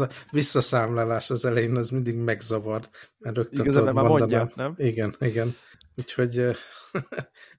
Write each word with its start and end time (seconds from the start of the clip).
ez 0.00 0.08
a 0.08 0.08
visszaszámlálás 0.30 1.30
az 1.30 1.44
elején 1.44 1.76
az 1.76 1.90
mindig 1.90 2.14
megzavar, 2.14 2.88
mert 3.18 3.36
rögtön 3.36 3.64
Igazán, 3.64 3.94
már 3.94 4.04
mondja, 4.04 4.52
nem? 4.54 4.74
Igen, 4.76 5.14
igen. 5.18 5.54
Úgyhogy 5.98 6.42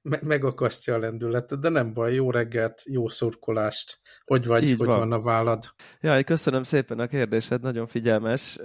megakasztja 0.21 0.93
a 0.93 0.99
lendületet, 0.99 1.59
de 1.59 1.69
nem 1.69 1.93
baj, 1.93 2.13
jó 2.13 2.31
reggelt, 2.31 2.81
jó 2.85 3.07
szurkolást. 3.07 3.99
Hogy 4.25 4.45
vagy, 4.45 4.63
Így 4.63 4.77
hogy 4.77 4.87
van. 4.87 4.99
van 4.99 5.11
a 5.11 5.21
vállad? 5.21 5.73
Jaj, 6.01 6.23
köszönöm 6.23 6.63
szépen 6.63 6.99
a 6.99 7.07
kérdésed, 7.07 7.61
nagyon 7.61 7.87
figyelmes. 7.87 8.57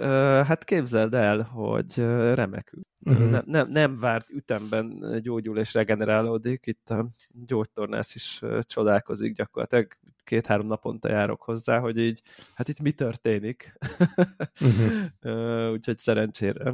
Hát 0.47 0.63
képzeld 0.63 1.13
el, 1.13 1.41
hogy 1.41 1.95
remekül. 2.33 2.81
Uh-huh. 2.99 3.29
Nem, 3.29 3.43
nem, 3.45 3.69
nem 3.69 3.99
várt 3.99 4.29
ütemben 4.29 5.19
gyógyul 5.21 5.57
és 5.57 5.73
regenerálódik, 5.73 6.65
itt 6.65 6.89
a 6.89 7.09
gyógytornász 7.45 8.15
is 8.15 8.41
csodálkozik 8.61 9.35
gyakorlatilag, 9.35 9.87
két-három 10.25 10.67
naponta 10.67 11.09
járok 11.09 11.43
hozzá, 11.43 11.79
hogy 11.79 11.97
így, 11.97 12.21
hát 12.53 12.67
itt 12.67 12.79
mi 12.79 12.91
történik. 12.91 13.77
uh-huh. 14.61 15.71
Úgyhogy 15.71 15.97
szerencsére. 15.97 16.73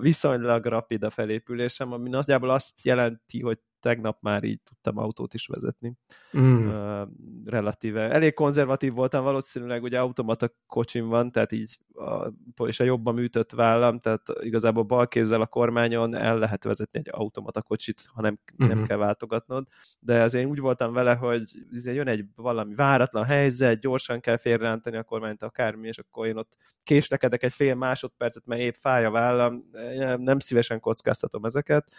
viszonylag 0.00 0.64
rapid 0.64 1.02
a 1.02 1.10
felépülésem, 1.10 1.92
ami 1.92 2.08
nagyjából 2.08 2.50
azt 2.50 2.84
jelenti, 2.84 3.40
hogy 3.40 3.58
tegnap 3.80 4.18
már 4.20 4.44
így 4.44 4.60
tudtam 4.62 4.98
autót 4.98 5.34
is 5.34 5.46
vezetni. 5.46 5.94
Mm. 6.38 6.68
Uh, 6.68 7.08
relatíve. 7.44 8.10
Elég 8.10 8.34
konzervatív 8.34 8.92
voltam, 8.92 9.24
valószínűleg 9.24 9.82
ugye 9.82 10.00
automata 10.00 10.50
kocsim 10.66 11.08
van, 11.08 11.32
tehát 11.32 11.52
így 11.52 11.78
a, 11.94 12.32
és 12.66 12.80
a 12.80 12.84
jobban 12.84 13.14
műtött 13.14 13.52
vállam, 13.52 13.98
tehát 13.98 14.22
igazából 14.40 14.82
bal 14.82 15.08
kézzel 15.08 15.40
a 15.40 15.46
kormányon 15.46 16.14
el 16.14 16.38
lehet 16.38 16.64
vezetni 16.64 16.98
egy 16.98 17.08
automata 17.10 17.62
kocsit, 17.62 18.02
ha 18.12 18.20
nem, 18.20 18.38
mm-hmm. 18.62 18.74
nem 18.74 18.86
kell 18.86 18.96
váltogatnod. 18.96 19.66
De 19.98 20.22
azért 20.22 20.46
úgy 20.46 20.58
voltam 20.58 20.92
vele, 20.92 21.14
hogy 21.14 21.42
jön 21.70 22.08
egy 22.08 22.24
valami 22.34 22.74
váratlan 22.74 23.24
helyzet, 23.24 23.80
gyorsan 23.80 24.20
kell 24.20 24.36
félrerántani 24.36 24.96
a 24.96 25.02
kormányt 25.02 25.42
akármi, 25.42 25.88
és 25.88 25.98
akkor 25.98 26.26
én 26.26 26.36
ott 26.36 26.56
késlekedek 26.82 27.42
egy 27.42 27.52
fél 27.52 27.74
másodpercet, 27.74 28.46
mert 28.46 28.60
épp 28.60 28.74
fáj 28.74 29.04
a 29.04 29.10
vállam, 29.10 29.64
nem 30.16 30.38
szívesen 30.38 30.80
kockáztatom 30.80 31.44
ezeket, 31.44 31.90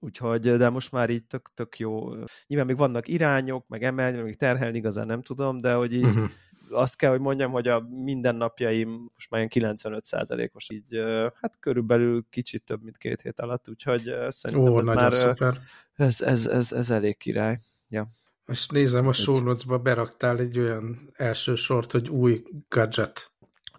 úgyhogy, 0.00 0.56
de 0.56 0.68
most 0.68 0.89
már 0.90 1.10
így 1.10 1.24
tök, 1.24 1.50
tök 1.54 1.78
jó. 1.78 2.08
Nyilván 2.46 2.66
még 2.66 2.76
vannak 2.76 3.08
irányok, 3.08 3.68
meg 3.68 3.82
emelni, 3.82 4.20
meg 4.20 4.36
terhelni, 4.36 4.76
igazán 4.76 5.06
nem 5.06 5.22
tudom, 5.22 5.60
de 5.60 5.72
hogy 5.72 5.94
így 5.94 6.04
uh-huh. 6.04 6.30
azt 6.70 6.96
kell, 6.96 7.10
hogy 7.10 7.20
mondjam, 7.20 7.50
hogy 7.50 7.68
a 7.68 7.80
mindennapjaim 7.80 9.10
most 9.14 9.30
már 9.30 9.48
ilyen 9.52 9.74
95%-os 9.74 10.70
így, 10.70 11.00
hát 11.40 11.56
körülbelül 11.60 12.26
kicsit 12.30 12.64
több, 12.64 12.82
mint 12.82 12.98
két 12.98 13.20
hét 13.20 13.40
alatt, 13.40 13.68
úgyhogy 13.68 14.14
szerintem 14.28 14.72
Ó, 14.72 14.78
ez 14.78 14.86
már 14.86 15.12
szuper. 15.12 15.58
Ez, 15.94 16.20
ez, 16.20 16.46
ez, 16.46 16.72
ez 16.72 16.90
elég 16.90 17.16
király. 17.16 17.58
Ja. 17.88 18.08
Most 18.46 18.72
nézem, 18.72 19.06
a 19.06 19.12
show 19.12 19.78
beraktál 19.82 20.38
egy 20.38 20.58
olyan 20.58 21.10
első 21.12 21.54
sort, 21.54 21.92
hogy 21.92 22.08
új 22.08 22.42
gadget. 22.68 23.32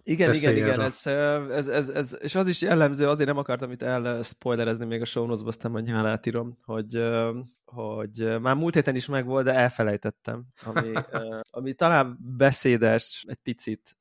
Igen, 0.04 0.34
igen, 0.34 0.56
igen, 0.56 0.80
ez, 0.80 1.06
ez, 1.06 1.68
ez, 1.68 1.88
ez, 1.88 2.16
és 2.20 2.34
az 2.34 2.48
is 2.48 2.62
jellemző, 2.62 3.08
azért 3.08 3.28
nem 3.28 3.38
akartam 3.38 3.70
itt 3.70 3.82
elspoilerezni 3.82 4.84
még 4.84 5.00
a 5.00 5.04
show 5.04 5.26
notes 5.26 5.46
aztán 5.46 5.70
majd 5.70 5.84
nyilván 5.84 6.06
átírom, 6.06 6.58
hogy, 6.64 7.02
hogy 7.64 8.40
már 8.40 8.54
múlt 8.54 8.74
héten 8.74 8.94
is 8.94 9.06
megvolt, 9.06 9.44
de 9.44 9.54
elfelejtettem, 9.54 10.44
ami, 10.64 10.92
ami 11.50 11.72
talán 11.72 12.18
beszédes 12.36 13.24
egy 13.28 13.38
picit 13.42 13.96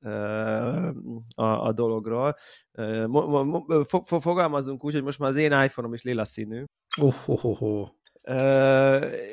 a, 1.36 1.66
a 1.68 1.72
dologról. 1.74 2.36
Fogalmazunk 4.20 4.84
úgy, 4.84 4.94
hogy 4.94 5.04
most 5.04 5.20
már 5.20 5.30
az 5.30 5.36
én 5.36 5.52
iPhone-om 5.52 5.94
is 5.94 6.04
lila 6.04 6.26
színű. 6.26 6.64
Oh, 7.02 7.30
oh, 7.30 7.46
oh, 7.46 7.62
oh. 7.62 7.90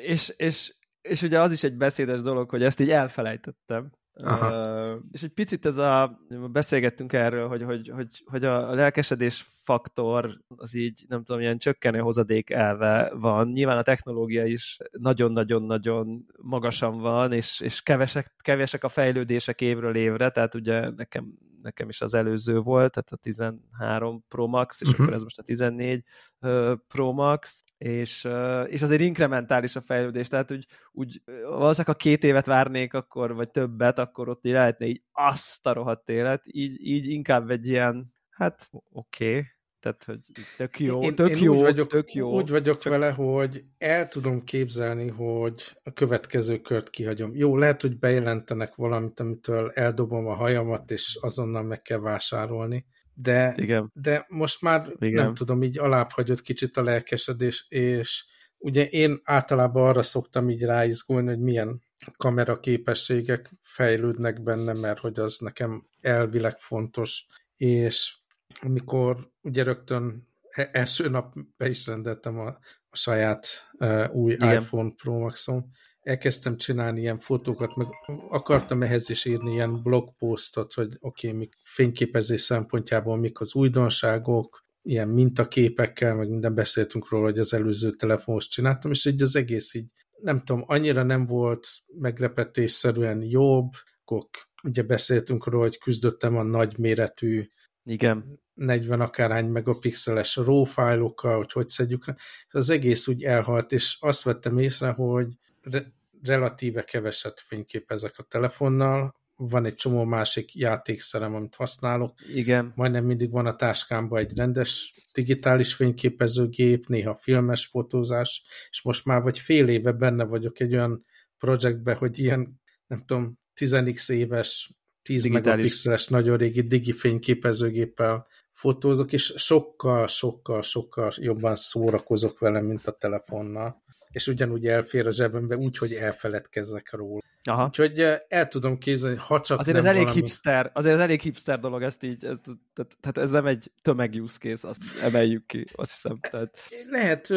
És, 0.03 0.33
és, 0.37 0.75
és 1.01 1.21
ugye 1.21 1.39
az 1.39 1.51
is 1.51 1.63
egy 1.63 1.77
beszédes 1.77 2.21
dolog, 2.21 2.49
hogy 2.49 2.63
ezt 2.63 2.79
így 2.79 2.91
elfelejtettem. 2.91 3.91
Uh, 4.23 5.01
és 5.11 5.23
egy 5.23 5.29
picit 5.29 5.65
ez 5.65 5.77
a, 5.77 6.19
beszélgettünk 6.51 7.13
erről, 7.13 7.47
hogy, 7.47 7.63
hogy, 7.63 7.89
hogy, 7.95 8.07
hogy 8.25 8.43
a 8.43 8.73
lelkesedés 8.73 9.45
faktor 9.63 10.41
az 10.55 10.75
így, 10.75 11.05
nem 11.07 11.23
tudom, 11.23 11.41
ilyen 11.41 11.57
csökkenő 11.57 11.99
hozadék 11.99 12.49
elve 12.49 13.11
van. 13.15 13.47
Nyilván 13.47 13.77
a 13.77 13.81
technológia 13.81 14.45
is 14.45 14.77
nagyon-nagyon-nagyon 14.91 16.25
magasan 16.41 16.97
van, 16.97 17.31
és, 17.31 17.59
és 17.59 17.81
kevesek, 17.81 18.33
kevesek 18.37 18.83
a 18.83 18.89
fejlődések 18.89 19.61
évről 19.61 19.95
évre, 19.95 20.29
tehát 20.29 20.55
ugye 20.55 20.89
nekem 20.89 21.37
nekem 21.61 21.89
is 21.89 22.01
az 22.01 22.13
előző 22.13 22.59
volt, 22.59 22.91
tehát 22.91 23.11
a 23.11 23.15
13 23.15 24.25
Pro 24.27 24.47
Max, 24.47 24.81
és 24.81 24.87
uh-huh. 24.87 25.03
akkor 25.03 25.15
ez 25.15 25.23
most 25.23 25.39
a 25.39 25.43
14 25.43 26.03
uh, 26.41 26.73
Pro 26.87 27.11
Max, 27.11 27.63
és, 27.77 28.23
uh, 28.23 28.65
és 28.67 28.81
azért 28.81 29.01
inkrementális 29.01 29.75
a 29.75 29.81
fejlődés, 29.81 30.27
tehát 30.27 30.51
úgy, 30.51 30.65
úgy 30.91 31.21
valószínűleg 31.25 31.85
ha 31.85 31.93
két 31.93 32.23
évet 32.23 32.45
várnék 32.45 32.93
akkor, 32.93 33.33
vagy 33.33 33.49
többet, 33.49 33.99
akkor 33.99 34.29
ott 34.29 34.45
így 34.45 34.53
lehetne 34.53 34.85
így 34.85 35.03
azt 35.11 35.67
a 35.67 35.73
rohadt 35.73 36.09
élet, 36.09 36.43
így, 36.45 36.85
így 36.85 37.07
inkább 37.07 37.49
egy 37.49 37.67
ilyen, 37.67 38.13
hát 38.29 38.69
oké, 38.91 39.29
okay, 39.29 39.45
tehát, 39.79 40.03
hogy 40.03 40.19
tök 40.57 40.79
jó, 40.79 40.99
én, 41.01 41.15
tök 41.15 41.29
én 41.29 41.43
jó, 41.43 41.53
úgy 41.53 41.61
vagyok, 41.61 41.89
tök 41.89 42.13
jó. 42.13 42.35
Úgy 42.35 42.49
vagyok 42.49 42.79
csak... 42.79 42.91
vele, 42.91 43.11
hogy 43.11 43.63
el 43.77 44.07
tudom 44.07 44.43
képzelni, 44.43 45.07
hogy 45.07 45.77
a 45.83 45.93
következő 45.93 46.57
kört 46.57 46.89
kihagyom. 46.89 47.31
Jó, 47.35 47.57
lehet, 47.57 47.81
hogy 47.81 47.99
bejelentenek 47.99 48.75
valamit, 48.75 49.19
amitől 49.19 49.71
eldobom 49.73 50.27
a 50.27 50.33
hajamat, 50.33 50.91
és 50.91 51.17
azonnal 51.21 51.63
meg 51.63 51.81
kell 51.81 51.99
vásárolni. 51.99 52.85
De, 53.13 53.53
Igen. 53.57 53.91
de 53.93 54.25
most 54.27 54.61
már 54.61 54.87
Igen. 54.99 55.23
nem 55.23 55.33
tudom, 55.33 55.63
így 55.63 55.79
alább 55.79 56.11
hagyott 56.11 56.41
kicsit 56.41 56.77
a 56.77 56.83
lelkesedés, 56.83 57.65
és 57.69 58.25
ugye 58.57 58.85
én 58.87 59.21
általában 59.23 59.87
arra 59.87 60.03
szoktam 60.03 60.49
így 60.49 60.63
ráizgulni, 60.63 61.27
hogy 61.27 61.39
milyen 61.39 61.81
kamera 62.17 62.59
képességek 62.59 63.51
fejlődnek 63.61 64.43
benne, 64.43 64.73
mert 64.73 64.99
hogy 64.99 65.19
az 65.19 65.37
nekem 65.37 65.87
elvileg 66.01 66.59
fontos, 66.59 67.25
és 67.57 68.17
amikor 68.61 69.31
ugye 69.41 69.63
rögtön 69.63 70.27
e-, 70.49 70.69
első 70.71 71.09
nap 71.09 71.33
be 71.57 71.69
is 71.69 71.85
rendeltem 71.85 72.39
a, 72.39 72.47
a 72.89 72.95
saját 72.95 73.69
uh, 73.73 74.15
új 74.15 74.31
Igen. 74.31 74.61
iPhone 74.61 74.93
Pro 74.95 75.19
Max-on, 75.19 75.65
elkezdtem 76.01 76.57
csinálni 76.57 76.99
ilyen 76.99 77.19
fotókat, 77.19 77.75
meg 77.75 77.87
akartam 78.29 78.83
ehhez 78.83 79.09
is 79.09 79.25
írni 79.25 79.51
ilyen 79.51 79.81
blogpostot, 79.83 80.73
hogy 80.73 80.97
oké, 80.99 81.27
okay, 81.27 81.39
mik 81.39 81.53
fényképezés 81.63 82.41
szempontjából 82.41 83.17
mik 83.17 83.39
az 83.39 83.55
újdonságok, 83.55 84.67
ilyen 84.81 85.07
mintaképekkel, 85.07 86.15
meg 86.15 86.29
minden 86.29 86.55
beszéltünk 86.55 87.09
róla, 87.09 87.23
hogy 87.23 87.39
az 87.39 87.53
előző 87.53 87.91
telefonos 87.91 88.47
csináltam, 88.47 88.91
és 88.91 89.05
így 89.05 89.21
az 89.21 89.35
egész 89.35 89.73
így, 89.73 89.87
nem 90.21 90.43
tudom, 90.43 90.63
annyira 90.67 91.03
nem 91.03 91.25
volt 91.25 91.67
meglepetésszerűen 91.99 93.21
jobb, 93.21 93.71
akkor 94.03 94.29
ugye 94.63 94.81
beszéltünk 94.81 95.45
róla, 95.45 95.63
hogy 95.63 95.77
küzdöttem 95.77 96.37
a 96.37 96.43
nagyméretű 96.43 97.49
igen. 97.89 98.39
40 98.53 99.01
akárhány 99.01 99.45
megapixeles 99.45 100.35
RAW 100.35 100.63
fájlokkal, 100.63 101.37
hogy 101.37 101.51
hogy 101.51 101.67
szedjük 101.67 102.07
le, 102.07 102.15
és 102.47 102.53
az 102.53 102.69
egész 102.69 103.07
úgy 103.07 103.23
elhalt, 103.23 103.71
és 103.71 103.97
azt 103.99 104.23
vettem 104.23 104.57
észre, 104.57 104.89
hogy 104.89 105.27
re 105.61 105.97
relatíve 106.21 106.83
keveset 106.83 107.43
fényképezek 107.47 108.13
a 108.17 108.23
telefonnal, 108.23 109.15
van 109.35 109.65
egy 109.65 109.75
csomó 109.75 110.03
másik 110.03 110.55
játékszerem, 110.55 111.35
amit 111.35 111.55
használok. 111.55 112.21
Igen. 112.33 112.71
Majdnem 112.75 113.05
mindig 113.05 113.31
van 113.31 113.45
a 113.45 113.55
táskámban 113.55 114.19
egy 114.19 114.37
rendes 114.37 114.93
digitális 115.13 115.73
fényképezőgép, 115.73 116.87
néha 116.87 117.15
filmes 117.15 117.65
fotózás, 117.65 118.43
és 118.69 118.81
most 118.81 119.05
már 119.05 119.21
vagy 119.21 119.39
fél 119.39 119.67
éve 119.67 119.91
benne 119.91 120.23
vagyok 120.23 120.59
egy 120.59 120.73
olyan 120.73 121.05
projektbe, 121.37 121.93
hogy 121.93 122.19
ilyen, 122.19 122.61
nem 122.87 123.03
tudom, 123.05 123.39
10 123.53 124.09
éves 124.09 124.78
10 125.09 125.21
Digitális. 125.21 125.47
megapixeles 125.47 126.07
nagyon 126.07 126.37
régi 126.37 126.61
digi 126.61 126.91
fényképezőgéppel 126.91 128.27
fotózok, 128.53 129.13
és 129.13 129.33
sokkal, 129.35 130.07
sokkal, 130.07 130.61
sokkal 130.61 131.11
jobban 131.15 131.55
szórakozok 131.55 132.39
vele, 132.39 132.61
mint 132.61 132.87
a 132.87 132.91
telefonnal. 132.91 133.81
És 134.11 134.27
ugyanúgy 134.27 134.67
elfér 134.67 135.07
a 135.07 135.11
zsebembe, 135.11 135.57
úgy, 135.57 135.77
hogy 135.77 135.93
elfeledkezzek 135.93 136.91
róla. 136.91 137.21
Aha. 137.43 137.65
Úgyhogy 137.65 138.05
el 138.27 138.47
tudom 138.47 138.77
képzelni, 138.77 139.17
ha 139.17 139.41
csak 139.41 139.59
azért 139.59 139.77
ez 139.77 139.85
elég 139.85 140.01
valami... 140.01 140.19
hipster, 140.19 140.71
azért 140.73 140.95
ez 140.95 141.01
elég 141.01 141.21
hipster 141.21 141.59
dolog, 141.59 141.81
ezt 141.81 142.03
így, 142.03 142.25
ez, 142.25 142.37
tehát, 142.73 142.97
tehát 142.99 143.17
ez 143.17 143.29
nem 143.29 143.45
egy 143.45 143.71
tömeg 143.81 144.13
use 144.21 144.37
case, 144.37 144.67
azt 144.67 144.79
emeljük 145.03 145.45
ki, 145.45 145.65
azt 145.75 145.91
hiszem. 145.91 146.19
Tehát... 146.31 146.59
Lehet, 146.89 147.27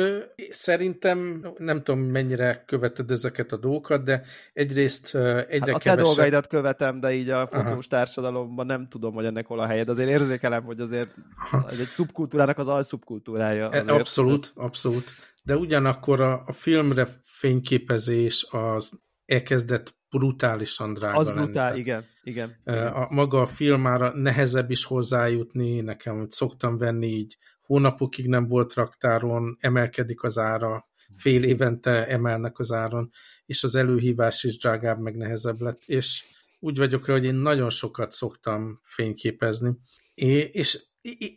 szerintem 0.51 1.47
nem 1.57 1.83
tudom, 1.83 2.01
mennyire 2.01 2.65
követed 2.67 3.11
ezeket 3.11 3.53
a 3.53 3.57
dolgokat, 3.57 4.05
de 4.05 4.23
egyrészt 4.53 5.15
egyre 5.49 5.73
hát 5.73 5.75
a 5.75 5.79
te 5.79 5.95
dolgaidat 5.95 6.47
követem, 6.47 7.01
de 7.01 7.13
így 7.13 7.29
a 7.31 7.47
fotós 7.47 7.67
Aha. 7.67 7.83
társadalomban 7.89 8.67
nem 8.67 8.89
tudom, 8.89 9.15
hogy 9.15 9.25
ennek 9.25 9.47
hol 9.47 9.61
a 9.61 9.67
helyed. 9.67 9.89
Azért 9.89 10.09
érzékelem, 10.09 10.65
hogy 10.65 10.81
azért 10.81 11.15
ez 11.69 11.81
egy 11.81 11.89
szubkultúrának 11.89 12.59
az 12.59 12.69
alszubkultúrája. 12.69 13.65
E, 13.65 13.81
azért. 13.81 13.89
Abszolút, 13.89 14.53
abszolút. 14.55 15.11
De 15.45 15.57
ugyanakkor 15.57 16.21
a, 16.21 16.43
a 16.47 16.53
filmre 16.53 17.09
fényképezés 17.25 18.47
az 18.51 19.01
elkezdett 19.33 19.95
brutálisan 20.11 20.93
drága 20.93 21.19
Az 21.19 21.31
brutál, 21.31 21.69
lenni. 21.69 21.81
igen, 21.81 22.05
igen. 22.23 22.57
A, 22.93 23.07
maga 23.11 23.41
a 23.41 23.47
filmára 23.47 24.13
nehezebb 24.15 24.71
is 24.71 24.85
hozzájutni, 24.85 25.81
nekem 25.81 26.27
szoktam 26.31 26.79
venni 26.79 27.07
így 27.07 27.37
hónapokig 27.61 28.29
nem 28.29 28.49
volt 28.49 28.75
raktáron, 28.75 29.57
emelkedik 29.61 30.23
az 30.23 30.39
ára, 30.39 30.89
fél 31.17 31.43
évente 31.43 32.07
emelnek 32.07 32.59
az 32.59 32.73
áron, 32.73 33.11
és 33.47 33.63
az 33.63 33.75
előhívás 33.75 34.45
is 34.45 34.59
drágább, 34.59 35.01
meg 35.01 35.17
nehezebb 35.17 35.61
lett, 35.61 35.83
és 35.87 36.25
úgy 36.59 36.79
vagyok 36.79 37.07
rá, 37.07 37.15
hogy 37.15 37.25
én 37.25 37.35
nagyon 37.35 37.71
sokat 37.71 38.13
szoktam 38.13 38.81
fényképezni, 38.83 39.71
és 40.51 40.83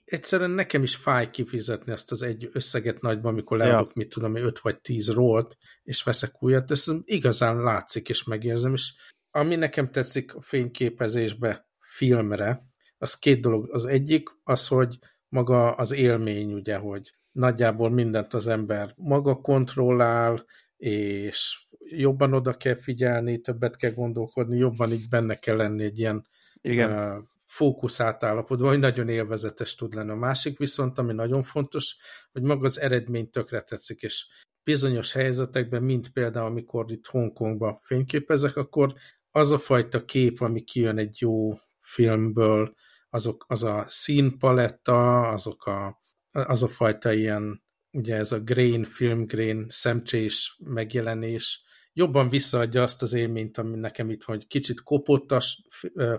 egyszerűen 0.06 0.50
nekem 0.50 0.84
is 0.84 0.96
fáj 0.96 1.30
kifizetni 1.30 1.92
ezt 1.92 2.12
az 2.12 2.22
egy 2.22 2.50
összeget 2.52 3.02
nagyban, 3.02 3.32
amikor 3.32 3.58
leadok, 3.58 3.88
ja. 3.88 3.94
mit 3.96 4.10
tudom, 4.10 4.36
5 4.36 4.60
vagy 4.60 4.82
10 4.82 5.10
rólt, 5.10 5.58
és 5.84 6.04
veszek 6.04 6.44
újat, 6.44 6.72
ez 6.72 6.86
igazán 7.04 7.62
látszik, 7.62 8.10
és 8.10 8.24
megérzem, 8.24 8.74
és 8.74 8.94
ami 9.32 9.56
nekem 9.56 9.92
tetszik 9.92 10.36
a 10.36 10.42
fényképezésbe, 10.42 11.70
filmre, 11.80 12.64
az 12.98 13.14
két 13.14 13.42
dolog. 13.42 13.70
Az 13.72 13.86
egyik 13.86 14.30
az, 14.44 14.68
hogy 14.68 15.00
maga 15.30 15.76
az 15.76 15.92
élmény, 15.92 16.54
ugye, 16.54 16.76
hogy 16.76 17.14
nagyjából 17.32 17.90
mindent 17.90 18.34
az 18.34 18.48
ember 18.48 18.94
maga 18.96 19.36
kontrollál, 19.36 20.46
és 20.78 21.68
jobban 21.80 22.34
oda 22.34 22.54
kell 22.54 22.76
figyelni, 22.76 23.40
többet 23.40 23.76
kell 23.76 23.92
gondolkodni, 23.92 24.58
jobban 24.58 24.92
így 24.92 25.08
benne 25.08 25.36
kell 25.36 25.56
lenni 25.56 25.84
egy 25.84 26.00
ilyen 26.00 26.28
Igen. 26.62 26.92
Uh, 26.92 27.24
fókuszált 27.56 28.24
állapotban, 28.24 28.68
hogy 28.68 28.80
nagyon 28.80 29.10
élvezetes 29.10 29.76
tud 29.76 29.94
lenni. 29.94 30.12
A 30.12 30.16
másik 30.16 30.58
viszont, 30.58 30.98
ami 30.98 31.14
nagyon 31.14 31.44
fontos, 31.44 31.96
hogy 32.32 32.42
maga 32.42 32.66
az 32.66 32.80
eredmény 32.80 33.30
tökre 33.30 33.62
tetszik, 33.62 34.02
és 34.02 34.28
bizonyos 34.64 35.12
helyzetekben, 35.12 35.84
mint 35.84 36.10
például, 36.10 36.46
amikor 36.46 36.92
itt 36.92 37.06
Hongkongban 37.06 37.80
fényképezek, 37.84 38.56
akkor 38.56 38.94
az 39.32 39.52
a 39.52 39.58
fajta 39.58 40.06
kép, 40.06 40.42
ami 40.42 40.62
kijön 40.62 40.98
egy 40.98 41.18
jó 41.20 41.60
filmből, 41.80 42.74
azok, 43.10 43.46
az 43.48 43.64
a 43.64 43.84
színpaletta, 43.88 45.28
azok 45.28 45.66
a, 45.66 46.02
az 46.32 46.64
a 46.64 46.68
fajta 46.68 47.12
ilyen, 47.14 47.64
ugye 47.92 48.16
ez 48.16 48.32
a 48.32 48.40
grain, 48.40 48.84
film 48.84 49.26
grain, 49.26 49.66
szemcsés 49.70 50.60
megjelenés, 50.66 51.62
jobban 51.98 52.30
visszaadja 52.30 52.84
azt 52.84 53.02
az 53.02 53.14
élményt, 53.14 53.58
ami 53.58 53.78
nekem 53.78 54.10
itt 54.10 54.24
van, 54.24 54.36
hogy 54.36 54.48
kicsit 54.48 54.82
kopottas 54.82 55.62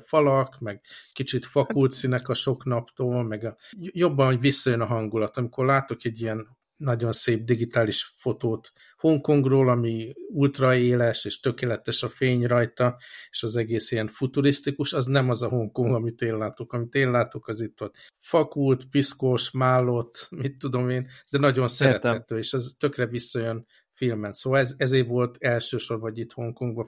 falak, 0.04 0.58
meg 0.58 0.80
kicsit 1.12 1.46
fakult 1.46 1.92
színek 1.92 2.28
a 2.28 2.34
sok 2.34 2.64
naptól, 2.64 3.22
meg 3.22 3.44
a, 3.44 3.56
jobban, 3.78 4.26
hogy 4.26 4.40
visszajön 4.40 4.80
a 4.80 4.86
hangulat. 4.86 5.36
Amikor 5.36 5.66
látok 5.66 6.04
egy 6.04 6.20
ilyen 6.20 6.56
nagyon 6.76 7.12
szép 7.12 7.44
digitális 7.44 8.12
fotót 8.16 8.72
Hongkongról, 8.96 9.68
ami 9.68 10.12
ultra 10.28 10.74
éles 10.74 11.24
és 11.24 11.40
tökéletes 11.40 12.02
a 12.02 12.08
fény 12.08 12.46
rajta, 12.46 12.98
és 13.30 13.42
az 13.42 13.56
egész 13.56 13.90
ilyen 13.90 14.08
futurisztikus, 14.08 14.92
az 14.92 15.06
nem 15.06 15.28
az 15.28 15.42
a 15.42 15.48
Hongkong, 15.48 15.94
amit 15.94 16.20
én 16.20 16.36
látok. 16.36 16.72
Amit 16.72 16.94
én 16.94 17.10
látok, 17.10 17.48
az 17.48 17.60
itt 17.60 17.82
ott 17.82 17.96
fakult, 18.18 18.84
piszkos, 18.84 19.50
málott, 19.50 20.26
mit 20.30 20.56
tudom 20.56 20.88
én, 20.88 21.08
de 21.30 21.38
nagyon 21.38 21.68
szerethető, 21.68 22.14
Értem. 22.14 22.38
és 22.38 22.52
ez 22.52 22.72
tökre 22.78 23.06
visszajön 23.06 23.66
filmen. 23.96 24.32
Szóval 24.32 24.58
ez, 24.58 24.74
ezért 24.78 25.06
volt 25.06 25.36
elsősorban, 25.38 26.10
hogy 26.10 26.18
itt 26.18 26.32
Hongkongban 26.32 26.86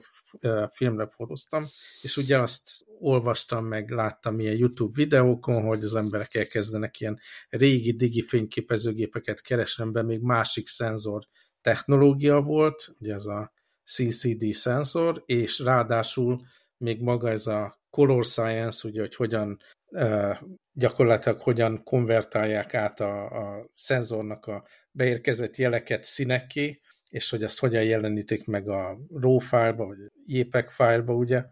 filmre 0.71 1.07
foroztam, 1.07 1.67
és 2.01 2.17
ugye 2.17 2.37
azt 2.37 2.69
olvastam 2.99 3.65
meg, 3.65 3.89
láttam 3.89 4.39
ilyen 4.39 4.57
YouTube 4.57 4.91
videókon, 4.95 5.61
hogy 5.61 5.83
az 5.83 5.95
emberek 5.95 6.35
elkezdenek 6.35 6.99
ilyen 6.99 7.19
régi 7.49 7.91
digi 7.91 8.21
fényképezőgépeket 8.21 9.41
keresni, 9.41 9.91
be 9.91 10.01
még 10.01 10.21
másik 10.21 10.67
szenzor 10.67 11.23
technológia 11.61 12.41
volt, 12.41 12.95
ugye 12.99 13.13
ez 13.13 13.25
a 13.25 13.51
CCD 13.83 14.53
szenzor, 14.53 15.23
és 15.25 15.59
ráadásul 15.59 16.41
még 16.77 17.01
maga 17.01 17.29
ez 17.29 17.47
a 17.47 17.79
color 17.89 18.25
science, 18.25 18.87
ugye, 18.87 18.99
hogy 18.99 19.15
hogyan 19.15 19.59
gyakorlatilag 20.73 21.41
hogyan 21.41 21.83
konvertálják 21.83 22.73
át 22.73 22.99
a, 22.99 23.25
a 23.25 23.69
szenzornak 23.73 24.45
a 24.45 24.67
beérkezett 24.91 25.55
jeleket 25.55 26.03
színekké, 26.03 26.79
és 27.09 27.29
hogy 27.29 27.43
azt 27.43 27.59
hogyan 27.59 27.83
jelenítik 27.83 28.45
meg 28.45 28.69
a 28.69 28.97
RAW 29.13 29.37
file-ba, 29.37 29.85
vagy 29.85 29.97
JPEG 30.25 30.69
file-ba, 30.69 31.13
ugye, 31.13 31.45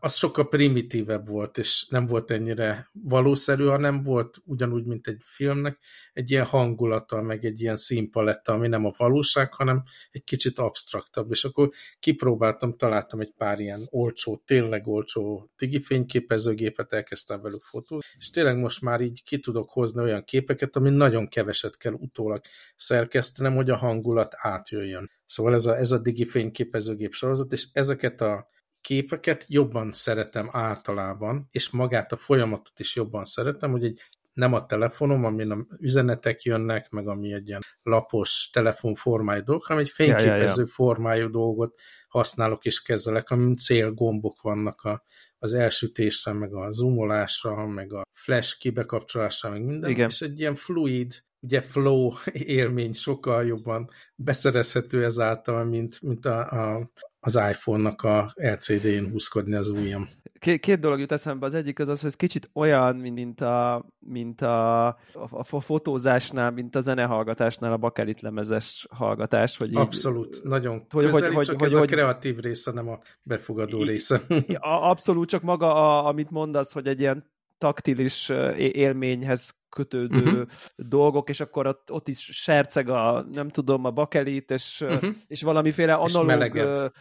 az 0.00 0.14
sokkal 0.14 0.48
primitívebb 0.48 1.28
volt, 1.28 1.58
és 1.58 1.86
nem 1.88 2.06
volt 2.06 2.30
ennyire 2.30 2.90
valószerű, 2.92 3.64
hanem 3.64 4.02
volt 4.02 4.36
ugyanúgy, 4.44 4.84
mint 4.84 5.06
egy 5.06 5.20
filmnek, 5.24 5.78
egy 6.12 6.30
ilyen 6.30 6.44
hangulata, 6.44 7.22
meg 7.22 7.44
egy 7.44 7.60
ilyen 7.60 7.76
színpaletta, 7.76 8.52
ami 8.52 8.68
nem 8.68 8.84
a 8.84 8.92
valóság, 8.96 9.54
hanem 9.54 9.82
egy 10.10 10.24
kicsit 10.24 10.58
absztraktabb, 10.58 11.30
és 11.30 11.44
akkor 11.44 11.70
kipróbáltam, 11.98 12.76
találtam 12.76 13.20
egy 13.20 13.32
pár 13.36 13.58
ilyen 13.58 13.86
olcsó, 13.90 14.42
tényleg 14.44 14.86
olcsó 14.86 15.50
digi 15.56 15.80
fényképezőgépet, 15.80 16.92
elkezdtem 16.92 17.40
velük 17.40 17.62
fotózni, 17.62 18.10
és 18.18 18.30
tényleg 18.30 18.58
most 18.58 18.82
már 18.82 19.00
így 19.00 19.22
ki 19.24 19.38
tudok 19.38 19.70
hozni 19.70 20.02
olyan 20.02 20.24
képeket, 20.24 20.76
ami 20.76 20.90
nagyon 20.90 21.28
keveset 21.28 21.76
kell 21.76 21.92
utólag 21.92 22.40
szerkesztenem, 22.76 23.54
hogy 23.54 23.70
a 23.70 23.76
hangulat 23.76 24.34
átjöjjön. 24.36 25.10
Szóval 25.24 25.54
ez 25.54 25.66
a, 25.66 25.76
ez 25.76 25.90
a 25.90 25.98
digi 25.98 26.24
fényképezőgép 26.24 27.12
sorozat, 27.12 27.52
és 27.52 27.66
ezeket 27.72 28.20
a 28.20 28.48
képeket 28.86 29.44
jobban 29.48 29.92
szeretem 29.92 30.48
általában, 30.52 31.48
és 31.50 31.70
magát 31.70 32.12
a 32.12 32.16
folyamatot 32.16 32.78
is 32.78 32.96
jobban 32.96 33.24
szeretem, 33.24 33.70
hogy 33.70 33.84
egy 33.84 34.02
nem 34.32 34.52
a 34.52 34.66
telefonom, 34.66 35.24
amin 35.24 35.50
a 35.50 35.66
üzenetek 35.78 36.42
jönnek, 36.42 36.90
meg 36.90 37.08
ami 37.08 37.32
egy 37.32 37.48
ilyen 37.48 37.60
lapos 37.82 38.50
telefonformájú 38.52 39.42
dolog, 39.42 39.64
hanem 39.64 39.82
egy 39.82 39.90
fényképező 39.90 40.32
ja, 40.32 40.42
ja, 40.42 40.54
ja. 40.56 40.66
formájú 40.66 41.30
dolgot 41.30 41.80
használok 42.08 42.64
és 42.64 42.82
kezelek, 42.82 43.30
amin 43.30 43.56
célgombok 43.56 44.42
vannak 44.42 44.82
a, 44.82 45.04
az 45.38 45.52
elsütésre, 45.54 46.32
meg 46.32 46.54
a 46.54 46.72
zoomolásra, 46.72 47.66
meg 47.66 47.92
a 47.92 48.02
flash 48.12 48.58
kibekapcsolásra, 48.58 49.50
meg 49.50 49.64
minden, 49.64 49.90
Igen. 49.90 50.08
és 50.08 50.20
egy 50.20 50.40
ilyen 50.40 50.54
fluid, 50.54 51.12
ugye 51.46 51.60
flow 51.60 52.12
élmény 52.58 52.92
sokkal 52.92 53.46
jobban 53.46 53.90
beszerezhető 54.14 55.04
ezáltal, 55.04 55.64
mint, 55.64 56.02
mint 56.02 56.26
a, 56.26 56.50
a, 56.50 56.90
az 57.20 57.34
iPhone-nak 57.34 58.02
a 58.02 58.32
LCD-n 58.34 59.10
húzkodni 59.10 59.54
az 59.54 59.68
ujjam. 59.68 60.08
Két, 60.38 60.60
két 60.60 60.78
dolog 60.78 60.98
jut 60.98 61.12
eszembe. 61.12 61.46
Az 61.46 61.54
egyik 61.54 61.78
az 61.78 61.88
az, 61.88 62.00
hogy 62.00 62.08
ez 62.08 62.16
kicsit 62.16 62.50
olyan, 62.52 62.96
mint 62.96 63.40
a, 63.40 63.86
mint 63.98 64.40
a, 64.40 64.86
a, 64.86 64.96
a 65.30 65.60
fotózásnál, 65.60 66.50
mint 66.50 66.76
a 66.76 66.80
zenehallgatásnál 66.80 67.72
a 67.72 67.76
bakelit 67.76 68.20
lemezes 68.20 68.86
hallgatás. 68.90 69.56
Hogy 69.56 69.68
így, 69.68 69.76
abszolút, 69.76 70.42
nagyon 70.42 70.86
hogy, 70.90 71.04
közeli, 71.04 71.34
hogy, 71.34 71.46
csak 71.46 71.58
hogy, 71.58 71.66
ez 71.66 71.72
hogy, 71.72 71.82
a 71.82 71.94
kreatív 71.94 72.38
része, 72.38 72.72
nem 72.72 72.88
a 72.88 72.98
befogadó 73.22 73.82
része. 73.82 74.20
Abszolút, 74.58 75.28
csak 75.28 75.42
maga, 75.42 75.74
a, 75.74 76.06
amit 76.06 76.30
mondasz, 76.30 76.72
hogy 76.72 76.86
egy 76.86 77.00
ilyen 77.00 77.30
taktilis 77.58 78.28
élményhez 78.56 79.54
kötődő 79.76 80.22
uh-huh. 80.22 80.46
dolgok, 80.76 81.28
és 81.28 81.40
akkor 81.40 81.66
ott, 81.66 81.92
ott 81.92 82.08
is 82.08 82.28
serceg 82.32 82.88
a, 82.88 83.26
nem 83.32 83.48
tudom, 83.48 83.84
a 83.84 83.90
bakelit, 83.90 84.50
és, 84.50 84.80
uh-huh. 84.80 85.14
és 85.26 85.42
valamiféle 85.42 85.94
analóg 85.94 86.28
és 86.28 86.34
melegebb, 86.34 86.92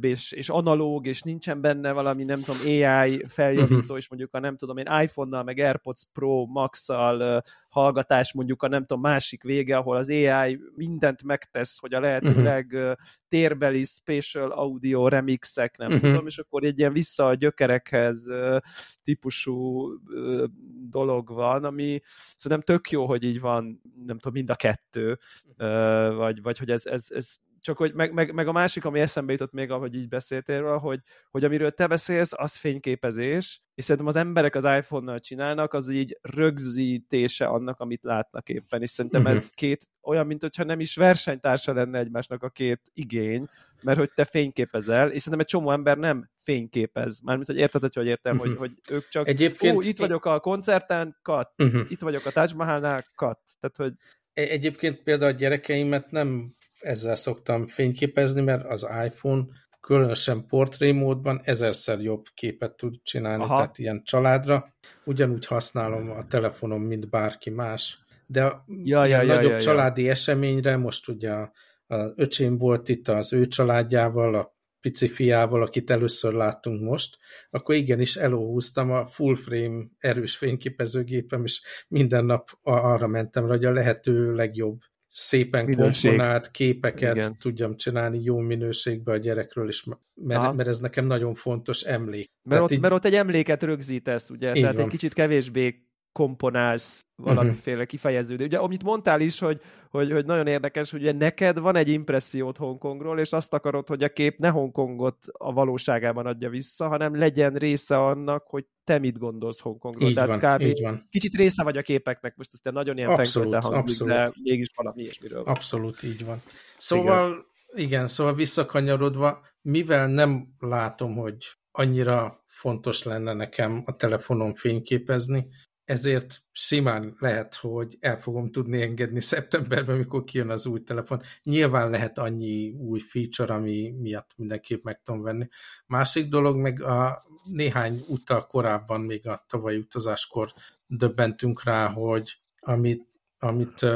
és, 0.00 0.32
és 0.32 0.48
analóg, 0.48 1.06
és 1.06 1.22
nincsen 1.22 1.60
benne 1.60 1.92
valami, 1.92 2.24
nem 2.24 2.40
tudom, 2.40 2.60
AI 2.64 3.24
feljavító, 3.28 3.76
uh-huh. 3.76 3.96
és 3.96 4.08
mondjuk 4.08 4.34
a 4.34 4.38
nem 4.38 4.56
tudom 4.56 4.76
én 4.76 4.86
iPhone-nal, 5.02 5.42
meg 5.42 5.58
AirPods 5.58 6.02
Pro 6.12 6.46
Max-szal 6.46 7.20
uh, 7.20 7.42
hallgatás 7.68 8.32
mondjuk 8.32 8.62
a 8.62 8.68
nem 8.68 8.80
tudom 8.80 9.00
másik 9.00 9.42
vége, 9.42 9.76
ahol 9.76 9.96
az 9.96 10.10
AI 10.10 10.60
mindent 10.74 11.22
megtesz, 11.22 11.78
hogy 11.78 11.94
a 11.94 12.00
lehetőleg 12.00 12.70
uh-huh. 12.72 12.92
térbeli 13.28 13.84
spatial 13.84 14.50
audio 14.50 15.08
remixek, 15.08 15.76
nem 15.76 15.92
uh-huh. 15.92 16.10
tudom, 16.10 16.26
és 16.26 16.38
akkor 16.38 16.64
egy 16.64 16.78
ilyen 16.78 16.92
vissza 16.92 17.26
a 17.26 17.34
gyökerekhez 17.34 18.28
uh, 18.28 18.56
típusú 19.02 19.86
uh, 19.92 20.44
dolog 20.90 21.32
van, 21.32 21.64
ami 21.64 22.00
szerintem 22.36 22.74
tök 22.76 22.90
jó, 22.90 23.06
hogy 23.06 23.22
így 23.22 23.40
van, 23.40 23.80
nem 24.06 24.18
tudom, 24.18 24.32
mind 24.32 24.50
a 24.50 24.54
kettő, 24.54 25.18
uh, 25.58 26.14
vagy, 26.14 26.42
vagy 26.42 26.58
hogy 26.58 26.70
ez, 26.70 26.86
ez, 26.86 27.06
ez 27.08 27.36
csak 27.68 27.76
hogy 27.76 27.94
meg, 27.94 28.12
meg, 28.12 28.34
meg 28.34 28.48
a 28.48 28.52
másik, 28.52 28.84
ami 28.84 29.00
eszembe 29.00 29.32
jutott 29.32 29.52
még, 29.52 29.70
ahogy 29.70 29.94
így 29.94 30.08
beszéltél 30.08 30.60
róla, 30.60 30.78
hogy, 30.78 31.00
hogy 31.30 31.44
amiről 31.44 31.70
te 31.70 31.86
beszélsz, 31.86 32.32
az 32.36 32.56
fényképezés, 32.56 33.62
és 33.74 33.84
szerintem 33.84 34.06
az 34.06 34.16
emberek 34.16 34.54
az 34.54 34.64
iPhone-nal 34.64 35.18
csinálnak, 35.18 35.72
az 35.72 35.88
így 35.88 36.18
rögzítése 36.22 37.46
annak, 37.46 37.80
amit 37.80 38.02
látnak 38.02 38.48
éppen, 38.48 38.82
és 38.82 38.90
szerintem 38.90 39.20
uh-huh. 39.20 39.36
ez 39.36 39.48
két 39.48 39.88
olyan, 40.02 40.26
mint 40.26 40.40
hogyha 40.40 40.64
nem 40.64 40.80
is 40.80 40.96
versenytársa 40.96 41.72
lenne 41.72 41.98
egymásnak 41.98 42.42
a 42.42 42.48
két 42.48 42.80
igény, 42.92 43.46
mert 43.82 43.98
hogy 43.98 44.10
te 44.14 44.24
fényképezel, 44.24 45.10
és 45.10 45.22
szerintem 45.22 45.40
egy 45.40 45.46
csomó 45.46 45.70
ember 45.70 45.98
nem 45.98 46.30
fényképez. 46.42 47.20
Mármint, 47.20 47.46
hogy 47.46 47.58
érted, 47.58 47.92
hogy 47.94 48.06
értem, 48.06 48.36
uh-huh. 48.36 48.56
hogy, 48.56 48.58
hogy 48.58 48.94
ők 48.94 49.08
csak, 49.08 49.28
Egyébként... 49.28 49.76
ó, 49.76 49.80
itt 49.80 49.98
vagyok 49.98 50.24
a 50.24 50.40
koncerten, 50.40 51.16
kat, 51.22 51.52
uh-huh. 51.62 51.90
itt 51.90 52.00
vagyok 52.00 52.26
a 52.26 52.30
Taj 52.30 52.48
Mahalnál, 52.56 53.04
kat. 53.14 53.40
Tehát, 53.60 53.76
hogy 53.76 53.92
e-, 54.32 54.50
Egyébként 54.52 55.02
például 55.02 55.32
a 55.32 55.36
gyerekeimet 55.36 56.10
nem 56.10 56.56
ezzel 56.78 57.16
szoktam 57.16 57.66
fényképezni, 57.66 58.40
mert 58.40 58.64
az 58.64 58.86
iPhone 59.04 59.44
különösen 59.80 60.46
portré 60.46 60.92
módban 60.92 61.40
ezerszer 61.42 62.00
jobb 62.00 62.24
képet 62.34 62.76
tud 62.76 62.94
csinálni, 63.02 63.42
Aha. 63.42 63.56
tehát 63.56 63.78
ilyen 63.78 64.02
családra. 64.04 64.74
Ugyanúgy 65.04 65.46
használom 65.46 66.10
a 66.10 66.26
telefonom, 66.26 66.82
mint 66.82 67.10
bárki 67.10 67.50
más. 67.50 68.04
De 68.26 68.44
a 68.44 68.64
ja, 68.82 69.04
ja, 69.04 69.22
ja, 69.22 69.34
nagyobb 69.34 69.50
ja, 69.50 69.60
családi 69.60 70.02
ja. 70.02 70.10
eseményre, 70.10 70.76
most 70.76 71.08
ugye 71.08 71.30
a, 71.30 71.52
a 71.86 72.12
öcsém 72.16 72.58
volt 72.58 72.88
itt 72.88 73.08
az 73.08 73.32
ő 73.32 73.46
családjával, 73.46 74.34
a 74.34 74.56
pici 74.80 75.08
fiával, 75.08 75.62
akit 75.62 75.90
először 75.90 76.32
láttunk 76.32 76.82
most, 76.82 77.16
akkor 77.50 77.74
igenis 77.74 78.16
elóhúztam 78.16 78.90
a 78.90 79.06
full 79.06 79.36
frame 79.36 79.84
erős 79.98 80.36
fényképezőgépem, 80.36 81.44
és 81.44 81.62
minden 81.88 82.24
nap 82.24 82.50
arra 82.62 83.06
mentem, 83.06 83.46
hogy 83.46 83.64
a 83.64 83.72
lehető 83.72 84.32
legjobb 84.32 84.78
szépen 85.08 85.64
Minőség. 85.64 86.10
komponált 86.10 86.50
képeket 86.50 87.16
Igen. 87.16 87.36
tudjam 87.38 87.76
csinálni 87.76 88.22
jó 88.22 88.38
minőségben 88.38 89.14
a 89.14 89.18
gyerekről 89.18 89.68
is, 89.68 89.84
mert, 90.14 90.54
mert 90.54 90.68
ez 90.68 90.78
nekem 90.78 91.06
nagyon 91.06 91.34
fontos 91.34 91.82
emlék. 91.82 92.30
Mert, 92.42 92.62
ott, 92.62 92.70
így... 92.70 92.80
mert 92.80 92.94
ott 92.94 93.04
egy 93.04 93.14
emléket 93.14 93.62
rögzítesz, 93.62 94.30
ugye? 94.30 94.48
Így 94.54 94.60
Tehát 94.60 94.74
van. 94.74 94.84
egy 94.84 94.90
kicsit 94.90 95.12
kevésbé 95.12 95.87
komponálsz 96.18 97.06
valamiféle 97.16 97.76
uh-huh. 97.76 97.88
kifejeződő. 97.88 98.44
Ugye, 98.44 98.58
amit 98.58 98.82
mondtál 98.82 99.20
is, 99.20 99.38
hogy, 99.38 99.60
hogy, 99.90 100.12
hogy 100.12 100.24
nagyon 100.24 100.46
érdekes, 100.46 100.90
hogy 100.90 101.00
ugye 101.00 101.12
neked 101.12 101.58
van 101.58 101.76
egy 101.76 101.88
impressziót 101.88 102.56
Hongkongról, 102.56 103.18
és 103.18 103.32
azt 103.32 103.54
akarod, 103.54 103.88
hogy 103.88 104.02
a 104.02 104.08
kép 104.08 104.38
ne 104.38 104.48
Hongkongot 104.48 105.16
a 105.32 105.52
valóságában 105.52 106.26
adja 106.26 106.48
vissza, 106.48 106.88
hanem 106.88 107.16
legyen 107.16 107.54
része 107.54 107.98
annak, 107.98 108.46
hogy 108.46 108.64
te 108.84 108.98
mit 108.98 109.18
gondolsz 109.18 109.60
Hongkongról. 109.60 110.08
Így 110.08 110.14
Tehát 110.14 110.40
van, 110.40 110.56
kb. 110.56 110.60
így 110.60 110.82
van. 110.82 111.06
Kicsit 111.10 111.34
része 111.34 111.62
vagy 111.62 111.76
a 111.76 111.82
képeknek, 111.82 112.36
most 112.36 112.50
aztán 112.52 112.72
nagyon 112.72 112.96
ilyen 112.96 113.10
abszolút, 113.10 113.52
hangzik, 113.52 113.72
abszolút. 113.72 114.12
de 114.12 114.30
mégis 114.42 114.68
valami 114.74 115.02
ilyesmiről 115.02 115.44
van. 115.44 115.54
Abszolút, 115.54 116.02
így 116.02 116.24
van. 116.24 116.42
Szóval, 116.76 117.28
igen, 117.28 117.88
igen 117.88 118.06
szóval 118.06 118.34
visszakanyarodva, 118.34 119.40
mivel 119.62 120.06
nem 120.06 120.54
látom, 120.58 121.16
hogy 121.16 121.36
annyira 121.70 122.44
fontos 122.46 123.02
lenne 123.02 123.32
nekem 123.32 123.82
a 123.86 123.96
telefonon 123.96 124.54
fényképezni, 124.54 125.46
ezért 125.88 126.42
simán 126.52 127.16
lehet, 127.18 127.54
hogy 127.54 127.96
el 128.00 128.20
fogom 128.20 128.50
tudni 128.50 128.82
engedni 128.82 129.20
szeptemberben, 129.20 129.94
amikor 129.94 130.24
kijön 130.24 130.50
az 130.50 130.66
új 130.66 130.82
telefon. 130.82 131.20
Nyilván 131.42 131.90
lehet 131.90 132.18
annyi 132.18 132.70
új 132.70 132.98
feature, 132.98 133.54
ami 133.54 133.90
miatt 133.90 134.30
mindenképp 134.36 134.84
meg 134.84 135.02
tudom 135.02 135.22
venni. 135.22 135.48
Másik 135.86 136.28
dolog, 136.28 136.56
meg 136.56 136.82
a 136.82 137.24
néhány 137.44 138.04
utal 138.08 138.46
korábban, 138.46 139.00
még 139.00 139.28
a 139.28 139.44
tavalyi 139.46 139.76
utazáskor 139.76 140.52
döbbentünk 140.86 141.64
rá, 141.64 141.88
hogy 141.88 142.38
amit, 142.60 143.06
amit 143.38 143.86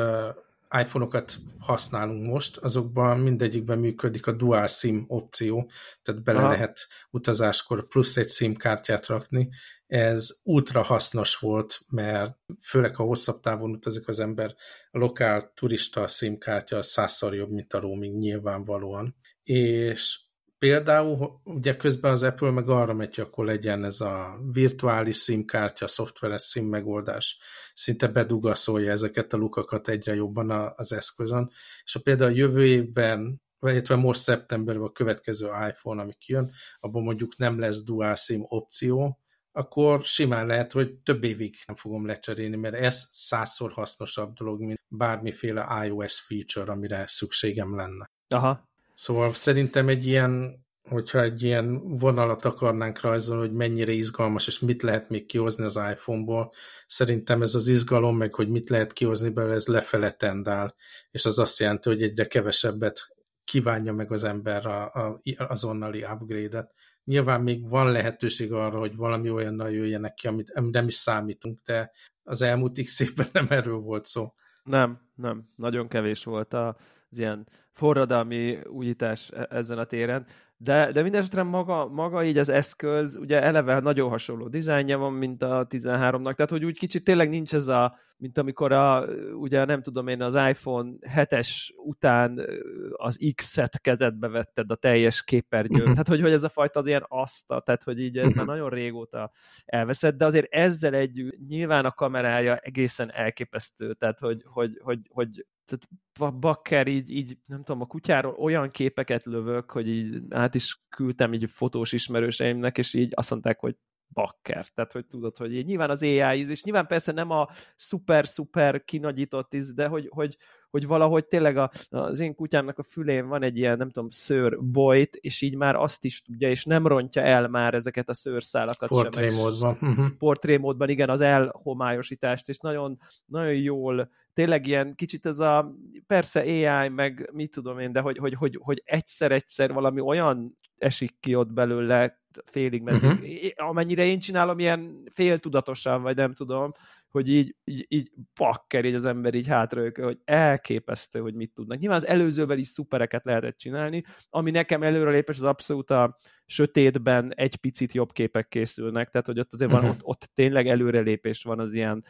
iPhone-okat 0.80 1.36
használunk 1.58 2.26
most, 2.26 2.56
azokban 2.56 3.18
mindegyikben 3.18 3.78
működik 3.78 4.26
a 4.26 4.32
dual 4.32 4.66
SIM 4.66 5.04
opció, 5.08 5.70
tehát 6.02 6.22
bele 6.22 6.38
Aha. 6.38 6.48
lehet 6.48 6.86
utazáskor 7.10 7.88
plusz 7.88 8.16
egy 8.16 8.28
SIM 8.28 8.54
kártyát 8.54 9.06
rakni. 9.06 9.48
Ez 9.86 10.28
ultra 10.42 10.82
hasznos 10.82 11.36
volt, 11.36 11.80
mert 11.88 12.36
főleg 12.60 12.96
ha 12.96 13.04
hosszabb 13.04 13.40
távon 13.40 13.70
utazik 13.70 14.08
az 14.08 14.18
ember, 14.18 14.54
a 14.90 14.98
lokál 14.98 15.52
turista 15.54 16.08
SIM 16.08 16.38
kártya 16.38 16.82
százszor 16.82 17.34
jobb, 17.34 17.50
mint 17.50 17.72
a 17.72 17.80
roaming 17.80 18.18
nyilvánvalóan. 18.18 19.16
És 19.42 20.20
Például 20.62 21.40
ugye 21.44 21.76
közben 21.76 22.12
az 22.12 22.22
Apple 22.22 22.50
meg 22.50 22.68
arra 22.68 22.94
megy, 22.94 23.14
hogy 23.14 23.24
akkor 23.24 23.44
legyen 23.44 23.84
ez 23.84 24.00
a 24.00 24.38
virtuális 24.52 25.22
SIM-kártya, 25.22 25.88
szoftveres 25.88 26.42
SIM 26.42 26.66
megoldás, 26.66 27.38
szinte 27.74 28.08
bedugaszolja 28.08 28.90
ezeket 28.90 29.32
a 29.32 29.36
lukakat 29.36 29.88
egyre 29.88 30.14
jobban 30.14 30.50
az 30.76 30.92
eszközön, 30.92 31.50
és 31.84 31.92
ha 31.92 32.00
például 32.00 32.30
a 32.30 32.34
jövő 32.34 32.66
évben, 32.66 33.42
illetve 33.60 33.96
most 33.96 34.20
szeptemberben 34.20 34.84
a 34.84 34.92
következő 34.92 35.46
iPhone, 35.46 36.02
ami 36.02 36.12
kijön, 36.18 36.50
abban 36.80 37.02
mondjuk 37.02 37.36
nem 37.36 37.58
lesz 37.58 37.84
dual 37.84 38.14
SIM 38.14 38.44
opció, 38.48 39.18
akkor 39.52 40.02
simán 40.02 40.46
lehet, 40.46 40.72
hogy 40.72 40.94
több 40.94 41.24
évig 41.24 41.56
nem 41.66 41.76
fogom 41.76 42.06
lecserélni, 42.06 42.56
mert 42.56 42.74
ez 42.74 43.08
százszor 43.10 43.72
hasznosabb 43.72 44.32
dolog, 44.32 44.60
mint 44.60 44.80
bármiféle 44.88 45.84
iOS 45.86 46.20
feature, 46.20 46.72
amire 46.72 47.04
szükségem 47.06 47.76
lenne. 47.76 48.10
Aha, 48.28 48.70
Szóval 48.94 49.32
szerintem 49.32 49.88
egy 49.88 50.06
ilyen, 50.06 50.64
hogyha 50.88 51.22
egy 51.22 51.42
ilyen 51.42 51.98
vonalat 51.98 52.44
akarnánk 52.44 53.00
rajzolni, 53.00 53.46
hogy 53.46 53.56
mennyire 53.56 53.92
izgalmas, 53.92 54.46
és 54.46 54.58
mit 54.58 54.82
lehet 54.82 55.08
még 55.08 55.26
kihozni 55.26 55.64
az 55.64 55.80
iPhone-ból, 55.92 56.52
szerintem 56.86 57.42
ez 57.42 57.54
az 57.54 57.68
izgalom, 57.68 58.16
meg 58.16 58.34
hogy 58.34 58.48
mit 58.48 58.68
lehet 58.68 58.92
kihozni 58.92 59.28
belőle, 59.28 59.54
ez 59.54 59.66
lefele 59.66 60.10
tendál, 60.10 60.74
és 61.10 61.24
az 61.24 61.38
azt 61.38 61.58
jelenti, 61.58 61.88
hogy 61.88 62.02
egyre 62.02 62.26
kevesebbet 62.26 63.14
kívánja 63.44 63.92
meg 63.92 64.12
az 64.12 64.24
ember 64.24 64.66
a, 64.66 64.84
a, 64.92 65.20
azonnali 65.36 66.02
upgrade-et. 66.02 66.72
Nyilván 67.04 67.42
még 67.42 67.68
van 67.68 67.90
lehetőség 67.92 68.52
arra, 68.52 68.78
hogy 68.78 68.96
valami 68.96 69.30
olyannal 69.30 69.70
jöjjenek 69.70 70.14
ki, 70.14 70.26
amit, 70.26 70.50
amit 70.50 70.72
nem 70.72 70.86
is 70.86 70.94
számítunk, 70.94 71.60
de 71.64 71.90
az 72.22 72.42
elmúlt 72.42 72.82
x 72.82 73.00
évben 73.00 73.26
nem 73.32 73.46
erről 73.48 73.78
volt 73.78 74.06
szó. 74.06 74.32
Nem, 74.64 75.00
nem. 75.14 75.48
Nagyon 75.56 75.88
kevés 75.88 76.24
volt 76.24 76.54
az 76.54 77.18
ilyen 77.18 77.48
forradalmi 77.72 78.58
újítás 78.64 79.30
e-, 79.30 79.46
ezen 79.50 79.78
a 79.78 79.84
téren. 79.84 80.26
De, 80.56 80.92
de 80.92 81.02
mindesetre 81.02 81.42
maga, 81.42 81.88
maga 81.88 82.24
így 82.24 82.38
az 82.38 82.48
eszköz, 82.48 83.16
ugye 83.16 83.42
eleve 83.42 83.80
nagyon 83.80 84.08
hasonló 84.08 84.48
dizájnja 84.48 84.98
van, 84.98 85.12
mint 85.12 85.42
a 85.42 85.66
13-nak, 85.66 86.34
tehát 86.34 86.50
hogy 86.50 86.64
úgy 86.64 86.78
kicsit 86.78 87.04
tényleg 87.04 87.28
nincs 87.28 87.54
ez 87.54 87.68
a, 87.68 87.96
mint 88.16 88.38
amikor 88.38 88.72
a, 88.72 89.04
ugye 89.34 89.64
nem 89.64 89.82
tudom 89.82 90.08
én, 90.08 90.22
az 90.22 90.34
iPhone 90.34 90.92
7-es 91.14 91.68
után 91.76 92.46
az 92.92 93.32
X-et 93.34 93.80
kezedbe 93.80 94.28
vetted 94.28 94.70
a 94.70 94.74
teljes 94.74 95.24
képernyőn, 95.24 95.80
uh-huh. 95.80 95.92
tehát 95.92 96.08
hogy, 96.08 96.20
hogy 96.20 96.32
ez 96.32 96.44
a 96.44 96.48
fajta 96.48 96.78
az 96.78 96.86
ilyen 96.86 97.04
aszta, 97.08 97.60
tehát 97.60 97.82
hogy 97.82 98.00
így 98.00 98.18
ez 98.18 98.24
uh-huh. 98.24 98.36
már 98.36 98.46
nagyon 98.46 98.70
régóta 98.70 99.30
elveszett, 99.64 100.16
de 100.16 100.24
azért 100.24 100.52
ezzel 100.52 100.94
együtt 100.94 101.46
nyilván 101.48 101.84
a 101.84 101.92
kamerája 101.92 102.56
egészen 102.56 103.12
elképesztő, 103.12 103.94
tehát 103.94 104.18
hogy, 104.18 104.42
hogy, 104.44 104.78
hogy, 104.82 104.98
hogy 105.10 105.46
tehát 105.64 106.38
bakker 106.40 106.86
így, 106.86 107.10
így, 107.10 107.38
nem 107.46 107.62
tudom, 107.62 107.80
a 107.80 107.86
kutyáról 107.86 108.34
olyan 108.34 108.70
képeket 108.70 109.24
lövök, 109.24 109.70
hogy 109.70 109.88
így 109.88 110.22
át 110.28 110.54
is 110.54 110.82
küldtem 110.88 111.32
így 111.32 111.50
fotós 111.50 111.92
ismerőseimnek, 111.92 112.78
és 112.78 112.94
így 112.94 113.12
azt 113.14 113.30
mondták, 113.30 113.60
hogy 113.60 113.76
bakker. 114.12 114.66
Tehát, 114.68 114.92
hogy 114.92 115.06
tudod, 115.06 115.36
hogy 115.36 115.54
így, 115.54 115.66
nyilván 115.66 115.90
az 115.90 116.02
AI 116.02 116.38
íz, 116.38 116.50
és 116.50 116.62
nyilván 116.62 116.86
persze 116.86 117.12
nem 117.12 117.30
a 117.30 117.48
szuper-szuper 117.74 118.84
kinagyított 118.84 119.54
íz, 119.54 119.72
de 119.72 119.86
hogy, 119.86 120.08
hogy, 120.10 120.36
hogy 120.70 120.86
valahogy 120.86 121.26
tényleg 121.26 121.56
a, 121.56 121.70
az 121.88 122.20
én 122.20 122.34
kutyámnak 122.34 122.78
a 122.78 122.82
fülén 122.82 123.28
van 123.28 123.42
egy 123.42 123.58
ilyen, 123.58 123.76
nem 123.76 123.90
tudom, 123.90 124.08
szőr 124.08 124.58
bojt, 124.64 125.16
és 125.16 125.40
így 125.40 125.56
már 125.56 125.76
azt 125.76 126.04
is 126.04 126.22
tudja, 126.22 126.48
és 126.48 126.64
nem 126.64 126.86
rontja 126.86 127.22
el 127.22 127.48
már 127.48 127.74
ezeket 127.74 128.08
a 128.08 128.14
szőrszálakat 128.14 128.88
Portrémódban. 128.88 129.72
Uh-huh. 129.72 129.88
Mhm. 129.88 130.06
Portrémódban, 130.18 130.88
igen, 130.88 131.10
az 131.10 131.20
elhomályosítást, 131.20 132.48
és 132.48 132.58
nagyon, 132.58 132.98
nagyon 133.26 133.54
jól, 133.54 134.10
tényleg 134.34 134.66
ilyen 134.66 134.94
kicsit 134.94 135.26
ez 135.26 135.40
a, 135.40 135.74
persze 136.06 136.40
AI, 136.40 136.88
meg 136.88 137.30
mit 137.32 137.50
tudom 137.50 137.78
én, 137.78 137.92
de 137.92 138.00
hogy, 138.00 138.18
hogy, 138.18 138.34
hogy, 138.34 138.58
hogy 138.62 138.82
egyszer-egyszer 138.84 139.72
valami 139.72 140.00
olyan 140.00 140.58
esik 140.76 141.16
ki 141.20 141.34
ott 141.34 141.52
belőle 141.52 142.21
félig 142.44 142.82
meddig. 142.82 143.02
Uh-huh. 143.02 143.68
Amennyire 143.68 144.04
én 144.04 144.18
csinálom, 144.18 144.58
ilyen 144.58 145.02
féltudatosan, 145.10 146.02
vagy 146.02 146.16
nem 146.16 146.32
tudom, 146.32 146.70
hogy 147.08 147.28
így, 147.30 147.54
így, 147.64 147.86
így 147.88 148.12
pakker, 148.34 148.84
így 148.84 148.94
az 148.94 149.04
ember 149.04 149.34
így 149.34 149.46
hátraök, 149.46 149.98
hogy 149.98 150.18
elképesztő, 150.24 151.20
hogy 151.20 151.34
mit 151.34 151.52
tudnak. 151.54 151.78
Nyilván 151.78 151.98
az 151.98 152.06
előzővel 152.06 152.58
is 152.58 152.66
szupereket 152.66 153.24
lehetett 153.24 153.56
csinálni, 153.56 154.04
ami 154.30 154.50
nekem 154.50 154.82
előrelépés 154.82 155.36
az 155.36 155.42
abszolút 155.42 155.90
a 155.90 156.16
sötétben 156.46 157.34
egy 157.34 157.56
picit 157.56 157.92
jobb 157.92 158.12
képek 158.12 158.48
készülnek, 158.48 159.10
tehát 159.10 159.26
hogy 159.26 159.38
ott 159.38 159.52
azért 159.52 159.70
van, 159.70 159.80
uh-huh. 159.80 159.94
ott, 159.94 160.04
ott 160.04 160.30
tényleg 160.34 160.68
előrelépés 160.68 161.42
van 161.42 161.60
az 161.60 161.72
ilyen 161.72 162.04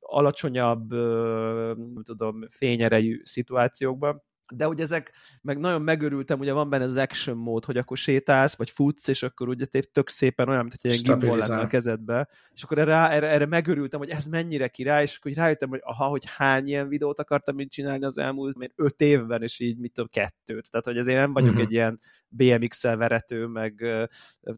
alacsonyabb, 0.00 0.92
nem 1.76 2.02
tudom, 2.02 2.40
fényerejű 2.48 3.20
szituációkban 3.24 4.22
de 4.54 4.68
ugye 4.68 4.82
ezek, 4.82 5.12
meg 5.42 5.58
nagyon 5.58 5.82
megörültem, 5.82 6.38
ugye 6.38 6.52
van 6.52 6.70
benne 6.70 6.84
az 6.84 6.96
action 6.96 7.36
mód, 7.36 7.64
hogy 7.64 7.76
akkor 7.76 7.96
sétálsz, 7.96 8.56
vagy 8.56 8.70
futsz, 8.70 9.08
és 9.08 9.22
akkor 9.22 9.48
ugye 9.48 9.64
tök 9.92 10.08
szépen 10.08 10.48
olyan, 10.48 10.60
mint 10.60 10.78
hogy 10.82 10.90
egy 10.90 11.02
gimbal 11.02 11.38
lenne 11.38 11.58
a 11.58 11.66
kezedbe, 11.66 12.28
és 12.54 12.62
akkor 12.62 12.78
erre, 12.78 13.10
erre, 13.10 13.28
erre 13.28 13.46
megörültem, 13.46 13.98
hogy 13.98 14.10
ez 14.10 14.26
mennyire 14.26 14.68
király, 14.68 15.02
és 15.02 15.16
akkor 15.16 15.32
rájöttem, 15.32 15.68
hogy 15.68 15.80
aha, 15.82 16.06
hogy 16.06 16.24
hány 16.36 16.66
ilyen 16.66 16.88
videót 16.88 17.18
akartam 17.18 17.60
így 17.60 17.68
csinálni 17.68 18.04
az 18.04 18.18
elmúlt 18.18 18.56
mert 18.56 18.72
öt 18.76 19.00
évben, 19.00 19.42
és 19.42 19.60
így 19.60 19.78
mit 19.78 19.92
tudom, 19.92 20.08
kettőt. 20.10 20.70
Tehát, 20.70 20.86
hogy 20.86 20.98
azért 20.98 21.18
nem 21.18 21.32
vagyok 21.32 21.48
uh-huh. 21.48 21.64
egy 21.64 21.72
ilyen 21.72 22.00
BMX-el 22.28 22.96
verető, 22.96 23.46
meg 23.46 23.82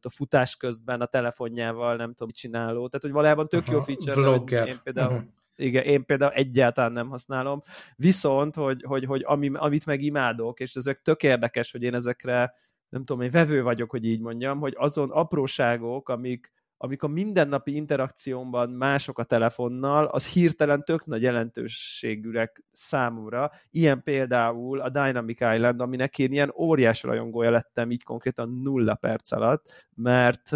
a 0.01 0.11
futás 0.11 0.57
közben 0.57 1.01
a 1.01 1.07
telefonjával 1.07 1.97
nem 1.97 2.15
tudom, 2.15 2.31
csináló. 2.33 2.89
Tehát, 2.89 3.03
hogy 3.03 3.13
valójában 3.13 3.49
tök 3.49 3.63
Aha, 3.67 3.73
jó 3.73 3.81
feature. 3.81 4.67
Én 4.67 4.81
például, 4.83 5.13
uh-huh 5.13 5.29
igen, 5.57 5.85
én 5.85 6.05
például 6.05 6.33
egyáltalán 6.33 6.93
nem 6.93 7.09
használom, 7.09 7.61
viszont, 7.97 8.55
hogy, 8.55 8.83
hogy, 8.87 9.05
hogy 9.05 9.23
ami, 9.27 9.51
amit 9.55 9.87
meg 9.87 10.03
imádok, 10.03 10.61
és 10.61 10.75
ezek 10.75 11.01
tök 11.03 11.23
érdekes, 11.23 11.73
hogy 11.73 11.83
én 11.83 11.95
ezekre, 11.95 12.55
nem 12.89 13.05
tudom, 13.05 13.23
én 13.23 13.31
vevő 13.31 13.63
vagyok, 13.63 13.91
hogy 13.91 14.05
így 14.05 14.21
mondjam, 14.21 14.61
hogy 14.61 14.75
azon 14.77 15.11
apróságok, 15.11 16.09
amik, 16.09 16.53
amik 16.77 17.03
a 17.03 17.07
mindennapi 17.07 17.75
interakciómban 17.75 18.71
mások 18.71 19.19
a 19.19 19.25
telefonnal, 19.25 20.05
az 20.05 20.29
hirtelen 20.29 20.85
tök 20.85 21.07
nagy 21.07 21.23
jelentőségűek 21.23 22.65
számomra. 22.73 23.51
Ilyen 23.71 24.03
például 24.03 24.81
a 24.81 24.89
Dynamic 24.89 25.41
Island, 25.41 25.81
aminek 25.81 26.19
én 26.19 26.33
ilyen 26.33 26.53
óriás 26.57 27.03
rajongója 27.03 27.51
lettem 27.51 27.91
így 27.91 28.03
konkrétan 28.03 28.61
nulla 28.63 28.95
perc 28.95 29.33
alatt, 29.33 29.89
mert, 29.95 30.51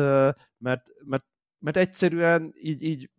mert, 0.59 0.91
mert, 1.05 1.25
mert 1.59 1.77
egyszerűen 1.77 2.55
így, 2.61 2.83
így 2.83 3.11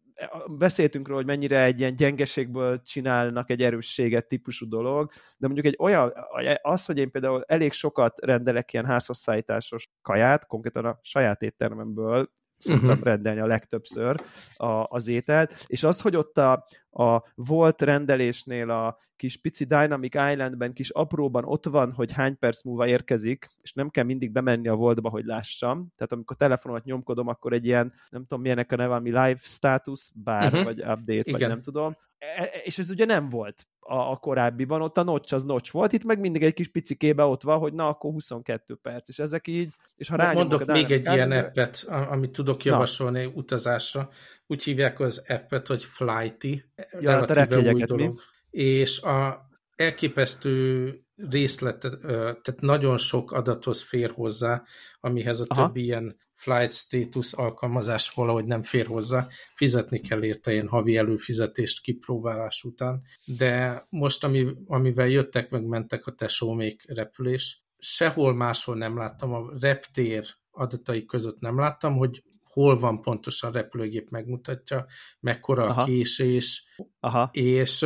beszéltünk 0.48 1.08
róla, 1.08 1.20
hogy 1.20 1.30
mennyire 1.30 1.64
egy 1.64 1.80
ilyen 1.80 1.96
gyengeségből 1.96 2.82
csinálnak 2.82 3.50
egy 3.50 3.62
erősséget 3.62 4.28
típusú 4.28 4.68
dolog, 4.68 5.12
de 5.38 5.48
mondjuk 5.48 5.66
egy 5.66 5.76
olyan, 5.80 6.14
az, 6.62 6.86
hogy 6.86 6.98
én 6.98 7.12
például 7.12 7.44
elég 7.48 7.72
sokat 7.72 8.20
rendelek 8.26 8.74
ilyen 8.74 8.86
házhozszállításos 8.86 9.90
kaját, 10.02 10.48
konkrétan 10.48 10.86
a 10.86 11.00
saját 11.02 11.42
éttermemből, 11.42 12.30
szoktam 12.60 12.90
uh-huh. 12.90 13.04
rendelni 13.04 13.40
a 13.40 13.46
legtöbbször 13.46 14.22
a, 14.56 14.84
az 14.90 15.08
ételt, 15.08 15.64
és 15.68 15.84
az, 15.84 16.02
hogy 16.02 16.16
ott 16.16 16.38
a, 16.38 16.66
a 16.92 17.24
volt 17.36 17.82
rendelésnél 17.82 18.70
a 18.70 18.98
kis 19.16 19.38
pici 19.38 19.64
Dynamic 19.64 20.16
Islandben 20.16 20.74
kis 20.74 20.90
apróban 20.90 21.44
ott 21.46 21.66
van, 21.66 21.92
hogy 21.92 22.12
hány 22.12 22.38
perc 22.38 22.64
múlva 22.64 22.88
érkezik, 22.88 23.48
és 23.62 23.74
nem 23.74 23.90
kell 23.90 24.04
mindig 24.04 24.32
bemenni 24.32 24.68
a 24.68 24.76
voltba, 24.76 25.10
hogy 25.10 25.26
lássam. 25.26 25.88
Tehát 25.96 26.12
amikor 26.12 26.38
telefonomat 26.38 26.84
nyomkodom, 26.84 27.28
akkor 27.28 27.54
egy 27.54 27.66
ilyen, 27.66 27.94
nem 28.10 28.22
tudom 28.22 28.42
milyenek 28.42 28.72
a 28.72 28.76
neve, 28.76 28.96
ami 28.96 29.10
live 29.10 29.40
status, 29.42 30.10
bár, 30.14 30.46
uh-huh. 30.46 30.64
vagy 30.64 30.80
update, 30.80 31.14
Igen. 31.14 31.32
vagy 31.32 31.48
nem 31.48 31.62
tudom. 31.62 31.98
E, 32.20 32.42
e, 32.42 32.60
és 32.64 32.78
ez 32.78 32.90
ugye 32.90 33.06
nem 33.06 33.30
volt 33.30 33.68
a, 33.80 34.12
a 34.12 34.16
korábbiban, 34.16 34.82
ott 34.82 34.98
a 34.98 35.04
notch 35.04 35.34
az 35.34 35.44
notch 35.44 35.72
volt, 35.72 35.94
itt 35.94 36.04
meg 36.04 36.20
mindig 36.20 36.44
egy 36.44 36.54
kis 36.54 36.68
picikébe 36.68 37.24
ott 37.24 37.44
van, 37.44 37.60
hogy 37.60 37.74
na, 37.74 37.88
akkor 37.88 38.12
22 38.12 38.76
perc, 38.76 39.08
és 39.08 39.20
ezek 39.20 39.48
így, 39.48 39.74
és 39.96 40.08
ha 40.08 40.16
rányomok 40.16 40.50
Mondok 40.50 40.72
még 40.72 40.92
egy 40.92 41.06
ilyen 41.06 41.32
appet, 41.32 41.86
amit 41.88 42.32
tudok 42.32 42.66
javasolni 42.66 43.24
na. 43.24 43.32
utazásra, 43.34 44.10
úgy 44.48 44.64
hívják 44.64 45.00
az 45.00 45.24
appet, 45.28 45.68
hogy 45.68 45.84
Flighty, 45.84 46.64
ja, 47.00 47.12
hát 47.12 47.28
relatíve 47.28 47.72
új 47.72 47.84
dolog. 47.84 48.10
Mi? 48.10 48.60
És 48.62 49.02
a 49.02 49.49
elképesztő 49.80 50.94
részlet, 51.16 51.80
tehát 52.02 52.60
nagyon 52.60 52.98
sok 52.98 53.32
adathoz 53.32 53.82
fér 53.82 54.12
hozzá, 54.12 54.64
amihez 55.00 55.40
a 55.40 55.46
Aha. 55.48 55.66
többi 55.66 55.84
ilyen 55.84 56.18
flight 56.34 56.74
status 56.74 57.34
alkalmazás 57.34 58.10
valahogy 58.10 58.46
nem 58.46 58.64
fér 58.64 58.86
hozzá, 58.86 59.28
fizetni 59.56 60.00
kell 60.00 60.24
érte 60.24 60.52
ilyen 60.52 60.68
havi 60.68 60.98
előfizetést 60.98 61.82
kipróbálás 61.82 62.64
után, 62.64 63.02
de 63.26 63.86
most, 63.90 64.24
ami, 64.24 64.48
amivel 64.66 65.08
jöttek, 65.08 65.50
meg 65.50 65.66
mentek 65.66 66.08
a 66.08 66.12
tesómék 66.12 66.84
repülés, 66.94 67.64
sehol 67.78 68.34
máshol 68.34 68.76
nem 68.76 68.98
láttam, 68.98 69.34
a 69.34 69.52
reptér 69.60 70.26
adatai 70.52 71.06
között 71.06 71.40
nem 71.40 71.60
láttam, 71.60 71.98
hogy 71.98 72.24
hol 72.44 72.80
van 72.80 73.02
pontosan 73.02 73.52
repülőgép 73.52 74.10
megmutatja, 74.10 74.86
mekkora 75.20 75.64
Aha. 75.64 75.82
a 75.82 75.86
késés, 75.86 76.64
Aha. 77.00 77.30
és 77.32 77.86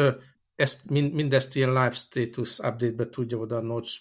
ezt, 0.56 0.90
mind, 0.90 1.14
mindezt 1.14 1.56
ilyen 1.56 1.70
live 1.70 1.92
status 1.92 2.60
update-be 2.60 3.10
tudja 3.10 3.38
oda 3.38 3.56
a 3.56 3.62
Notch, 3.62 4.00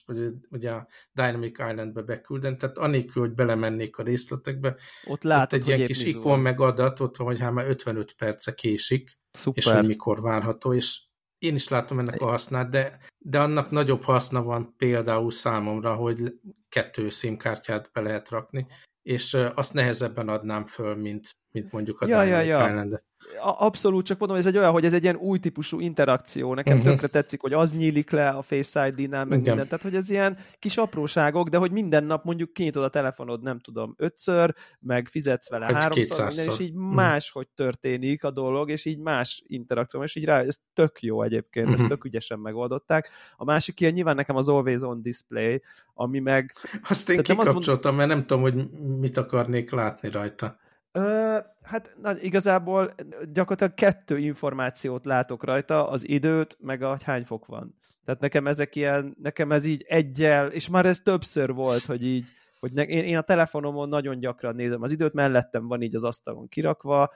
vagy 0.49 0.66
a 0.66 0.87
Dynamic 1.12 1.59
Island-be 1.59 2.02
beküldeni, 2.02 2.56
tehát 2.56 2.78
anélkül, 2.78 3.23
hogy 3.23 3.35
belemennék 3.35 3.99
a 3.99 4.02
részletekbe, 4.02 4.76
ott, 5.04 5.23
látod, 5.23 5.61
ott 5.61 5.68
egy 5.68 5.75
ilyen 5.75 5.87
kis 5.87 6.04
ikon 6.04 6.40
meg 6.40 6.61
adat, 6.61 7.00
ott 7.00 7.16
van, 7.16 7.26
hogy 7.26 7.40
hát 7.40 7.52
már 7.52 7.68
55 7.68 8.12
perce 8.12 8.54
késik, 8.54 9.18
Szuper. 9.30 9.64
és 9.64 9.71
hogy 9.71 9.87
mikor 9.87 10.21
várható, 10.21 10.75
és 10.75 11.00
én 11.38 11.54
is 11.54 11.68
látom 11.68 11.99
ennek 11.99 12.21
a 12.21 12.26
hasznát, 12.26 12.71
de, 12.71 12.99
de 13.18 13.40
annak 13.40 13.71
nagyobb 13.71 14.02
haszna 14.02 14.42
van 14.42 14.75
például 14.76 15.30
számomra, 15.30 15.94
hogy 15.94 16.38
kettő 16.68 17.11
színkártyát 17.11 17.90
be 17.92 18.00
lehet 18.00 18.28
rakni, 18.28 18.66
és 19.02 19.35
azt 19.54 19.73
nehezebben 19.73 20.28
adnám 20.28 20.66
föl, 20.66 20.94
mint, 20.94 21.30
mint 21.50 21.73
mondjuk 21.73 22.00
a 22.00 22.06
ja, 22.06 22.25
Dynamic 22.25 22.47
ja, 22.47 22.59
ja. 22.59 22.68
Island-et 22.68 23.04
abszolút, 23.41 24.05
csak 24.05 24.19
mondom, 24.19 24.37
ez 24.37 24.47
egy 24.47 24.57
olyan, 24.57 24.73
hogy 24.73 24.85
ez 24.85 24.93
egy 24.93 25.03
ilyen 25.03 25.17
új 25.17 25.39
típusú 25.39 25.81
interakció. 25.81 26.55
Nekem 26.55 26.77
uh-huh. 26.77 26.93
tökre 26.93 27.07
tetszik, 27.07 27.41
hogy 27.41 27.53
az 27.53 27.73
nyílik 27.73 28.11
le 28.11 28.29
a 28.29 28.43
Face 28.43 28.87
ID-nál, 28.87 29.25
meg 29.25 29.41
minden. 29.41 29.69
Tehát, 29.69 29.83
hogy 29.83 29.95
ez 29.95 30.11
ilyen 30.11 30.39
kis 30.59 30.77
apróságok, 30.77 31.49
de 31.49 31.57
hogy 31.57 31.71
minden 31.71 32.05
nap 32.05 32.25
mondjuk 32.25 32.53
kinyitod 32.53 32.83
a 32.83 32.89
telefonod, 32.89 33.43
nem 33.43 33.61
tudom, 33.61 33.95
ötször, 33.97 34.55
meg 34.81 35.09
fizetsz 35.09 35.49
vele 35.49 35.67
hogy 35.67 35.75
háromszor, 35.75 36.27
minden, 36.27 36.47
és 36.47 36.59
így 36.59 36.75
uh-huh. 36.75 36.95
máshogy 36.95 37.49
történik 37.49 38.25
a 38.25 38.31
dolog, 38.31 38.71
és 38.71 38.85
így 38.85 38.99
más 38.99 39.43
interakció, 39.47 40.03
és 40.03 40.17
így 40.17 40.25
rá, 40.25 40.41
ez 40.41 40.57
tök 40.75 41.03
jó 41.03 41.23
egyébként, 41.23 41.67
uh-huh. 41.67 41.81
ezt 41.81 41.91
tök 41.91 42.05
ügyesen 42.05 42.39
megoldották. 42.39 43.11
A 43.37 43.45
másik 43.45 43.81
ilyen 43.81 43.93
nyilván 43.93 44.17
nekem 44.17 44.37
az 44.37 44.49
Always 44.49 44.81
On 44.83 45.03
Display, 45.03 45.62
ami 45.95 46.19
meg... 46.19 46.53
Azt 46.89 47.11
én 47.11 47.23
kikapcsoltam, 47.23 47.95
mond... 47.95 47.97
mert 47.97 48.19
nem 48.19 48.27
tudom, 48.27 48.43
hogy 48.43 48.71
mit 48.99 49.17
akarnék 49.17 49.71
látni 49.71 50.11
rajta. 50.11 50.61
Ö, 50.92 51.38
hát 51.62 51.94
na, 52.02 52.18
igazából 52.20 52.94
gyakorlatilag 53.33 53.74
kettő 53.74 54.18
információt 54.18 55.05
látok 55.05 55.44
rajta, 55.44 55.88
az 55.88 56.09
időt, 56.09 56.57
meg 56.61 56.83
a 56.83 56.98
hány 57.05 57.24
fok 57.24 57.46
van. 57.46 57.74
Tehát 58.05 58.20
nekem 58.20 58.46
ezek 58.46 58.74
ilyen, 58.74 59.16
nekem 59.22 59.52
ez 59.52 59.64
így 59.64 59.85
egyel, 59.88 60.50
és 60.50 60.68
már 60.68 60.87
ez 60.87 61.00
többször 61.00 61.52
volt, 61.52 61.83
hogy 61.85 62.05
így 62.05 62.28
hogy 62.62 62.72
ne, 62.72 62.83
én, 62.83 63.05
én 63.05 63.16
a 63.16 63.20
telefonomon 63.20 63.88
nagyon 63.88 64.18
gyakran 64.18 64.55
nézem 64.55 64.83
az 64.83 64.92
időt, 64.92 65.12
mellettem 65.12 65.66
van 65.68 65.83
így 65.83 65.94
az 65.94 66.05
asztalon 66.05 66.48
kirakva, 66.48 67.12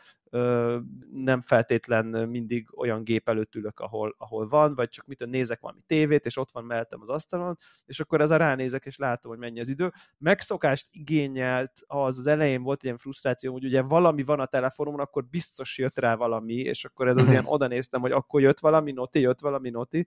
nem 1.13 1.41
feltétlen 1.41 2.07
mindig 2.07 2.69
olyan 2.77 3.05
gép 3.05 3.29
előtt 3.29 3.55
ülök, 3.55 3.81
ahol, 3.81 4.15
ahol 4.19 4.49
van, 4.49 4.75
vagy 4.75 4.89
csak 4.89 5.07
mit 5.07 5.27
nézek 5.27 5.61
valami 5.61 5.81
tévét, 5.87 6.27
és 6.27 6.37
ott 6.37 6.51
van 6.51 6.65
mellettem 6.65 7.01
az 7.01 7.09
asztalon, 7.09 7.57
és 7.85 8.01
akkor 8.01 8.21
ez 8.21 8.31
a 8.31 8.37
ránézek, 8.37 8.85
és 8.85 8.97
látom, 8.97 9.31
hogy 9.31 9.41
mennyi 9.41 9.61
az 9.61 9.69
idő. 9.69 9.93
Megszokást 10.19 10.89
igényelt, 10.91 11.73
az 11.87 12.19
az 12.19 12.27
elején 12.27 12.63
volt 12.63 12.83
ilyen 12.83 12.99
frusztráció, 12.99 13.53
hogy 13.53 13.65
ugye 13.65 13.83
valami 13.83 14.23
van 14.23 14.41
a 14.41 14.47
telefonomon, 14.47 15.01
akkor 15.01 15.25
biztos 15.25 15.79
jött 15.79 15.99
rá 15.99 16.15
valami, 16.15 16.55
és 16.55 16.85
akkor 16.85 17.09
ez 17.09 17.17
az 17.17 17.29
ilyen 17.29 17.47
oda 17.57 17.67
néztem, 17.67 18.01
hogy 18.01 18.13
akkor 18.13 18.41
jött 18.41 18.61
valami 18.61 18.93
noti, 18.93 19.21
jött 19.21 19.41
valami 19.41 19.71
noti, 19.71 20.07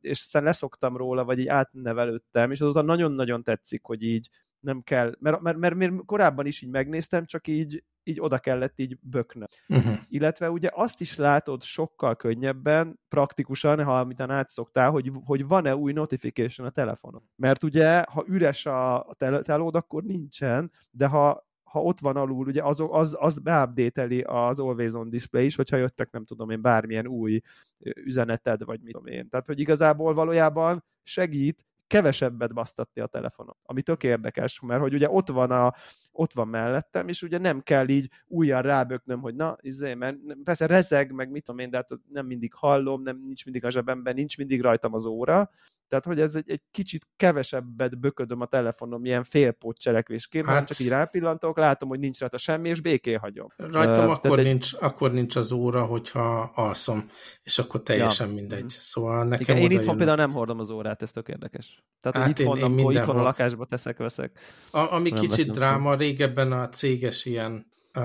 és 0.00 0.20
aztán 0.22 0.42
leszoktam 0.42 0.96
róla, 0.96 1.24
vagy 1.24 1.38
így 1.38 1.48
átnevelődtem, 1.48 2.50
és 2.50 2.60
azóta 2.60 2.82
nagyon-nagyon 2.82 3.42
tetszik, 3.42 3.82
hogy 3.82 4.02
így 4.02 4.28
nem 4.62 4.82
kell, 4.82 5.14
mert, 5.18 5.40
mert, 5.40 5.56
mert, 5.56 5.74
mert 5.74 5.92
korábban 6.04 6.46
is 6.46 6.62
így 6.62 6.70
megnéztem, 6.70 7.26
csak 7.26 7.46
így, 7.48 7.84
így 8.02 8.20
oda 8.20 8.38
kellett 8.38 8.78
így 8.78 8.98
böknöm. 9.00 9.46
Uh-huh. 9.68 9.94
Illetve 10.08 10.50
ugye 10.50 10.68
azt 10.72 11.00
is 11.00 11.16
látod 11.16 11.62
sokkal 11.62 12.16
könnyebben, 12.16 13.00
praktikusan, 13.08 13.84
ha 13.84 13.98
amit 13.98 14.20
átszoktál, 14.20 14.90
hogy, 14.90 15.10
hogy 15.24 15.46
van-e 15.46 15.76
új 15.76 15.92
notification 15.92 16.66
a 16.66 16.70
telefonon. 16.70 17.30
Mert 17.36 17.62
ugye, 17.62 18.04
ha 18.10 18.24
üres 18.26 18.66
a 18.66 19.06
telód, 19.42 19.74
akkor 19.74 20.02
nincsen, 20.02 20.72
de 20.90 21.06
ha 21.06 21.50
ha 21.72 21.82
ott 21.82 22.00
van 22.00 22.16
alul, 22.16 22.46
ugye 22.46 22.62
az, 22.62 22.84
az, 22.88 23.16
az 23.20 23.38
beupdateli 23.38 24.20
az 24.20 24.60
Always 24.60 24.92
On 24.92 25.10
Display 25.10 25.44
is, 25.44 25.56
hogyha 25.56 25.76
jöttek, 25.76 26.10
nem 26.10 26.24
tudom 26.24 26.50
én, 26.50 26.62
bármilyen 26.62 27.06
új 27.06 27.40
üzeneted, 27.78 28.64
vagy 28.64 28.80
mit 28.82 28.92
tudom 28.92 29.12
én. 29.12 29.28
Tehát, 29.28 29.46
hogy 29.46 29.60
igazából 29.60 30.14
valójában 30.14 30.84
segít, 31.02 31.66
kevesebbet 31.92 32.54
basztatni 32.54 33.00
a 33.00 33.06
telefonon. 33.06 33.56
Ami 33.62 33.82
tök 33.82 34.02
érdekes, 34.02 34.60
mert 34.60 34.80
hogy 34.80 34.94
ugye 34.94 35.10
ott 35.10 35.28
van, 35.28 35.50
a, 35.50 35.74
ott 36.12 36.32
van 36.32 36.48
mellettem, 36.48 37.08
és 37.08 37.22
ugye 37.22 37.38
nem 37.38 37.60
kell 37.60 37.88
így 37.88 38.10
újra 38.26 38.60
ráböknöm, 38.60 39.20
hogy 39.20 39.34
na, 39.34 39.56
izé, 39.60 39.94
mert 39.94 40.16
persze 40.44 40.66
rezeg, 40.66 41.12
meg 41.12 41.30
mit 41.30 41.44
tudom 41.44 41.60
én, 41.60 41.70
de 41.70 41.76
hát 41.76 41.88
nem 42.08 42.26
mindig 42.26 42.54
hallom, 42.54 43.02
nem 43.02 43.22
nincs 43.24 43.44
mindig 43.44 43.64
a 43.64 43.70
zsebemben, 43.70 44.14
nincs 44.14 44.38
mindig 44.38 44.60
rajtam 44.60 44.94
az 44.94 45.04
óra, 45.04 45.50
tehát, 45.92 46.06
hogy 46.06 46.20
ez 46.20 46.34
egy, 46.34 46.50
egy 46.50 46.60
kicsit 46.70 47.06
kevesebbet 47.16 47.98
böködöm 47.98 48.40
a 48.40 48.46
telefonom 48.46 49.04
ilyen 49.04 49.24
félpót 49.24 49.78
cselekvésként, 49.78 50.46
hát, 50.46 50.66
csak 50.66 50.78
így 50.78 50.88
rápillantok, 50.88 51.56
látom, 51.56 51.88
hogy 51.88 51.98
nincs 51.98 52.18
rajta 52.18 52.38
semmi, 52.38 52.68
és 52.68 52.80
béké 52.80 53.12
hagyom. 53.12 53.48
Rajtam 53.56 54.04
uh, 54.04 54.10
akkor, 54.10 54.38
egy... 54.38 54.44
nincs, 54.44 54.72
akkor 54.80 55.12
nincs 55.12 55.36
az 55.36 55.52
óra, 55.52 55.84
hogyha 55.84 56.52
alszom, 56.54 57.10
és 57.42 57.58
akkor 57.58 57.82
teljesen 57.82 58.28
ja. 58.28 58.34
mindegy. 58.34 58.68
Szóval 58.68 59.24
nekem 59.24 59.56
Igen, 59.56 59.70
Én 59.70 59.70
itthon 59.70 59.86
jön... 59.86 59.96
például 59.96 60.16
nem 60.16 60.32
hordom 60.32 60.58
az 60.58 60.70
órát, 60.70 61.02
ez 61.02 61.10
tök 61.10 61.28
érdekes. 61.28 61.84
Tehát, 62.00 62.16
hát 62.16 62.26
hogy 62.26 62.40
itthon, 62.40 62.56
én, 62.56 62.64
én 62.64 62.70
mindenhol... 62.70 63.02
itthon 63.02 63.18
a 63.18 63.22
lakásba 63.22 63.64
teszek, 63.64 63.96
veszek. 63.96 64.38
A, 64.70 64.92
ami 64.92 65.12
kicsit 65.12 65.50
dráma, 65.50 65.94
régebben 65.94 66.52
a 66.52 66.68
céges 66.68 67.24
ilyen 67.24 67.66
uh, 67.94 68.04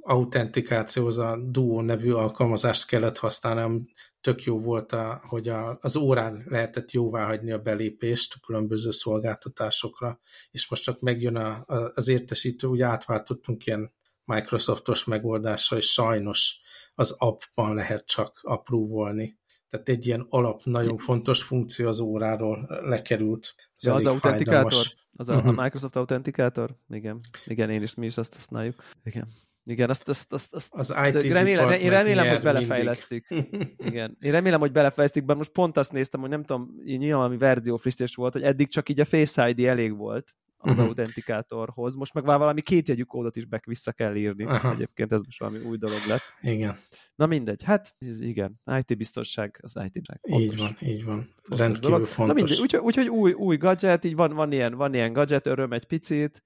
autentikációhoz 0.00 1.18
a 1.18 1.38
Duo 1.46 1.80
nevű 1.80 2.12
alkalmazást 2.12 2.86
kellett 2.86 3.18
használni, 3.18 3.84
tök 4.20 4.42
jó 4.42 4.60
volt, 4.60 4.92
a, 4.92 5.20
hogy 5.26 5.48
a, 5.48 5.78
az 5.80 5.96
órán 5.96 6.44
lehetett 6.46 6.90
jóvá 6.90 7.26
hagyni 7.26 7.52
a 7.52 7.58
belépést 7.58 8.34
a 8.34 8.46
különböző 8.46 8.90
szolgáltatásokra, 8.90 10.20
és 10.50 10.70
most 10.70 10.82
csak 10.82 11.00
megjön 11.00 11.36
a, 11.36 11.64
a, 11.66 11.92
az 11.94 12.08
értesítő, 12.08 12.66
úgy 12.66 12.80
átváltottunk 12.80 13.66
ilyen 13.66 13.92
Microsoftos 14.24 15.04
megoldásra, 15.04 15.76
és 15.76 15.92
sajnos 15.92 16.60
az 16.94 17.14
appban 17.18 17.74
lehet 17.74 18.06
csak 18.06 18.40
apróvolni. 18.42 19.38
Tehát 19.68 19.88
egy 19.88 20.06
ilyen 20.06 20.26
alap, 20.28 20.64
nagyon 20.64 20.96
fontos 20.96 21.42
funkció 21.42 21.88
az 21.88 22.00
óráról 22.00 22.66
lekerült. 22.68 23.54
Ez 23.76 23.84
ja, 23.84 23.94
az 23.94 24.06
autentikátor? 24.06 24.82
Az 25.12 25.28
a, 25.28 25.34
uh-huh. 25.34 25.48
a 25.48 25.52
mhm. 25.52 25.62
Microsoft 25.62 25.96
autentikátor? 25.96 26.76
Igen. 26.88 27.18
Igen, 27.46 27.70
én 27.70 27.82
is, 27.82 27.94
mi 27.94 28.06
is 28.06 28.16
azt 28.16 28.34
használjuk. 28.34 28.84
Igen. 29.04 29.28
Igen, 29.70 29.90
azt, 29.90 30.08
azt, 30.08 30.32
azt, 30.32 30.54
azt 30.54 30.72
az 30.74 30.94
IT 31.06 31.32
remélem, 31.32 31.70
én 31.70 31.90
remélem, 31.90 32.28
hogy 32.28 32.42
belefejlesztik. 32.42 33.26
Igen. 33.90 34.16
Én 34.20 34.32
remélem, 34.32 34.60
hogy 34.60 34.72
belefejlesztik, 34.72 35.24
mert 35.24 35.38
most 35.38 35.50
pont 35.50 35.76
azt 35.76 35.92
néztem, 35.92 36.20
hogy 36.20 36.28
nem 36.28 36.44
tudom, 36.44 36.74
nyilván 36.84 37.16
valami 37.16 37.36
verzió 37.36 37.76
frissítés 37.76 38.14
volt, 38.14 38.32
hogy 38.32 38.42
eddig 38.42 38.68
csak 38.68 38.88
így 38.88 39.00
a 39.00 39.04
Face 39.04 39.48
ID 39.48 39.66
elég 39.66 39.96
volt 39.96 40.34
az 40.60 40.70
uh-huh. 40.70 40.86
autentikátorhoz. 40.86 41.94
Most 41.94 42.14
meg 42.14 42.24
már 42.24 42.38
valami 42.38 42.60
kétjegyű 42.60 43.02
kódot 43.02 43.36
is 43.36 43.44
be 43.44 43.60
vissza 43.66 43.92
kell 43.92 44.14
írni. 44.14 44.44
Aha. 44.44 44.72
Egyébként 44.72 45.12
ez 45.12 45.20
most 45.20 45.38
valami 45.38 45.58
új 45.58 45.76
dolog 45.76 45.98
lett. 46.08 46.24
Igen. 46.40 46.76
Na 47.14 47.26
mindegy, 47.26 47.62
hát 47.62 47.94
igen, 48.20 48.60
IT 48.78 48.96
biztonság, 48.96 49.58
az 49.62 49.76
IT 49.84 49.92
biztonság. 49.92 50.20
Így 50.22 50.56
van, 50.56 50.76
így 50.80 51.04
van. 51.04 51.28
Rendkívül 51.48 51.90
dolog. 51.90 52.06
fontos. 52.06 52.40
Na 52.40 52.46
mindegy, 52.46 52.60
úgyhogy 52.60 52.80
úgy, 52.82 53.08
úgy, 53.08 53.08
új, 53.08 53.32
új 53.32 53.56
gadget, 53.56 54.04
így 54.04 54.14
van, 54.14 54.32
van, 54.32 54.52
ilyen, 54.52 54.74
van 54.74 54.94
ilyen 54.94 55.12
gadget 55.12 55.46
öröm 55.46 55.72
egy 55.72 55.84
picit, 55.84 56.44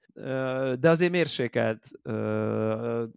de 0.79 0.91
azért 0.91 1.11
mérsékelt 1.11 1.91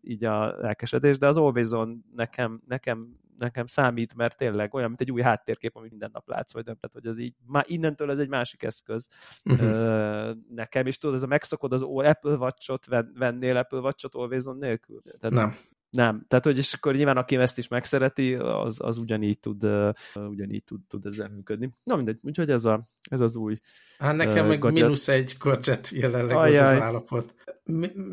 így 0.02 0.26
a 0.26 0.58
lelkesedés, 0.58 1.18
de 1.18 1.28
az 1.28 1.38
Always 1.38 1.72
On 1.72 2.06
nekem, 2.16 2.62
nekem 2.68 3.24
nekem 3.38 3.66
számít, 3.66 4.16
mert 4.16 4.38
tényleg 4.38 4.74
olyan, 4.74 4.88
mint 4.88 5.02
egy 5.02 5.12
új 5.12 5.22
háttérkép, 5.22 5.76
amit 5.76 5.90
minden 5.90 6.10
nap 6.14 6.28
látsz, 6.28 6.54
vagy 6.54 6.66
nem, 6.66 6.76
tehát 6.76 6.94
hogy 6.94 7.06
az 7.06 7.18
így, 7.18 7.36
már 7.46 7.66
innentől 7.68 8.12
ez 8.12 8.20
egy 8.20 8.30
másik 8.30 8.64
eszköz 8.64 9.08
uh-huh. 9.44 10.36
nekem, 10.50 10.86
és 10.86 10.98
tudod, 10.98 11.16
ez 11.16 11.24
a 11.24 11.28
megszokod 11.28 11.74
az 11.74 11.82
Apple 11.82 12.36
Watch-ot, 12.36 12.86
vennél 13.14 13.58
Apple 13.58 13.80
Watch-ot 13.80 14.16
Always 14.16 14.46
On 14.46 14.58
nélkül? 14.58 15.02
Tehát 15.20 15.36
nem. 15.36 15.56
Nem. 15.96 16.26
Tehát, 16.28 16.46
hogy 16.46 16.58
és 16.58 16.74
akkor 16.74 16.96
nyilván 16.96 17.18
aki 17.18 17.36
ezt 17.36 17.58
is 17.58 17.68
megszereti, 17.68 18.36
az, 18.36 18.78
az 18.80 18.98
ugyanígy 18.98 19.40
tud, 19.40 19.64
uh, 19.64 19.94
ugyanígy 20.16 20.64
tud, 20.64 20.80
tud 20.88 21.06
ezzel 21.06 21.30
működni. 21.30 21.70
Na 21.84 21.96
mindegy, 21.96 22.20
úgyhogy 22.22 22.50
ez, 22.50 22.66
a, 22.66 22.84
ez 23.10 23.20
az 23.20 23.36
új 23.36 23.58
Hát 23.98 24.16
nekem 24.16 24.44
uh, 24.44 24.48
meg 24.48 24.60
gadget. 24.60 24.84
mínusz 24.84 25.08
egy 25.08 25.36
gadget 25.40 25.90
jelenleg 25.90 26.36
Ajaj. 26.36 26.58
az 26.58 26.72
az 26.72 26.82
állapot. 26.82 27.36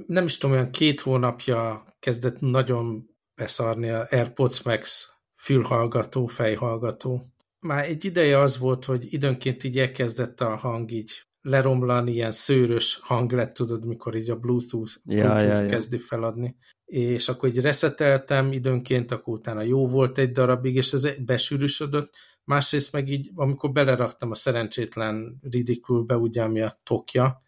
Nem 0.07 0.25
is 0.25 0.39
tudom, 0.39 0.57
olyan 0.57 0.71
két 0.71 1.01
hónapja 1.01 1.85
kezdett 2.01 2.41
nagyon 2.41 3.11
beszarni 3.35 3.89
a 3.89 4.07
AirPods 4.11 4.63
Max 4.63 5.13
fülhallgató, 5.35 6.27
fejhallgató. 6.27 7.27
Már 7.61 7.85
egy 7.85 8.05
ideje 8.05 8.39
az 8.39 8.59
volt, 8.59 8.85
hogy 8.85 9.13
időnként 9.13 9.65
így 9.65 9.79
elkezdett 9.79 10.41
a 10.41 10.57
hang 10.57 10.91
így 10.91 11.11
leromlani, 11.43 12.13
ilyen 12.13 12.33
szőrös 12.33 12.99
hang 13.03 13.33
lett, 13.33 13.55
tudod, 13.55 13.87
mikor 13.87 14.15
így 14.15 14.31
a 14.31 14.37
Bluetooth, 14.37 14.93
ja, 15.05 15.23
Bluetooth 15.23 15.57
ja, 15.57 15.63
ja. 15.63 15.69
kezdi 15.69 15.99
feladni. 15.99 16.57
És 16.85 17.29
akkor 17.29 17.49
így 17.49 17.61
reszeteltem 17.61 18.53
időnként, 18.53 19.11
akkor 19.11 19.35
utána 19.35 19.63
jó 19.63 19.89
volt 19.89 20.19
egy 20.19 20.33
darabig, 20.33 20.75
és 20.75 20.93
ez 20.93 21.25
besűrűsödött. 21.25 22.15
Másrészt 22.45 22.93
meg 22.93 23.09
így, 23.09 23.31
amikor 23.35 23.73
beleraktam 23.73 24.31
a 24.31 24.35
szerencsétlen 24.35 25.39
Ridicule-be, 25.51 26.17
ugye, 26.17 26.43
ami 26.43 26.61
a 26.61 26.81
tokja, 26.83 27.43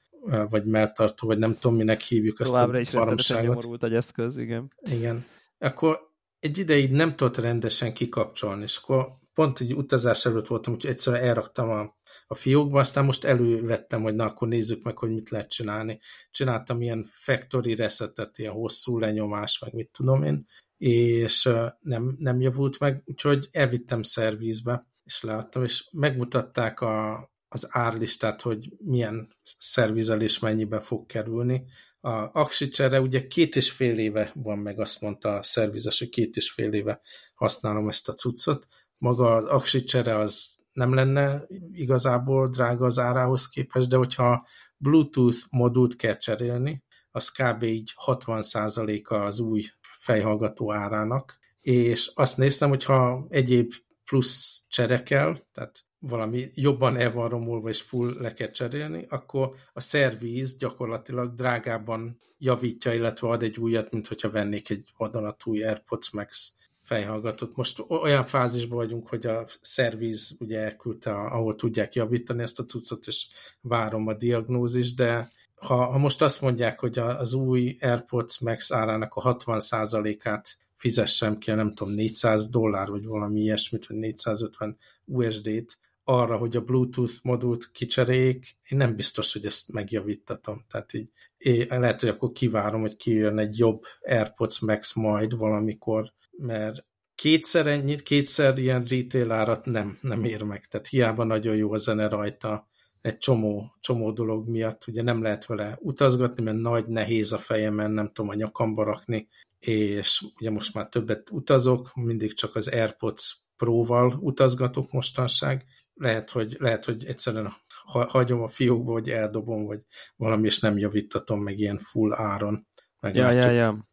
vagy 0.51 0.65
melltartó, 0.65 1.27
vagy 1.27 1.39
nem 1.39 1.53
tudom, 1.61 1.77
minek 1.77 2.01
hívjuk 2.01 2.41
ezt 2.41 2.51
Továbbra 2.51 2.77
a 2.77 2.81
is 2.81 2.91
baromságot. 2.91 3.83
egy 3.83 3.95
eszköz, 3.95 4.37
igen. 4.37 4.69
Igen. 4.91 5.25
Akkor 5.65 5.99
egy 6.39 6.59
ideig 6.59 6.91
nem 6.91 7.17
tudott 7.17 7.37
rendesen 7.37 7.95
kikapcsolni, 7.95 8.63
és 8.63 8.77
akkor 8.77 9.07
pont 9.35 9.61
egy 9.61 9.75
utazás 9.75 10.25
előtt 10.25 10.47
voltam, 10.47 10.73
úgyhogy 10.73 10.91
egyszerűen 10.91 11.25
elraktam 11.25 11.71
a 11.71 11.95
a 12.27 12.35
fiókba, 12.35 12.81
aztán 12.81 13.05
most 13.05 13.25
elővettem, 13.25 14.03
hogy 14.03 14.15
na, 14.15 14.25
akkor 14.25 14.49
nézzük 14.49 14.83
meg, 14.83 14.99
hogy 14.99 15.11
mit 15.11 15.31
lehet 15.31 15.51
csinálni. 15.51 15.99
Csináltam 16.31 16.81
ilyen 16.81 17.11
factory 17.13 17.75
resetet, 17.75 18.39
ilyen 18.39 18.53
hosszú 18.53 18.99
lenyomás, 18.99 19.59
meg 19.59 19.75
mit 19.75 19.91
tudom 19.91 20.23
én, 20.23 20.47
és 20.79 21.49
nem, 21.81 22.17
nem 22.19 22.41
javult 22.41 22.79
meg, 22.79 23.03
úgyhogy 23.05 23.49
elvittem 23.53 24.03
szervízbe, 24.03 24.87
és 25.05 25.23
leadtam, 25.23 25.63
és 25.63 25.89
megmutatták 25.93 26.81
a, 26.81 27.29
az 27.49 27.67
árlistát, 27.71 28.43
hogy 28.43 28.73
milyen 28.79 29.37
szervizelés 29.59 30.39
mennyibe 30.39 30.81
fog 30.81 31.07
kerülni. 31.07 31.65
A 32.05 32.31
Aksicsere 32.33 33.01
ugye 33.01 33.27
két 33.27 33.57
és 33.57 33.71
fél 33.71 33.99
éve 33.99 34.31
van 34.35 34.59
meg, 34.59 34.81
azt 34.81 35.01
mondta 35.01 35.37
a 35.37 35.43
szervizes, 35.43 35.99
hogy 35.99 36.09
két 36.09 36.37
és 36.37 36.51
fél 36.51 36.73
éve 36.73 37.01
használom 37.35 37.89
ezt 37.89 38.09
a 38.09 38.15
cuccot. 38.15 38.67
Maga 38.99 39.35
az 39.35 39.45
Aksicsere 39.45 40.19
az 40.19 40.57
nem 40.73 40.95
lenne 40.95 41.47
igazából 41.73 42.49
drága 42.49 42.87
az 42.87 42.99
árához 42.99 43.49
képest, 43.49 43.89
de 43.89 43.97
hogyha 43.97 44.47
Bluetooth 44.77 45.39
modult 45.51 45.97
kell 45.97 46.17
cserélni, 46.17 46.83
az 47.11 47.31
kb. 47.31 47.63
így 47.63 47.95
60%-a 48.07 49.15
az 49.15 49.39
új 49.39 49.65
fejhallgató 49.99 50.73
árának, 50.73 51.39
és 51.61 52.11
azt 52.15 52.37
néztem, 52.37 52.69
hogyha 52.69 53.27
egyéb 53.29 53.73
plusz 54.05 54.65
cserekel, 54.69 55.49
tehát 55.53 55.85
valami 56.09 56.51
jobban 56.55 56.97
el 56.97 57.13
van 57.13 57.29
romulva 57.29 57.69
és 57.69 57.81
full 57.81 58.15
le 58.21 58.33
kell 58.33 58.51
cserélni, 58.51 59.07
akkor 59.09 59.55
a 59.73 59.81
szervíz 59.81 60.57
gyakorlatilag 60.57 61.35
drágában 61.35 62.17
javítja, 62.39 62.93
illetve 62.93 63.29
ad 63.29 63.43
egy 63.43 63.59
újat, 63.59 63.93
mint 63.93 64.07
hogyha 64.07 64.31
vennék 64.31 64.71
egy 64.71 64.93
vadonatúj 64.97 65.65
AirPods 65.65 66.11
Max 66.11 66.53
fejhallgatót. 66.83 67.57
Most 67.57 67.85
olyan 67.89 68.27
fázisban 68.27 68.79
vagyunk, 68.79 69.09
hogy 69.09 69.27
a 69.27 69.47
szerviz 69.61 70.37
ugye 70.39 70.59
elküldte, 70.59 71.11
ahol 71.15 71.55
tudják 71.55 71.95
javítani 71.95 72.43
ezt 72.43 72.59
a 72.59 72.65
cuccot, 72.65 73.07
és 73.07 73.27
várom 73.61 74.07
a 74.07 74.15
diagnózis, 74.15 74.95
de 74.95 75.33
ha, 75.55 75.85
ha 75.85 75.99
most 75.99 76.23
azt 76.23 76.41
mondják, 76.41 76.81
hogy 76.81 76.99
az 76.99 77.33
új 77.33 77.77
AirPods 77.81 78.41
Max 78.41 78.73
árának 78.73 79.15
a 79.15 79.37
60%-át 79.37 80.59
fizessem 80.77 81.39
ki, 81.39 81.51
nem 81.51 81.73
tudom, 81.73 81.95
400 81.95 82.49
dollár, 82.49 82.89
vagy 82.89 83.05
valami 83.05 83.41
ilyesmit, 83.41 83.87
vagy 83.87 83.97
450 83.97 84.77
USD-t, 85.05 85.79
arra, 86.05 86.37
hogy 86.37 86.57
a 86.57 86.61
Bluetooth 86.61 87.15
modult 87.23 87.71
kicseréljék, 87.73 88.57
én 88.69 88.79
nem 88.79 88.97
biztos, 88.97 89.33
hogy 89.33 89.47
ezt 89.47 89.73
megjavítatom. 89.73 90.65
Tehát 90.71 90.95
így 90.95 91.09
én 91.37 91.81
lehet, 91.81 92.01
hogy 92.01 92.09
akkor 92.09 92.33
kivárom, 92.33 92.81
hogy 92.81 92.97
kijön 92.97 93.39
egy 93.39 93.59
jobb 93.59 93.83
AirPods 94.01 94.61
Max 94.61 94.95
majd 94.95 95.37
valamikor 95.37 96.13
mert 96.37 96.85
kétszer, 97.15 97.67
ennyi, 97.67 98.03
kétszer 98.03 98.59
ilyen 98.59 98.85
retail 98.85 99.31
árat 99.31 99.65
nem, 99.65 99.99
nem 100.01 100.25
ér 100.25 100.43
meg, 100.43 100.67
tehát 100.67 100.87
hiába 100.87 101.25
nagyon 101.25 101.57
jó 101.57 101.73
a 101.73 101.77
zene 101.77 102.09
rajta, 102.09 102.69
egy 103.01 103.19
csomó, 103.19 103.75
csomó 103.81 104.13
dolog 104.13 104.49
miatt, 104.49 104.87
ugye 104.87 105.03
nem 105.03 105.23
lehet 105.23 105.47
vele 105.47 105.79
utazgatni, 105.81 106.43
mert 106.43 106.57
nagy, 106.57 106.87
nehéz 106.87 107.33
a 107.33 107.39
fejemen, 107.39 107.91
nem 107.91 108.11
tudom 108.13 108.31
a 108.31 108.35
nyakamba 108.35 108.85
rakni, 108.85 109.29
és 109.59 110.25
ugye 110.39 110.51
most 110.51 110.75
már 110.75 110.89
többet 110.89 111.31
utazok, 111.31 111.95
mindig 111.95 112.35
csak 112.35 112.55
az 112.55 112.69
AirPods 112.69 113.37
Pro-val 113.57 114.19
utazgatok 114.21 114.93
mostanság, 114.93 115.65
lehet, 115.95 116.31
hogy, 116.31 116.57
lehet, 116.59 116.85
hogy 116.85 117.05
egyszerűen 117.05 117.53
hagyom 117.85 118.43
a 118.43 118.49
fiókba, 118.49 118.93
vagy 118.93 119.11
eldobom, 119.11 119.65
vagy 119.65 119.81
valami, 120.17 120.47
és 120.47 120.59
nem 120.59 120.79
javítatom 120.79 121.43
meg 121.43 121.59
ilyen 121.59 121.79
full 121.79 122.13
áron. 122.13 122.67
Ja, 123.01 123.31
ja, 123.31 123.51
ja. 123.51 123.89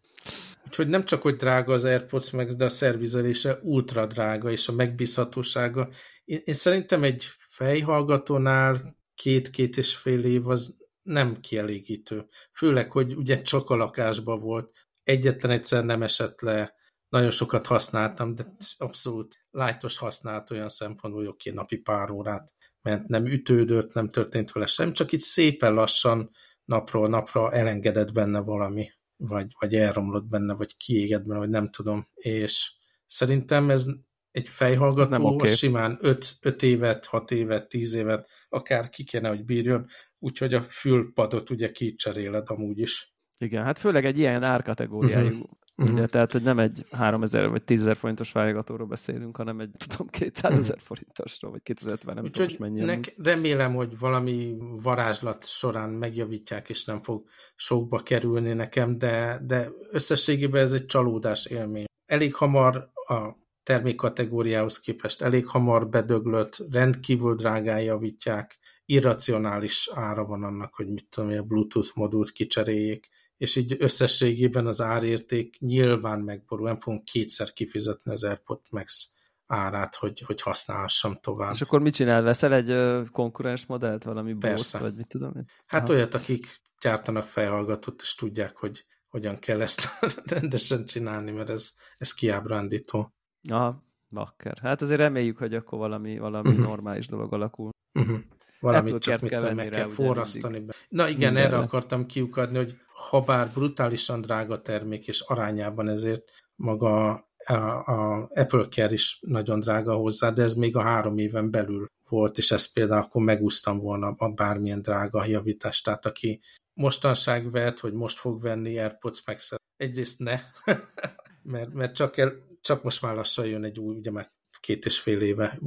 Úgyhogy 0.65 0.87
nem 0.87 1.05
csak, 1.05 1.21
hogy 1.21 1.35
drága 1.35 1.73
az 1.73 1.83
AirPods 1.83 2.31
meg, 2.31 2.51
de 2.51 2.65
a 2.65 2.69
szervizelése 2.69 3.59
ultra 3.61 4.05
drága, 4.05 4.51
és 4.51 4.67
a 4.67 4.73
megbízhatósága. 4.73 5.89
Én, 6.23 6.39
én 6.43 6.53
szerintem 6.53 7.03
egy 7.03 7.23
fejhallgatónál 7.49 8.97
két-két 9.15 9.77
és 9.77 9.95
fél 9.95 10.23
év 10.23 10.47
az 10.47 10.77
nem 11.01 11.39
kielégítő. 11.39 12.25
Főleg, 12.53 12.91
hogy 12.91 13.15
ugye 13.15 13.41
csak 13.41 13.69
a 13.69 13.75
lakásban 13.75 14.39
volt, 14.39 14.71
egyetlen 15.03 15.51
egyszer 15.51 15.83
nem 15.85 16.01
esett 16.01 16.41
le, 16.41 16.73
nagyon 17.11 17.31
sokat 17.31 17.65
használtam, 17.65 18.35
de 18.35 18.43
abszolút 18.77 19.35
lájtos 19.49 19.97
használat 19.97 20.51
olyan 20.51 20.69
szempontból, 20.69 21.21
hogy 21.21 21.31
oké, 21.31 21.49
napi 21.49 21.77
pár 21.77 22.09
órát 22.09 22.53
ment, 22.81 23.07
nem 23.07 23.25
ütődött, 23.25 23.93
nem 23.93 24.09
történt 24.09 24.51
vele 24.51 24.65
sem, 24.65 24.93
csak 24.93 25.11
itt 25.11 25.19
szépen 25.19 25.73
lassan 25.73 26.29
napról 26.65 27.07
napra 27.07 27.51
elengedett 27.51 28.11
benne 28.11 28.39
valami 28.39 28.89
vagy, 29.17 29.47
vagy 29.59 29.75
elromlott 29.75 30.27
benne, 30.27 30.53
vagy 30.53 30.77
kiégett 30.77 31.25
benne, 31.25 31.39
vagy 31.39 31.49
nem 31.49 31.69
tudom, 31.69 32.07
és 32.13 32.73
szerintem 33.05 33.69
ez 33.69 33.85
egy 34.31 34.49
fejhallgató, 34.49 35.09
nem 35.09 35.23
okay. 35.23 35.55
simán 35.55 35.97
5 36.01 36.63
évet, 36.63 37.05
6 37.05 37.31
évet, 37.31 37.69
10 37.69 37.93
évet, 37.93 38.29
akár 38.49 38.89
ki 38.89 39.03
kéne, 39.03 39.29
hogy 39.29 39.45
bírjon, 39.45 39.87
úgyhogy 40.19 40.53
a 40.53 40.61
fülpadot 40.61 41.49
ugye 41.49 41.71
kicseréled 41.71 42.49
amúgy 42.49 42.79
is. 42.79 43.15
Igen, 43.37 43.63
hát 43.63 43.79
főleg 43.79 44.05
egy 44.05 44.17
ilyen 44.17 44.43
árkategóriájú 44.43 45.27
uh-huh. 45.27 45.59
Uh-huh. 45.81 45.97
Ugye, 45.97 46.07
tehát, 46.07 46.31
hogy 46.31 46.41
nem 46.41 46.59
egy 46.59 46.85
3000 46.91 47.49
vagy 47.49 47.63
10 47.63 47.79
ezer 47.79 47.95
forintos 47.95 48.31
válogatóról 48.31 48.87
beszélünk, 48.87 49.37
hanem 49.37 49.59
egy, 49.59 49.71
tudom, 49.87 50.07
200 50.07 50.51
ezer 50.51 50.69
uh-huh. 50.69 50.81
forintosról, 50.85 51.51
vagy 51.51 51.61
250, 51.63 52.15
nem 52.15 52.31
tudom, 52.31 52.55
mennyi. 52.59 52.81
Nek, 52.81 53.13
remélem, 53.17 53.73
hogy 53.73 53.99
valami 53.99 54.55
varázslat 54.83 55.47
során 55.47 55.89
megjavítják, 55.89 56.69
és 56.69 56.85
nem 56.85 57.01
fog 57.01 57.23
sokba 57.55 57.99
kerülni 57.99 58.53
nekem, 58.53 58.97
de, 58.97 59.41
de 59.45 59.69
összességében 59.91 60.61
ez 60.61 60.71
egy 60.71 60.85
csalódás 60.85 61.45
élmény. 61.45 61.85
Elég 62.05 62.35
hamar 62.35 62.91
a 62.93 63.39
termékkategóriához 63.63 64.79
képest 64.79 65.21
elég 65.21 65.47
hamar 65.47 65.89
bedöglött, 65.89 66.57
rendkívül 66.71 67.35
drágán 67.35 67.81
javítják, 67.81 68.59
irracionális 68.85 69.89
ára 69.93 70.25
van 70.25 70.43
annak, 70.43 70.75
hogy 70.75 70.87
mit 70.87 71.07
tudom, 71.09 71.37
a 71.37 71.41
Bluetooth 71.41 71.89
modult 71.95 72.31
kicseréljék, 72.31 73.09
és 73.41 73.55
így 73.55 73.75
összességében 73.79 74.67
az 74.67 74.81
árérték 74.81 75.59
nyilván 75.59 76.19
megborul, 76.19 76.67
nem 76.67 76.79
fogunk 76.79 77.05
kétszer 77.05 77.53
kifizetni 77.53 78.11
az 78.11 78.23
AirPod 78.23 78.59
Max 78.69 79.13
árát, 79.47 79.95
hogy, 79.95 80.19
hogy 80.19 80.41
használhassam 80.41 81.17
tovább. 81.21 81.53
És 81.53 81.61
akkor 81.61 81.81
mit 81.81 81.93
csinál? 81.93 82.21
Veszel 82.21 82.53
egy 82.53 82.73
konkurens 83.11 83.65
modellt, 83.65 84.03
valami 84.03 84.33
Persze. 84.33 84.79
vagy 84.79 84.95
mit 84.95 85.07
tudom 85.07 85.31
én? 85.35 85.45
Hát 85.65 85.89
Aha. 85.89 85.97
olyat, 85.97 86.13
akik 86.13 86.61
gyártanak 86.81 87.25
fejhallgatót, 87.25 88.01
és 88.01 88.15
tudják, 88.15 88.57
hogy 88.57 88.85
hogyan 89.07 89.39
kell 89.39 89.61
ezt 89.61 89.87
rendesen 90.35 90.85
csinálni, 90.85 91.31
mert 91.31 91.49
ez, 91.49 91.71
ez 91.97 92.13
kiábrándító. 92.13 93.13
Aha, 93.49 93.83
bakker. 94.09 94.57
Hát 94.61 94.81
azért 94.81 94.99
reméljük, 94.99 95.37
hogy 95.37 95.53
akkor 95.53 95.77
valami, 95.77 96.17
valami 96.17 96.49
uh-huh. 96.49 96.65
normális 96.65 97.07
dolog 97.07 97.33
alakul. 97.33 97.69
Uh-huh. 97.99 98.19
Valamit 98.61 98.99
csak 98.99 99.21
mit 99.21 99.29
kell 99.29 99.53
meg 99.53 99.69
kell 99.69 99.87
forrasztani 99.87 100.59
be. 100.59 100.73
Na 100.89 101.07
igen, 101.07 101.33
Mindenre. 101.33 101.55
erre 101.55 101.57
akartam 101.57 102.05
kiukadni, 102.05 102.57
hogy 102.57 102.77
ha 103.09 103.21
bár 103.21 103.51
brutálisan 103.53 104.21
drága 104.21 104.61
termék, 104.61 105.07
és 105.07 105.19
arányában 105.19 105.87
ezért 105.87 106.31
maga 106.55 107.09
a, 107.45 107.53
a 107.85 108.27
Apple 108.29 108.65
Care 108.69 108.93
is 108.93 109.19
nagyon 109.21 109.59
drága 109.59 109.95
hozzá, 109.95 110.29
de 110.29 110.43
ez 110.43 110.53
még 110.53 110.75
a 110.75 110.81
három 110.81 111.17
éven 111.17 111.51
belül 111.51 111.85
volt, 112.09 112.37
és 112.37 112.51
ezt 112.51 112.73
például 112.73 113.01
akkor 113.01 113.21
megúsztam 113.21 113.79
volna 113.79 114.07
a 114.17 114.29
bármilyen 114.29 114.81
drága 114.81 115.25
javítást. 115.25 115.83
Tehát 115.83 116.05
aki 116.05 116.41
mostanság 116.73 117.51
vett, 117.51 117.79
vagy 117.79 117.93
most 117.93 118.17
fog 118.17 118.41
venni 118.41 118.77
AirPods 118.77 119.23
Max, 119.25 119.51
egyrészt 119.77 120.19
ne, 120.19 120.39
mert, 121.53 121.73
mert 121.73 121.95
csak 121.95 122.17
el, 122.17 122.33
csak 122.61 122.83
most 122.83 123.01
már 123.01 123.15
lassan 123.15 123.45
jön 123.45 123.63
egy 123.63 123.79
új, 123.79 123.95
ugye 123.95 124.11
meg 124.11 124.31
két 124.59 124.85
és 124.85 124.99
fél 124.99 125.21
éve 125.21 125.59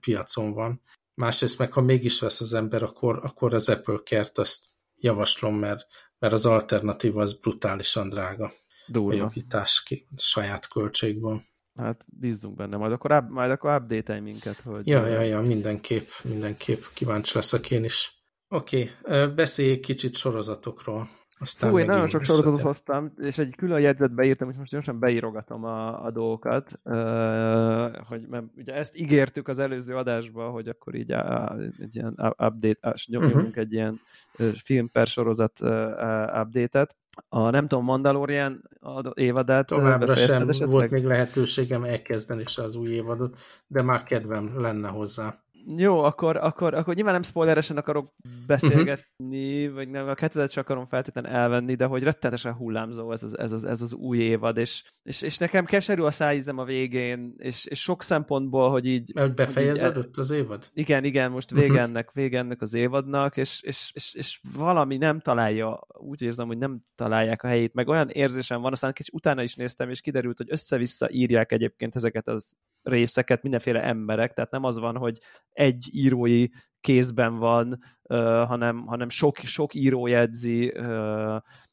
piacon 0.00 0.52
van. 0.52 0.80
Másrészt 1.14 1.58
meg, 1.58 1.72
ha 1.72 1.80
mégis 1.80 2.20
vesz 2.20 2.40
az 2.40 2.54
ember, 2.54 2.82
akkor, 2.82 3.20
akkor 3.22 3.54
az 3.54 3.68
Apple 3.68 4.00
Kert 4.04 4.38
azt 4.38 4.64
javaslom, 4.96 5.58
mert, 5.58 5.86
mert 6.18 6.32
az 6.32 6.46
alternatíva 6.46 7.20
az 7.22 7.40
brutálisan 7.40 8.08
drága. 8.08 8.52
Durva. 8.86 9.12
A 9.12 9.16
jobbítás 9.16 9.82
ki, 9.82 10.08
saját 10.16 10.68
költségből. 10.68 11.42
Hát 11.74 12.04
bízzunk 12.06 12.56
benne, 12.56 12.76
majd 12.76 12.92
akkor, 12.92 13.24
majd 13.28 13.50
akkor 13.50 13.74
update 13.74 14.20
minket. 14.20 14.60
Hogy 14.60 14.86
ja, 14.86 15.06
ja, 15.06 15.20
ja, 15.20 15.40
mindenképp, 15.40 16.08
mindenképp. 16.22 16.82
Kíváncsi 16.94 17.32
leszek 17.34 17.70
én 17.70 17.84
is. 17.84 18.24
Oké, 18.48 18.90
okay, 19.02 19.26
beszéljék 19.26 19.80
kicsit 19.80 20.16
sorozatokról. 20.16 21.08
Aztán 21.44 21.70
Hú, 21.70 21.78
én 21.78 21.86
nagyon 21.86 22.08
sok 22.08 22.24
sorozatot 22.24 22.60
hoztam, 22.60 23.12
és 23.18 23.38
egy 23.38 23.54
külön 23.56 23.80
jegyzet 23.80 24.14
beírtam, 24.14 24.50
és 24.50 24.56
most 24.56 24.70
gyorsan 24.70 24.98
beírogatom 24.98 25.64
a, 25.64 26.04
a 26.04 26.10
dolgokat, 26.10 26.80
uh, 26.84 27.96
hogy 27.96 28.26
mert 28.28 28.44
ugye 28.56 28.74
ezt 28.74 28.96
ígértük 28.96 29.48
az 29.48 29.58
előző 29.58 29.96
adásban, 29.96 30.50
hogy 30.50 30.68
akkor 30.68 30.94
így 30.94 31.12
a, 31.12 31.56
egy 31.78 31.96
ilyen 31.96 32.34
update, 32.38 32.94
nyomjunk 33.06 33.34
uh-huh. 33.34 33.56
egy 33.56 33.72
ilyen 33.72 34.00
film 34.62 34.90
per 34.90 35.06
sorozat 35.06 35.60
uh, 35.60 35.70
update-et. 36.42 36.96
A 37.28 37.50
nem 37.50 37.68
tudom, 37.68 37.84
Mandalorian 37.84 38.68
évadát 39.14 39.66
Továbbra 39.66 40.16
sem 40.16 40.48
esetleg? 40.48 40.70
volt 40.70 40.90
még 40.90 41.04
lehetőségem 41.04 41.84
elkezdeni 41.84 42.44
se 42.46 42.62
az 42.62 42.76
új 42.76 42.88
évadot, 42.88 43.38
de 43.66 43.82
már 43.82 44.02
kedvem 44.02 44.60
lenne 44.60 44.88
hozzá. 44.88 45.43
Jó, 45.66 45.98
akkor, 45.98 46.36
akkor, 46.36 46.74
akkor 46.74 46.94
nyilván 46.94 47.12
nem 47.12 47.22
spoileresen 47.22 47.76
akarok 47.76 48.14
beszélgetni, 48.46 49.62
uh-huh. 49.62 49.74
vagy 49.74 49.88
nem, 49.88 50.08
a 50.08 50.14
kettőt 50.14 50.50
sem 50.50 50.62
akarom 50.62 50.86
feltétlenül 50.86 51.30
elvenni, 51.30 51.74
de 51.74 51.84
hogy 51.84 52.02
rettenetesen 52.02 52.52
hullámzó 52.52 53.12
ez 53.12 53.22
az, 53.22 53.38
ez 53.38 53.52
az, 53.52 53.64
ez 53.64 53.82
az 53.82 53.92
új 53.92 54.18
évad, 54.18 54.56
és, 54.56 54.84
és, 55.02 55.22
és 55.22 55.38
nekem 55.38 55.64
keserű 55.64 56.02
a 56.02 56.10
szájízem 56.10 56.58
a 56.58 56.64
végén, 56.64 57.34
és, 57.36 57.64
és 57.64 57.80
sok 57.80 58.02
szempontból, 58.02 58.70
hogy 58.70 58.86
így... 58.86 59.10
Mert 59.14 59.34
befejeződött 59.34 60.08
így, 60.08 60.18
az 60.18 60.30
évad? 60.30 60.70
Igen, 60.72 61.04
igen, 61.04 61.30
most 61.30 61.50
vége 61.50 61.66
uh-huh. 61.66 61.82
ennek, 61.82 62.12
vége 62.12 62.38
ennek 62.38 62.62
az 62.62 62.74
évadnak, 62.74 63.36
és, 63.36 63.62
és, 63.62 63.90
és, 63.94 64.14
és 64.14 64.40
valami 64.56 64.96
nem 64.96 65.20
találja, 65.20 65.86
úgy 65.88 66.22
érzem, 66.22 66.46
hogy 66.46 66.58
nem 66.58 66.80
találják 66.94 67.42
a 67.42 67.46
helyét, 67.46 67.74
meg 67.74 67.88
olyan 67.88 68.08
érzésem 68.08 68.60
van, 68.60 68.72
aztán 68.72 68.92
kicsit 68.92 69.14
utána 69.14 69.42
is 69.42 69.54
néztem, 69.54 69.90
és 69.90 70.00
kiderült, 70.00 70.36
hogy 70.36 70.50
össze-vissza 70.50 71.10
írják 71.10 71.52
egyébként 71.52 71.96
ezeket 71.96 72.28
az 72.28 72.54
részeket 72.84 73.42
mindenféle 73.42 73.82
emberek, 73.82 74.32
tehát 74.32 74.50
nem 74.50 74.64
az 74.64 74.78
van, 74.78 74.96
hogy 74.96 75.18
egy 75.54 75.88
írói 75.92 76.46
kézben 76.80 77.38
van, 77.38 77.82
hanem, 78.46 78.86
hanem 78.86 79.08
sok, 79.08 79.36
sok 79.36 79.74
író 79.74 80.06
jegyzi 80.06 80.68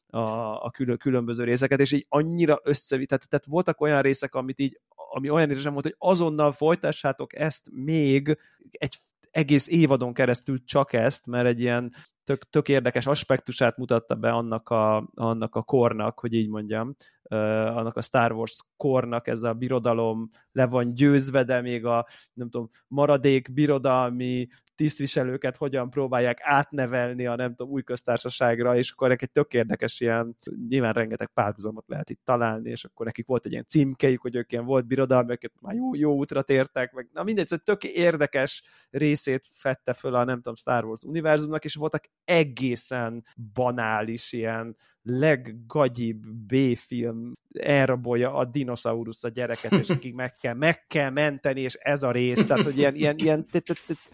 a, 0.06 0.64
a 0.64 0.70
külön, 0.70 0.98
különböző 0.98 1.44
részeket, 1.44 1.80
és 1.80 1.92
így 1.92 2.06
annyira 2.08 2.60
összevitt, 2.62 3.08
tehát, 3.08 3.28
tehát 3.28 3.46
voltak 3.46 3.80
olyan 3.80 4.02
részek, 4.02 4.34
amit 4.34 4.58
így, 4.58 4.80
ami 5.12 5.30
olyan 5.30 5.50
érzem 5.50 5.72
volt, 5.72 5.84
hogy 5.84 5.94
azonnal 5.98 6.52
folytassátok 6.52 7.34
ezt 7.34 7.70
még 7.72 8.38
egy 8.70 8.98
egész 9.30 9.66
évadon 9.66 10.12
keresztül 10.12 10.64
csak 10.64 10.92
ezt, 10.92 11.26
mert 11.26 11.46
egy 11.46 11.60
ilyen 11.60 11.92
tök, 12.24 12.50
tök 12.50 12.68
érdekes 12.68 13.06
aspektusát 13.06 13.76
mutatta 13.76 14.14
be 14.14 14.30
annak 14.30 14.68
a, 14.68 15.10
annak 15.14 15.54
a 15.54 15.62
kornak, 15.62 16.20
hogy 16.20 16.32
így 16.32 16.48
mondjam, 16.48 16.94
annak 17.22 17.96
a 17.96 18.00
Star 18.00 18.32
Wars 18.32 18.58
kornak 18.76 19.26
ez 19.26 19.42
a 19.42 19.52
birodalom 19.52 20.30
le 20.52 20.66
van 20.66 20.94
győzve, 20.94 21.44
de 21.44 21.60
még 21.60 21.84
a 21.84 22.06
nem 22.32 22.50
tudom, 22.50 22.70
maradék 22.88 23.52
birodalmi 23.52 24.48
tisztviselőket 24.74 25.56
hogyan 25.56 25.90
próbálják 25.90 26.38
átnevelni 26.40 27.26
a 27.26 27.36
nem 27.36 27.54
tudom, 27.54 27.72
új 27.72 27.82
köztársaságra, 27.82 28.76
és 28.76 28.90
akkor 28.90 29.10
egy 29.10 29.30
tök 29.32 29.54
érdekes 29.54 30.00
ilyen, 30.00 30.36
nyilván 30.68 30.92
rengeteg 30.92 31.30
párhuzamot 31.34 31.88
lehet 31.88 32.10
itt 32.10 32.20
találni, 32.24 32.70
és 32.70 32.84
akkor 32.84 33.06
nekik 33.06 33.26
volt 33.26 33.46
egy 33.46 33.52
ilyen 33.52 33.66
címkejük, 33.66 34.20
hogy 34.20 34.36
ők 34.36 34.52
ilyen 34.52 34.64
volt 34.64 34.86
birodalmi, 34.86 35.36
már 35.60 35.74
jó, 35.74 35.94
jó 35.94 36.14
útra 36.14 36.42
tértek, 36.42 36.92
meg 36.92 37.08
na 37.12 37.22
mindegy, 37.22 37.46
szóval 37.46 37.64
tök 37.64 37.84
érdekes 37.84 38.62
részét 38.90 39.46
fette 39.52 39.92
föl 39.92 40.14
a 40.14 40.24
nem 40.24 40.36
tudom, 40.36 40.54
Star 40.54 40.84
Wars 40.84 41.02
univerzumnak, 41.02 41.64
és 41.64 41.74
voltak 41.74 42.04
egészen 42.24 43.24
banális 43.52 44.32
ilyen 44.32 44.76
leggagyibb 45.02 46.26
B-film 46.26 47.32
elrabolja 47.58 48.34
a 48.34 48.44
dinoszaurusz 48.44 49.24
a 49.24 49.28
gyereket, 49.28 49.72
és 49.72 49.90
akik 49.96 50.14
meg 50.14 50.36
kell, 50.36 50.54
meg 50.54 50.86
kell 50.86 51.10
menteni, 51.10 51.60
és 51.60 51.74
ez 51.74 52.02
a 52.02 52.10
rész, 52.10 52.46
tehát, 52.46 52.64
hogy 52.64 52.78
ilyen, 52.78 52.94
ilyen, 52.94 53.14
ilyen 53.18 53.46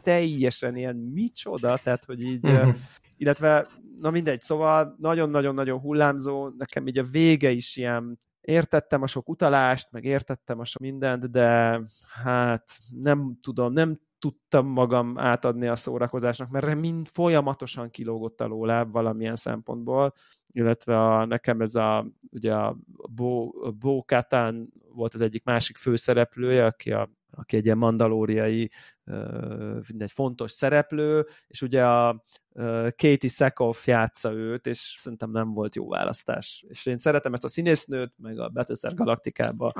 teljesen 0.02 0.76
ilyen 0.76 0.96
micsoda, 0.96 1.80
tehát, 1.82 2.04
hogy 2.04 2.22
így, 2.22 2.50
illetve, 3.16 3.66
na 3.96 4.10
mindegy, 4.10 4.40
szóval 4.40 4.96
nagyon-nagyon-nagyon 4.98 5.78
hullámzó, 5.78 6.48
nekem 6.58 6.86
így 6.86 6.98
a 6.98 7.02
vége 7.02 7.50
is 7.50 7.76
ilyen, 7.76 8.20
értettem 8.40 9.02
a 9.02 9.06
sok 9.06 9.28
utalást, 9.28 9.88
meg 9.90 10.04
értettem 10.04 10.58
a 10.58 10.64
sok 10.64 10.82
mindent, 10.82 11.30
de 11.30 11.80
hát 12.22 12.68
nem 13.00 13.38
tudom, 13.42 13.72
nem 13.72 14.00
tudtam 14.18 14.66
magam 14.66 15.18
átadni 15.18 15.66
a 15.66 15.76
szórakozásnak, 15.76 16.50
mert 16.50 16.74
mind 16.74 17.08
folyamatosan 17.08 17.90
kilógott 17.90 18.40
a 18.40 18.46
lóláb 18.46 18.92
valamilyen 18.92 19.36
szempontból, 19.36 20.12
illetve 20.50 21.00
a, 21.06 21.24
nekem 21.24 21.60
ez 21.60 21.74
a, 21.74 22.06
ugye 22.30 22.54
a 22.54 22.76
Bo, 23.10 23.50
Bo 23.78 24.02
Katan 24.04 24.72
volt 24.92 25.14
az 25.14 25.20
egyik 25.20 25.44
másik 25.44 25.76
főszereplője, 25.76 26.64
aki 26.64 26.92
a 26.92 27.08
aki 27.30 27.56
egy 27.56 27.64
ilyen 27.64 27.78
mandalóriai 27.78 28.70
egy 29.98 30.12
fontos 30.12 30.50
szereplő, 30.50 31.26
és 31.46 31.62
ugye 31.62 31.84
a 31.86 32.24
Katie 32.96 33.28
Sackhoff 33.28 33.86
játsza 33.86 34.32
őt, 34.32 34.66
és 34.66 34.94
szerintem 34.96 35.30
nem 35.30 35.52
volt 35.52 35.74
jó 35.74 35.88
választás. 35.88 36.64
És 36.68 36.86
én 36.86 36.98
szeretem 36.98 37.32
ezt 37.32 37.44
a 37.44 37.48
színésznőt, 37.48 38.12
meg 38.16 38.38
a 38.38 38.48
Battlestar 38.48 38.94
Galaktikában 38.94 39.72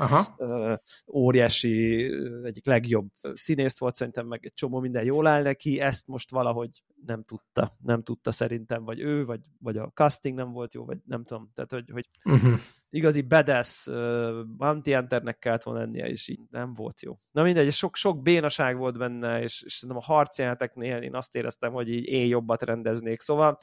óriási, 1.13 2.03
egyik 2.43 2.65
legjobb 2.65 3.09
színész 3.33 3.79
volt, 3.79 3.95
szerintem 3.95 4.27
meg 4.27 4.45
egy 4.45 4.53
csomó 4.53 4.79
minden 4.79 5.03
jól 5.03 5.27
áll 5.27 5.41
neki, 5.41 5.79
ezt 5.79 6.07
most 6.07 6.31
valahogy 6.31 6.83
nem 7.05 7.23
tudta, 7.23 7.77
nem 7.83 8.03
tudta 8.03 8.31
szerintem, 8.31 8.83
vagy 8.83 8.99
ő, 8.99 9.25
vagy, 9.25 9.39
vagy 9.59 9.77
a 9.77 9.91
casting 9.93 10.35
nem 10.35 10.51
volt 10.51 10.73
jó, 10.73 10.85
vagy 10.85 10.97
nem 11.05 11.23
tudom, 11.23 11.51
tehát 11.55 11.71
hogy, 11.71 11.89
hogy 11.91 12.09
uh-huh. 12.23 12.59
igazi 12.89 13.21
badass 13.21 13.87
uh, 13.87 14.45
bounty 14.45 14.93
hunternek 14.93 15.39
kellett 15.39 15.63
volna 15.63 15.79
lennie, 15.79 16.07
és 16.07 16.27
így 16.27 16.39
nem 16.49 16.73
volt 16.73 17.01
jó. 17.01 17.19
Na 17.31 17.43
mindegy, 17.43 17.71
sok, 17.71 17.95
sok 17.95 18.21
bénaság 18.21 18.77
volt 18.77 18.97
benne, 18.97 19.18
és, 19.23 19.61
és 19.61 19.73
szerintem 19.73 19.97
a 19.97 20.13
harcjáteknél 20.13 21.01
én 21.01 21.15
azt 21.15 21.35
éreztem, 21.35 21.71
hogy 21.71 21.89
így 21.89 22.05
én 22.05 22.27
jobbat 22.27 22.61
rendeznék, 22.61 23.19
szóval 23.19 23.57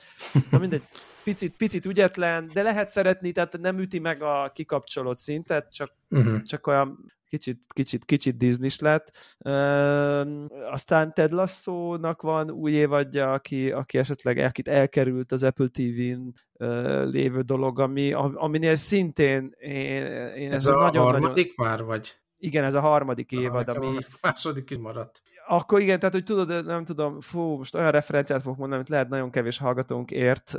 na 0.51 0.59
mindegy, 0.59 0.83
picit, 1.25 1.57
picit 1.57 1.85
ügyetlen, 1.85 2.51
de 2.53 2.63
lehet 2.63 2.89
szeretni, 2.89 3.33
tehát 3.33 3.59
nem 3.59 3.79
üti 3.79 3.99
meg 3.99 4.23
a 4.23 4.51
kikapcsolót 4.55 5.17
szintet, 5.17 5.73
csak, 5.73 5.91
uh-huh. 6.11 6.43
csak 6.43 6.67
olyan 6.67 7.15
kicsit, 7.29 7.61
kicsit, 7.69 8.05
kicsit 8.05 8.37
disney 8.37 8.71
lett. 8.79 9.37
Uh, 9.39 10.45
aztán 10.73 11.15
Ted 11.15 11.33
Lasso-nak 11.33 12.23
van 12.23 12.51
új 12.51 12.73
évadja, 12.73 13.33
aki, 13.33 13.71
aki 13.71 13.99
esetleg 13.99 14.39
akit 14.39 14.69
elkerült 14.69 15.33
az 15.33 15.43
Apple 15.43 15.69
TV-n 15.69 16.33
uh, 16.53 17.11
lévő 17.11 17.41
dolog, 17.41 17.81
ami, 17.81 18.13
aminél 18.13 18.75
szintén 18.75 19.55
én, 19.59 20.03
én 20.37 20.51
ez, 20.51 20.53
ez 20.53 20.67
a 20.67 20.79
nagyon, 20.79 21.05
harmadik 21.05 21.57
nagyon... 21.57 21.73
már, 21.73 21.85
vagy? 21.85 22.19
Igen, 22.39 22.65
ez 22.65 22.75
a 22.75 22.81
harmadik 22.81 23.31
Na, 23.31 23.41
évad, 23.41 23.69
ami... 23.69 23.97
A 23.97 24.19
második 24.21 24.71
is 24.71 24.79
maradt. 24.79 25.23
Akkor 25.49 25.81
igen, 25.81 25.99
tehát 25.99 26.15
hogy 26.15 26.25
tudod, 26.25 26.65
nem 26.65 26.85
tudom, 26.85 27.21
fú, 27.21 27.57
most 27.57 27.75
olyan 27.75 27.91
referenciát 27.91 28.43
fogok 28.43 28.59
mondani, 28.59 28.79
amit 28.81 28.91
lehet 28.91 29.09
nagyon 29.09 29.31
kevés 29.31 29.59
hallgatónk 29.59 30.11
ért. 30.11 30.55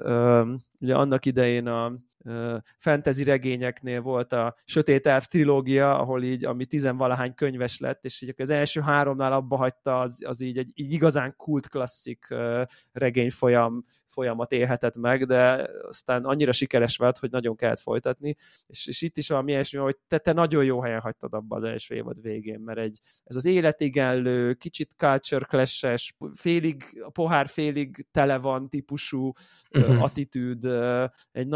Ugye 0.79 0.95
annak 0.95 1.25
idején 1.25 1.67
a 1.67 1.93
fantasy 2.77 3.23
regényeknél 3.23 4.01
volt 4.01 4.31
a 4.31 4.55
Sötét 4.65 5.07
Elf 5.07 5.27
trilógia, 5.27 5.99
ahol 5.99 6.23
így, 6.23 6.45
ami 6.45 6.65
tizenvalahány 6.65 7.33
könyves 7.33 7.79
lett, 7.79 8.05
és 8.05 8.21
így 8.21 8.33
az 8.37 8.49
első 8.49 8.81
háromnál 8.81 9.33
abba 9.33 9.55
hagyta, 9.55 9.99
az, 9.99 10.23
az 10.25 10.41
így 10.41 10.57
egy 10.57 10.71
így 10.73 10.93
igazán 10.93 11.33
kult 11.35 11.69
klasszik 11.69 12.35
regényfolyam 12.91 13.83
folyamat 14.17 14.51
élhetett 14.51 14.97
meg, 14.97 15.25
de 15.25 15.69
aztán 15.87 16.25
annyira 16.25 16.51
sikeres 16.51 16.97
volt, 16.97 17.17
hogy 17.17 17.31
nagyon 17.31 17.55
kellett 17.55 17.79
folytatni, 17.79 18.35
és, 18.67 18.87
és 18.87 19.01
itt 19.01 19.17
is 19.17 19.27
valami 19.27 19.51
ilyesmi, 19.51 19.79
hogy 19.79 19.97
te, 20.07 20.17
te 20.17 20.33
nagyon 20.33 20.63
jó 20.63 20.81
helyen 20.81 20.99
hagytad 20.99 21.33
abba 21.33 21.55
az 21.55 21.63
első 21.63 21.95
évad 21.95 22.21
végén, 22.21 22.59
mert 22.59 22.79
egy, 22.79 22.99
ez 23.23 23.35
az 23.35 23.45
életigenlő, 23.45 24.53
kicsit 24.53 24.93
culture 24.97 25.45
clash 25.45 26.03
félig, 26.33 27.01
a 27.03 27.09
pohár 27.09 27.47
félig 27.47 28.07
tele 28.11 28.37
van 28.37 28.69
típusú 28.69 29.31
uh-huh. 29.75 29.95
uh, 29.95 30.03
attitűd, 30.03 30.65
egy 31.31 31.47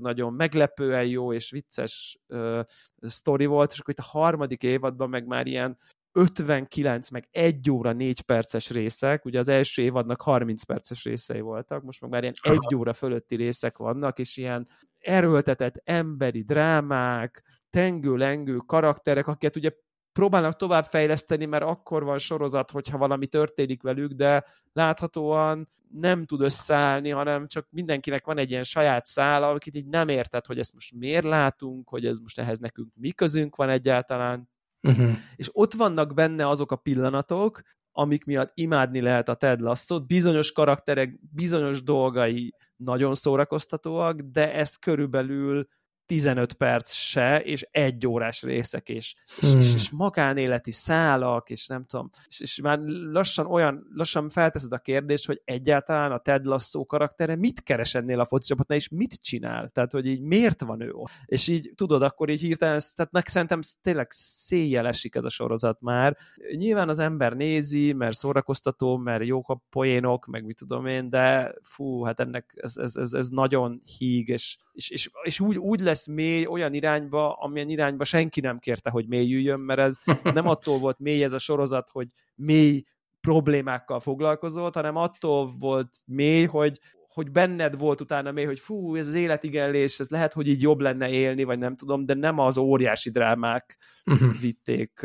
nagyon-nagyon-nagyon 0.00 0.32
meglepően 0.32 1.06
jó 1.06 1.32
és 1.32 1.50
vicces 1.50 2.18
uh, 2.28 2.60
sztori 3.00 3.46
volt, 3.46 3.72
és 3.72 3.78
akkor 3.78 3.94
itt 3.94 4.04
a 4.04 4.18
harmadik 4.18 4.62
évadban 4.62 5.08
meg 5.08 5.26
már 5.26 5.46
ilyen 5.46 5.76
59 6.12 7.10
meg 7.10 7.28
1 7.30 7.70
óra 7.70 7.92
4 7.92 8.20
perces 8.20 8.70
részek, 8.70 9.24
ugye 9.24 9.38
az 9.38 9.48
első 9.48 9.82
évadnak 9.82 10.22
30 10.22 10.62
perces 10.62 11.04
részei 11.04 11.40
voltak, 11.40 11.82
most 11.82 12.00
meg 12.00 12.10
már 12.10 12.22
ilyen 12.22 12.34
1 12.42 12.74
óra 12.74 12.92
fölötti 12.92 13.36
részek 13.36 13.78
vannak, 13.78 14.18
és 14.18 14.36
ilyen 14.36 14.68
erőltetett 14.98 15.80
emberi 15.84 16.42
drámák, 16.42 17.42
tengő-lengő 17.70 18.56
karakterek, 18.56 19.26
akiket 19.26 19.56
ugye 19.56 19.70
próbálnak 20.18 20.56
továbbfejleszteni, 20.56 21.44
mert 21.44 21.62
akkor 21.62 22.04
van 22.04 22.18
sorozat, 22.18 22.70
hogyha 22.70 22.98
valami 22.98 23.26
történik 23.26 23.82
velük, 23.82 24.12
de 24.12 24.44
láthatóan 24.72 25.68
nem 25.88 26.24
tud 26.24 26.40
összeállni, 26.40 27.10
hanem 27.10 27.46
csak 27.46 27.66
mindenkinek 27.70 28.26
van 28.26 28.38
egy 28.38 28.50
ilyen 28.50 28.62
saját 28.62 29.06
szála, 29.06 29.48
akit 29.48 29.74
így 29.76 29.86
nem 29.86 30.08
érted, 30.08 30.46
hogy 30.46 30.58
ezt 30.58 30.72
most 30.74 30.94
miért 30.94 31.24
látunk, 31.24 31.88
hogy 31.88 32.06
ez 32.06 32.18
most 32.18 32.38
ehhez 32.38 32.58
nekünk 32.58 32.88
mi 32.94 33.10
közünk 33.10 33.56
van 33.56 33.68
egyáltalán. 33.68 34.48
Uh-huh. 34.82 35.10
És 35.36 35.50
ott 35.52 35.72
vannak 35.72 36.14
benne 36.14 36.48
azok 36.48 36.72
a 36.72 36.76
pillanatok, 36.76 37.60
amik 37.92 38.24
miatt 38.24 38.50
imádni 38.54 39.00
lehet 39.00 39.28
a 39.28 39.34
Ted 39.34 39.60
lasso 39.60 40.00
bizonyos 40.00 40.52
karakterek, 40.52 41.20
bizonyos 41.34 41.82
dolgai 41.82 42.54
nagyon 42.76 43.14
szórakoztatóak, 43.14 44.20
de 44.20 44.54
ez 44.54 44.76
körülbelül 44.76 45.68
15 46.08 46.52
perc 46.52 46.92
se, 46.92 47.40
és 47.42 47.66
egy 47.70 48.06
órás 48.06 48.42
részek, 48.42 48.88
és, 48.88 49.14
hmm. 49.40 49.58
és, 49.58 49.74
és 49.74 49.90
magánéleti 49.90 50.70
szálak, 50.70 51.50
és 51.50 51.66
nem 51.66 51.84
tudom, 51.84 52.10
és, 52.26 52.40
és 52.40 52.60
már 52.60 52.78
lassan 53.12 53.46
olyan, 53.46 53.86
lassan 53.94 54.28
felteszed 54.28 54.72
a 54.72 54.78
kérdést, 54.78 55.26
hogy 55.26 55.40
egyáltalán 55.44 56.12
a 56.12 56.18
Ted 56.18 56.44
Lasso 56.44 56.84
karaktere 56.84 57.36
mit 57.36 57.62
keres 57.62 57.94
ennél 57.94 58.20
a 58.20 58.26
focicsapatnál, 58.26 58.78
és 58.78 58.88
mit 58.88 59.14
csinál? 59.22 59.68
Tehát, 59.68 59.92
hogy 59.92 60.06
így 60.06 60.20
miért 60.20 60.60
van 60.60 60.80
ő 60.80 60.92
ott? 60.92 61.10
És 61.24 61.48
így 61.48 61.72
tudod, 61.74 62.02
akkor 62.02 62.28
így 62.30 62.40
hirtelen, 62.40 62.80
tehát 62.94 63.12
meg 63.12 63.26
szerintem 63.26 63.60
tényleg 63.82 64.06
széjjel 64.10 64.86
esik 64.86 65.14
ez 65.14 65.24
a 65.24 65.30
sorozat 65.30 65.80
már. 65.80 66.16
Nyilván 66.56 66.88
az 66.88 66.98
ember 66.98 67.32
nézi, 67.32 67.92
mert 67.92 68.16
szórakoztató, 68.16 68.96
mert 68.96 69.24
jók 69.24 69.48
a 69.48 69.62
poénok, 69.70 70.26
meg 70.26 70.44
mit 70.44 70.56
tudom 70.56 70.86
én, 70.86 71.10
de 71.10 71.54
fú, 71.62 72.02
hát 72.02 72.20
ennek 72.20 72.54
ez, 72.56 72.76
ez, 72.76 72.96
ez, 72.96 73.12
ez 73.12 73.28
nagyon 73.28 73.82
híg, 73.98 74.28
és, 74.28 74.56
és, 74.72 74.90
és, 74.90 75.10
és 75.22 75.40
úgy, 75.40 75.56
úgy 75.56 75.80
lesz 75.80 75.97
lesz 75.98 76.06
mély 76.06 76.46
olyan 76.46 76.74
irányba, 76.74 77.32
amilyen 77.32 77.68
irányba 77.68 78.04
senki 78.04 78.40
nem 78.40 78.58
kérte, 78.58 78.90
hogy 78.90 79.08
mélyüljön, 79.08 79.60
mert 79.60 79.80
ez 79.80 79.96
nem 80.34 80.48
attól 80.48 80.78
volt 80.78 80.98
mély 80.98 81.22
ez 81.22 81.32
a 81.32 81.38
sorozat, 81.38 81.90
hogy 81.90 82.08
mély 82.34 82.82
problémákkal 83.20 84.00
foglalkozott, 84.00 84.74
hanem 84.74 84.96
attól 84.96 85.54
volt 85.58 85.88
mély, 86.06 86.44
hogy, 86.44 86.78
hogy 87.18 87.30
benned 87.30 87.78
volt 87.78 88.00
utána 88.00 88.32
mély, 88.32 88.44
hogy 88.44 88.58
fú, 88.58 88.96
ez 88.96 89.06
az 89.06 89.14
életigenlés, 89.14 90.00
ez 90.00 90.08
lehet, 90.08 90.32
hogy 90.32 90.48
így 90.48 90.62
jobb 90.62 90.80
lenne 90.80 91.08
élni, 91.08 91.44
vagy 91.44 91.58
nem 91.58 91.76
tudom, 91.76 92.06
de 92.06 92.14
nem 92.14 92.38
az 92.38 92.58
óriási 92.58 93.10
drámák 93.10 93.78
uh-huh. 94.04 94.40
vitték. 94.40 95.00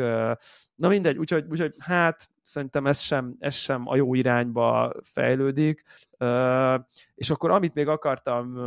Na 0.74 0.88
mindegy, 0.88 1.16
úgyhogy, 1.16 1.44
úgyhogy 1.50 1.74
hát 1.78 2.28
szerintem 2.42 2.86
ez 2.86 3.00
sem, 3.00 3.36
ez 3.38 3.54
sem 3.54 3.88
a 3.88 3.96
jó 3.96 4.14
irányba 4.14 4.94
fejlődik. 5.02 5.82
És 7.14 7.30
akkor 7.30 7.50
amit 7.50 7.74
még 7.74 7.88
akartam, 7.88 8.58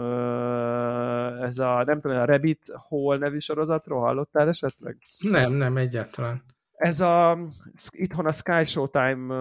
ez 1.41 1.57
a, 1.57 1.83
nem 1.83 2.01
tudom, 2.01 2.17
a 2.17 2.25
Rabbit 2.25 2.65
Hole 2.73 3.17
nevű 3.17 3.39
sorozatról 3.39 3.99
hallottál 3.99 4.47
esetleg? 4.47 4.97
Nem, 5.19 5.53
nem, 5.53 5.77
egyáltalán. 5.77 6.41
Ez 6.77 6.99
a, 6.99 7.37
itthon 7.89 8.25
a 8.25 8.33
Sky 8.33 8.65
Showtime 8.65 9.33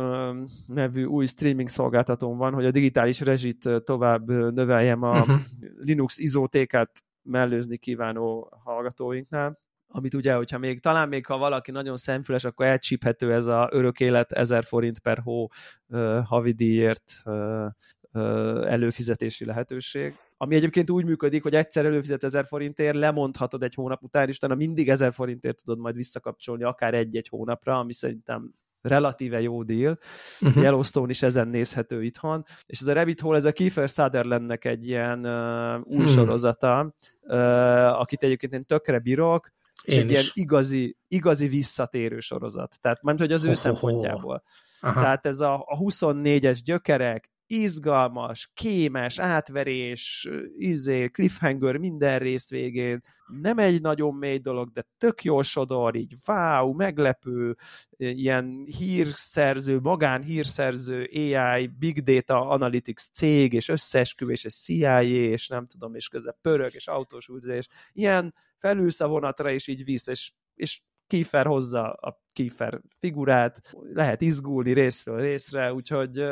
nevű 0.67 1.05
új 1.05 1.27
streaming 1.27 1.69
szolgáltatón 1.69 2.37
van, 2.37 2.53
hogy 2.53 2.65
a 2.65 2.71
digitális 2.71 3.21
rezsit 3.21 3.71
tovább 3.85 4.29
növeljem 4.31 5.03
a 5.03 5.21
uh-huh. 5.21 5.37
Linux 5.77 6.19
izótékát 6.19 7.05
mellőzni 7.23 7.77
kívánó 7.77 8.53
hallgatóinknál 8.65 9.65
amit 9.89 10.15
ugye, 10.15 10.35
hogyha 10.35 10.59
még, 10.59 10.81
talán 10.81 11.09
még 11.09 11.27
ha 11.27 11.39
valaki 11.39 11.71
nagyon 11.71 11.97
szemfüles, 11.97 12.45
akkor 12.45 12.67
elcsíphető 12.67 13.33
ez 13.33 13.47
a 13.47 13.69
örök 13.73 14.01
élet 14.01 14.33
1000 14.33 14.65
forint 14.65 14.99
per 14.99 15.19
hó 15.19 15.49
uh, 15.87 16.25
havidíjért 16.25 17.13
uh, 17.25 17.67
uh, 18.13 18.71
előfizetési 18.71 19.45
lehetőség. 19.45 20.15
Ami 20.37 20.55
egyébként 20.55 20.91
úgy 20.91 21.05
működik, 21.05 21.43
hogy 21.43 21.55
egyszer 21.55 21.85
előfizet 21.85 22.25
1000 22.25 22.47
forintért, 22.47 22.97
lemondhatod 22.97 23.63
egy 23.63 23.75
hónap 23.75 24.03
után, 24.03 24.29
és 24.29 24.37
utána 24.37 24.55
mindig 24.55 24.89
1000 24.89 25.13
forintért 25.13 25.57
tudod 25.65 25.79
majd 25.79 25.95
visszakapcsolni, 25.95 26.65
akár 26.65 26.95
egy-egy 26.95 27.29
hónapra, 27.29 27.79
ami 27.79 27.93
szerintem 27.93 28.55
relatíve 28.81 29.41
jó 29.41 29.63
deal. 29.63 29.99
Uh-huh. 30.41 30.63
Yellowstone 30.63 31.11
is 31.11 31.23
ezen 31.23 31.49
nézhető 31.49 32.03
itthon. 32.03 32.45
És 32.67 32.81
ez 32.81 32.87
a 32.87 32.93
Rabbit 32.93 33.21
Hole, 33.21 33.37
ez 33.37 33.45
a 33.45 33.53
Kiefer 33.53 33.89
Sutherlandnek 33.89 34.65
egy 34.65 34.89
ilyen 34.89 35.27
uh, 35.27 35.81
új 35.85 36.05
hmm. 36.05 36.07
sorozata, 36.07 36.95
uh, 37.21 38.01
akit 38.01 38.23
egyébként 38.23 38.53
én 38.53 38.65
tökre 38.65 38.99
bírok, 38.99 39.55
és 39.83 39.95
Én 39.95 40.01
egy 40.01 40.11
is. 40.11 40.19
ilyen 40.19 40.31
igazi, 40.35 40.97
igazi 41.09 41.49
visszatérő 41.49 42.19
sorozat. 42.19 42.77
Tehát, 42.81 43.03
mert 43.03 43.19
hogy 43.19 43.33
az 43.33 43.45
ő 43.45 43.49
oh, 43.49 43.55
szempontjából. 43.55 44.43
Aha. 44.81 45.01
Tehát 45.01 45.27
ez 45.27 45.41
a, 45.41 45.55
a 45.55 45.79
24-es 45.79 46.61
gyökerek, 46.65 47.31
izgalmas, 47.47 48.51
kémes, 48.55 49.19
átverés, 49.19 50.29
izé, 50.59 51.09
cliffhanger 51.09 51.77
minden 51.77 52.19
rész 52.19 52.51
végén, 52.51 53.01
nem 53.41 53.59
egy 53.59 53.81
nagyon 53.81 54.15
mély 54.15 54.39
dolog, 54.39 54.73
de 54.73 54.87
tök 54.99 55.25
jó 55.25 55.43
sodor, 55.43 55.97
így 55.97 56.17
wow, 56.27 56.73
meglepő, 56.73 57.57
ilyen 57.97 58.65
hírszerző, 58.79 59.81
magán 59.81 60.23
hírszerző 60.23 61.11
AI, 61.13 61.67
big 61.67 62.03
data 62.03 62.49
analytics 62.49 63.03
cég, 63.03 63.53
és 63.53 63.69
összeesküvés, 63.69 64.45
és 64.45 64.55
CIA, 64.55 65.03
és 65.03 65.49
nem 65.49 65.67
tudom, 65.67 65.95
és 65.95 66.09
közben 66.09 66.37
pörög, 66.41 66.75
és 66.75 66.87
autós 66.87 67.29
üldözés, 67.29 67.69
ilyen 67.93 68.35
felülsz 68.59 69.01
a 69.01 69.09
vonatra, 69.09 69.51
és 69.51 69.67
így 69.67 69.85
visz, 69.85 70.07
és, 70.07 70.33
és 70.55 70.81
Kiefer 71.07 71.47
hozza 71.47 71.93
a 71.93 72.21
Kiefer 72.33 72.81
figurát, 72.99 73.61
lehet 73.93 74.21
izgulni 74.21 74.73
részről 74.73 75.21
részre, 75.21 75.73
úgyhogy 75.73 76.25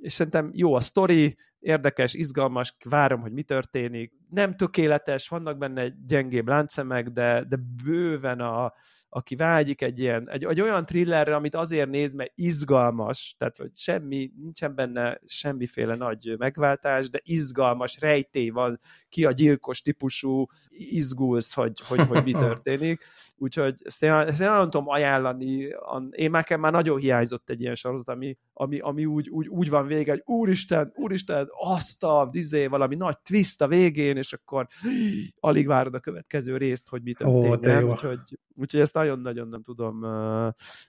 és 0.00 0.12
szerintem 0.12 0.50
jó 0.52 0.74
a 0.74 0.80
sztori, 0.80 1.36
érdekes, 1.58 2.14
izgalmas, 2.14 2.76
várom, 2.84 3.20
hogy 3.20 3.32
mi 3.32 3.42
történik. 3.42 4.12
Nem 4.30 4.56
tökéletes, 4.56 5.28
vannak 5.28 5.58
benne 5.58 5.88
gyengébb 6.06 6.48
láncszemek, 6.48 7.08
de, 7.08 7.44
de 7.48 7.56
bőven 7.84 8.40
a, 8.40 8.72
aki 9.16 9.36
vágyik 9.36 9.82
egy 9.82 10.00
ilyen, 10.00 10.30
egy, 10.30 10.44
egy 10.44 10.60
olyan 10.60 10.86
thrillerre, 10.86 11.34
amit 11.34 11.54
azért 11.54 11.88
néz, 11.88 12.12
mert 12.12 12.32
izgalmas, 12.34 13.34
tehát 13.38 13.56
hogy 13.56 13.70
semmi, 13.74 14.30
nincsen 14.36 14.74
benne 14.74 15.20
semmiféle 15.24 15.94
nagy 15.94 16.34
megváltás, 16.38 17.10
de 17.10 17.20
izgalmas, 17.22 18.00
rejtély 18.00 18.48
van, 18.48 18.78
ki 19.08 19.24
a 19.24 19.30
gyilkos 19.30 19.82
típusú, 19.82 20.46
izgulsz, 20.68 21.54
hogy, 21.54 21.80
hogy, 21.86 22.00
hogy 22.00 22.24
mi 22.24 22.32
történik. 22.46 23.04
Úgyhogy 23.36 23.80
ezt 23.84 24.02
én, 24.02 24.12
ezt 24.12 24.40
én 24.40 24.48
nem 24.48 24.70
tudom 24.70 24.88
ajánlani. 24.88 25.68
Én 26.10 26.30
már, 26.30 26.56
már 26.58 26.72
nagyon 26.72 26.98
hiányzott 26.98 27.50
egy 27.50 27.60
ilyen 27.60 27.74
sorozat, 27.74 28.08
ami, 28.08 28.36
ami, 28.56 28.78
ami 28.78 29.04
úgy, 29.04 29.28
úgy, 29.28 29.48
úgy 29.48 29.70
van 29.70 29.86
vége, 29.86 30.10
hogy 30.10 30.22
úristen, 30.24 30.92
úristen, 30.94 31.48
azt 31.50 32.04
a 32.04 32.28
dizé, 32.30 32.66
valami 32.66 32.94
nagy 32.94 33.18
twist 33.18 33.62
a 33.62 33.68
végén, 33.68 34.16
és 34.16 34.32
akkor 34.32 34.66
alig 35.40 35.66
várod 35.66 35.94
a 35.94 36.00
következő 36.00 36.56
részt, 36.56 36.88
hogy 36.88 37.02
mi 37.02 37.12
történik. 37.12 37.86
Ó, 37.86 37.90
úgyhogy, 37.90 38.38
úgyhogy 38.54 38.80
ezt 38.80 38.94
nagyon-nagyon 38.94 39.48
nem 39.48 39.62
tudom. 39.62 40.00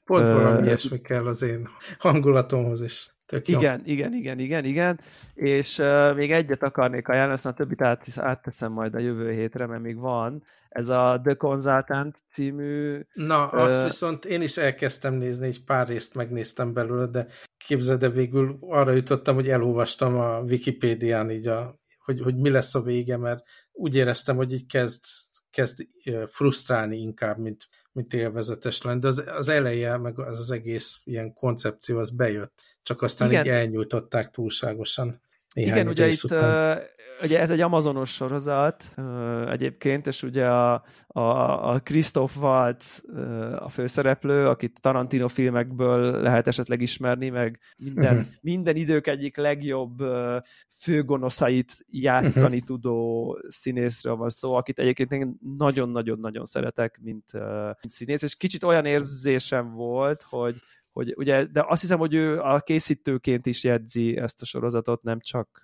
Pont 0.04 0.32
valami 0.32 0.60
uh, 0.60 0.66
ilyesmi 0.66 1.02
kell 1.02 1.28
az 1.28 1.42
én 1.42 1.68
hangulatomhoz 1.98 2.84
is. 2.84 3.15
Tök 3.26 3.48
igen, 3.48 3.82
jó. 3.86 3.94
igen, 3.94 4.14
igen, 4.14 4.40
igen, 4.40 4.66
igen, 4.66 5.00
és 5.34 5.78
uh, 5.78 6.16
még 6.16 6.32
egyet 6.32 6.64
akarnék 6.64 7.08
ajánlani, 7.08 7.34
aztán 7.34 7.52
a 7.52 7.56
többit 7.56 7.82
át, 7.82 8.06
átteszem 8.16 8.72
majd 8.72 8.96
a 8.96 9.00
jövő 9.00 9.32
hétre, 9.32 9.66
mert 9.66 9.82
még 9.82 9.98
van. 9.98 10.44
Ez 10.70 10.90
a 10.90 11.20
The 11.24 11.34
Consultant 11.34 12.18
című... 12.28 13.00
Na, 13.14 13.46
uh, 13.46 13.54
azt 13.54 13.84
viszont 13.84 14.26
én 14.26 14.42
is 14.42 14.58
elkezdtem 14.58 15.14
nézni, 15.14 15.48
egy 15.48 15.64
pár 15.64 15.88
részt 15.88 16.16
megnéztem 16.16 16.74
belőle, 16.74 17.06
de 17.06 17.28
képzeld, 17.58 18.00
de 18.00 18.10
végül 18.10 18.58
arra 18.62 18.92
jutottam, 18.92 19.36
hogy 19.36 19.50
elolvastam 19.50 20.16
a 20.16 20.40
Wikipédián 20.40 21.32
így 21.32 21.48
a, 21.48 21.80
hogy, 21.98 22.22
hogy 22.22 22.36
mi 22.36 22.50
lesz 22.50 22.76
a 22.76 22.82
vége, 22.82 23.18
mert 23.18 23.44
úgy 23.72 23.96
éreztem, 23.96 24.36
hogy 24.36 24.54
így 24.54 24.66
kezd, 24.66 25.04
kezd 25.56 25.88
frusztrálni 26.32 26.98
inkább, 26.98 27.38
mint, 27.38 27.68
mint 27.92 28.14
élvezetes 28.14 28.82
lenni, 28.82 29.00
de 29.00 29.08
az, 29.08 29.24
az 29.38 29.50
eleje, 29.50 29.98
meg 29.98 30.20
az, 30.20 30.40
az 30.40 30.52
egész 30.52 31.00
ilyen 31.04 31.34
koncepció, 31.34 31.98
az 31.98 32.10
bejött, 32.10 32.64
csak 32.84 33.02
aztán 33.02 33.30
Igen. 33.30 33.46
így 33.46 33.52
elnyújtották 33.52 34.30
túlságosan. 34.32 35.22
Igen, 35.54 35.88
ugye 35.88 36.08
itt 36.08 36.24
után 36.24 36.82
ugye 37.24 37.40
ez 37.40 37.50
egy 37.50 37.62
amazonos 37.62 38.14
sorozat 38.14 38.86
egyébként, 39.48 40.08
és 40.08 40.24
ugye 40.24 40.48
a, 40.50 40.84
a, 41.08 41.20
a 41.74 41.80
Christoph 41.80 42.38
Waltz 42.42 43.04
a 43.56 43.70
főszereplő, 43.70 44.48
akit 44.48 44.82
Tarantino 44.82 45.28
filmekből 45.28 46.22
lehet 46.22 46.48
esetleg 46.48 46.82
ismerni, 46.82 47.30
meg 47.30 47.60
minden, 47.78 48.16
uh-huh. 48.16 48.32
minden 48.42 48.76
idők 48.76 49.08
egyik 49.08 49.38
legjobb 49.38 50.04
főgonoszait 50.80 51.86
játszani 51.88 52.46
uh-huh. 52.46 52.68
tudó 52.68 53.40
színészről 53.48 54.16
van 54.16 54.30
szó, 54.30 54.54
akit 54.54 54.80
egyébként 54.80 55.12
én 55.12 55.40
nagyon-nagyon-nagyon 55.58 56.46
szeretek, 56.46 57.00
mint, 57.02 57.34
mint 57.82 57.94
színész, 57.94 58.22
és 58.22 58.36
kicsit 58.36 58.64
olyan 58.64 58.86
érzésem 58.86 59.72
volt, 59.74 60.22
hogy 60.22 60.62
hogy 60.96 61.14
ugye, 61.18 61.46
de 61.46 61.66
azt 61.68 61.82
hiszem, 61.82 62.00
hogy 62.00 62.14
ő 62.14 62.40
a 62.40 62.60
készítőként 62.60 63.46
is 63.46 63.64
jegyzi 63.64 64.18
ezt 64.18 64.42
a 64.42 64.46
sorozatot, 64.46 65.04
nem 65.04 65.20
csak, 65.20 65.60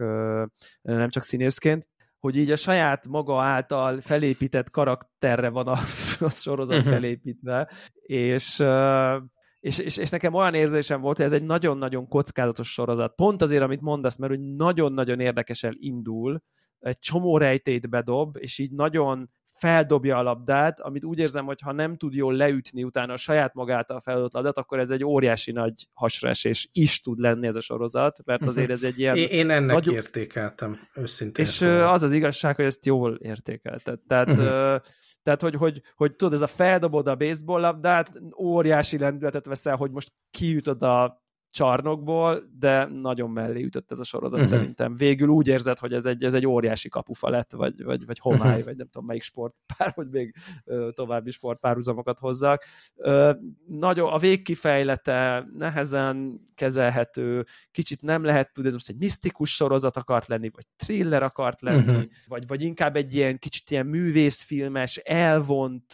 nem 0.82 1.10
csak 1.10 1.24
színészként, 1.24 1.88
hogy 2.20 2.38
így 2.38 2.52
a 2.52 2.56
saját 2.56 3.08
maga 3.08 3.42
által 3.42 4.02
felépített 4.02 4.70
karakterre 4.70 5.50
van 5.50 5.68
a, 5.68 5.78
a 6.20 6.30
sorozat 6.30 6.78
uh-huh. 6.78 6.94
felépítve, 6.94 7.70
és, 8.02 8.64
és, 9.60 9.78
és, 9.78 9.98
és 9.98 10.10
nekem 10.10 10.34
olyan 10.34 10.54
érzésem 10.54 11.02
volt, 11.02 11.18
hogy 11.18 11.26
ez 11.26 11.34
egy 11.34 11.46
nagyon-nagyon 11.46 12.08
kockázatos 12.08 12.72
sorozat. 12.72 13.16
Pont 13.16 13.42
azért, 13.42 13.64
amit 13.64 13.82
mondasz, 13.82 14.18
mert 14.18 14.32
hogy 14.36 14.42
nagyon-nagyon 14.42 15.20
érdekesen 15.20 15.78
indul, 15.80 16.44
egy 16.80 17.00
csomó 17.00 17.38
rejtét 17.38 17.90
bedob, 17.90 18.38
és 18.40 18.58
így 18.58 18.72
nagyon 18.72 19.30
feldobja 19.62 20.18
a 20.18 20.22
labdát, 20.22 20.80
amit 20.80 21.04
úgy 21.04 21.20
érzem, 21.20 21.46
hogy 21.46 21.62
ha 21.62 21.72
nem 21.72 21.98
tud 21.98 22.14
jól 22.14 22.34
leütni 22.34 22.84
utána 22.84 23.14
a 23.14 23.18
saját 23.18 23.54
magát 23.54 23.90
a 23.90 24.02
feladott 24.02 24.34
labdát, 24.34 24.58
akkor 24.58 24.80
ez 24.80 24.92
egy 24.92 25.04
óriási 25.04 25.52
nagy 25.52 25.88
hasraesés 25.94 26.70
is 26.72 27.02
tud 27.02 27.20
lenni 27.20 27.48
ez 27.48 27.56
a 27.56 27.62
sorozat, 27.62 28.26
mert 28.26 28.44
azért 28.44 28.70
ez 28.70 28.84
egy 28.84 29.00
ilyen... 29.00 29.16
Én 29.16 29.50
ennek 29.50 29.76
nagy... 29.76 29.94
értékeltem, 29.94 30.80
őszintén. 30.96 31.46
És 31.46 31.52
szóval. 31.52 31.92
az 31.92 32.04
az 32.04 32.12
igazság, 32.12 32.56
hogy 32.56 32.66
ezt 32.66 32.86
jól 32.86 33.16
értékelted. 33.16 34.00
Tehát 34.08 34.30
uh-huh. 34.30 34.82
Tehát, 35.24 35.42
hogy, 35.42 35.56
hogy, 35.56 35.82
hogy 35.96 36.16
tudod, 36.16 36.34
ez 36.34 36.42
a 36.42 36.48
feldobod 36.48 37.08
a 37.08 37.16
baseball 37.16 37.62
labdát, 37.62 38.12
óriási 38.38 38.98
lendületet 38.98 39.46
veszel, 39.46 39.76
hogy 39.76 39.92
most 39.92 40.12
kiütöd 40.32 40.84
a 40.84 41.24
csarnokból, 41.52 42.44
de 42.60 42.86
nagyon 42.86 43.30
mellé 43.30 43.64
ütött 43.64 43.92
ez 43.92 44.00
a 44.00 44.04
sorozat 44.04 44.40
uh-huh. 44.40 44.58
szerintem. 44.58 44.96
Végül 44.96 45.28
úgy 45.28 45.48
érzed, 45.48 45.78
hogy 45.78 45.94
ez 45.94 46.06
egy, 46.06 46.24
ez 46.24 46.34
egy 46.34 46.46
óriási 46.46 46.90
kapufa 46.90 47.30
lett, 47.30 47.52
vagy, 47.52 47.84
vagy, 47.84 48.06
vagy 48.06 48.20
homály, 48.20 48.50
uh-huh. 48.50 48.64
vagy 48.64 48.76
nem 48.76 48.88
tudom 48.88 49.08
melyik 49.08 49.24
sportpár, 49.24 49.92
hogy 50.00 50.08
még 50.10 50.36
további 50.94 51.32
sportpárhuzamokat 51.32 52.20
hozzak. 52.20 52.66
Nagyon, 53.68 54.14
a 54.14 54.18
végkifejlete 54.18 55.48
nehezen 55.58 56.42
kezelhető, 56.56 57.46
kicsit 57.72 58.02
nem 58.02 58.24
lehet 58.24 58.54
tudni, 58.54 58.70
ez 58.70 58.76
most 58.76 58.90
egy 58.90 58.98
misztikus 59.00 59.56
sorozat 59.56 59.98
akart 59.98 60.28
lenni, 60.28 60.50
vagy 60.50 60.66
thriller 60.76 61.24
akart 61.24 61.62
lenni, 61.62 61.92
uh-huh. 61.92 62.04
vagy, 62.28 62.48
vagy 62.48 62.62
inkább 62.62 62.96
egy 62.96 63.16
ilyen 63.16 63.40
kicsit 63.40 63.72
ilyen 63.72 63.86
művészfilmes, 63.86 64.98
elvont 64.98 65.94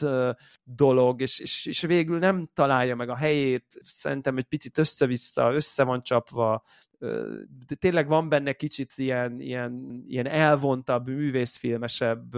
dolog, 0.63 1.21
és, 1.21 1.39
és, 1.39 1.65
és 1.65 1.81
végül 1.81 2.17
nem 2.19 2.49
találja 2.53 2.95
meg 2.95 3.09
a 3.09 3.15
helyét, 3.15 3.65
szerintem 3.81 4.37
egy 4.37 4.43
picit 4.43 4.77
össze-vissza 4.77 5.46
össze 5.53 5.83
van 5.83 6.03
csapva, 6.03 6.63
de 7.67 7.75
tényleg 7.79 8.07
van 8.07 8.29
benne 8.29 8.53
kicsit 8.53 8.93
ilyen, 8.95 9.39
ilyen, 9.39 10.03
ilyen 10.07 10.27
elvontabb, 10.27 11.07
művészfilmesebb 11.07 12.35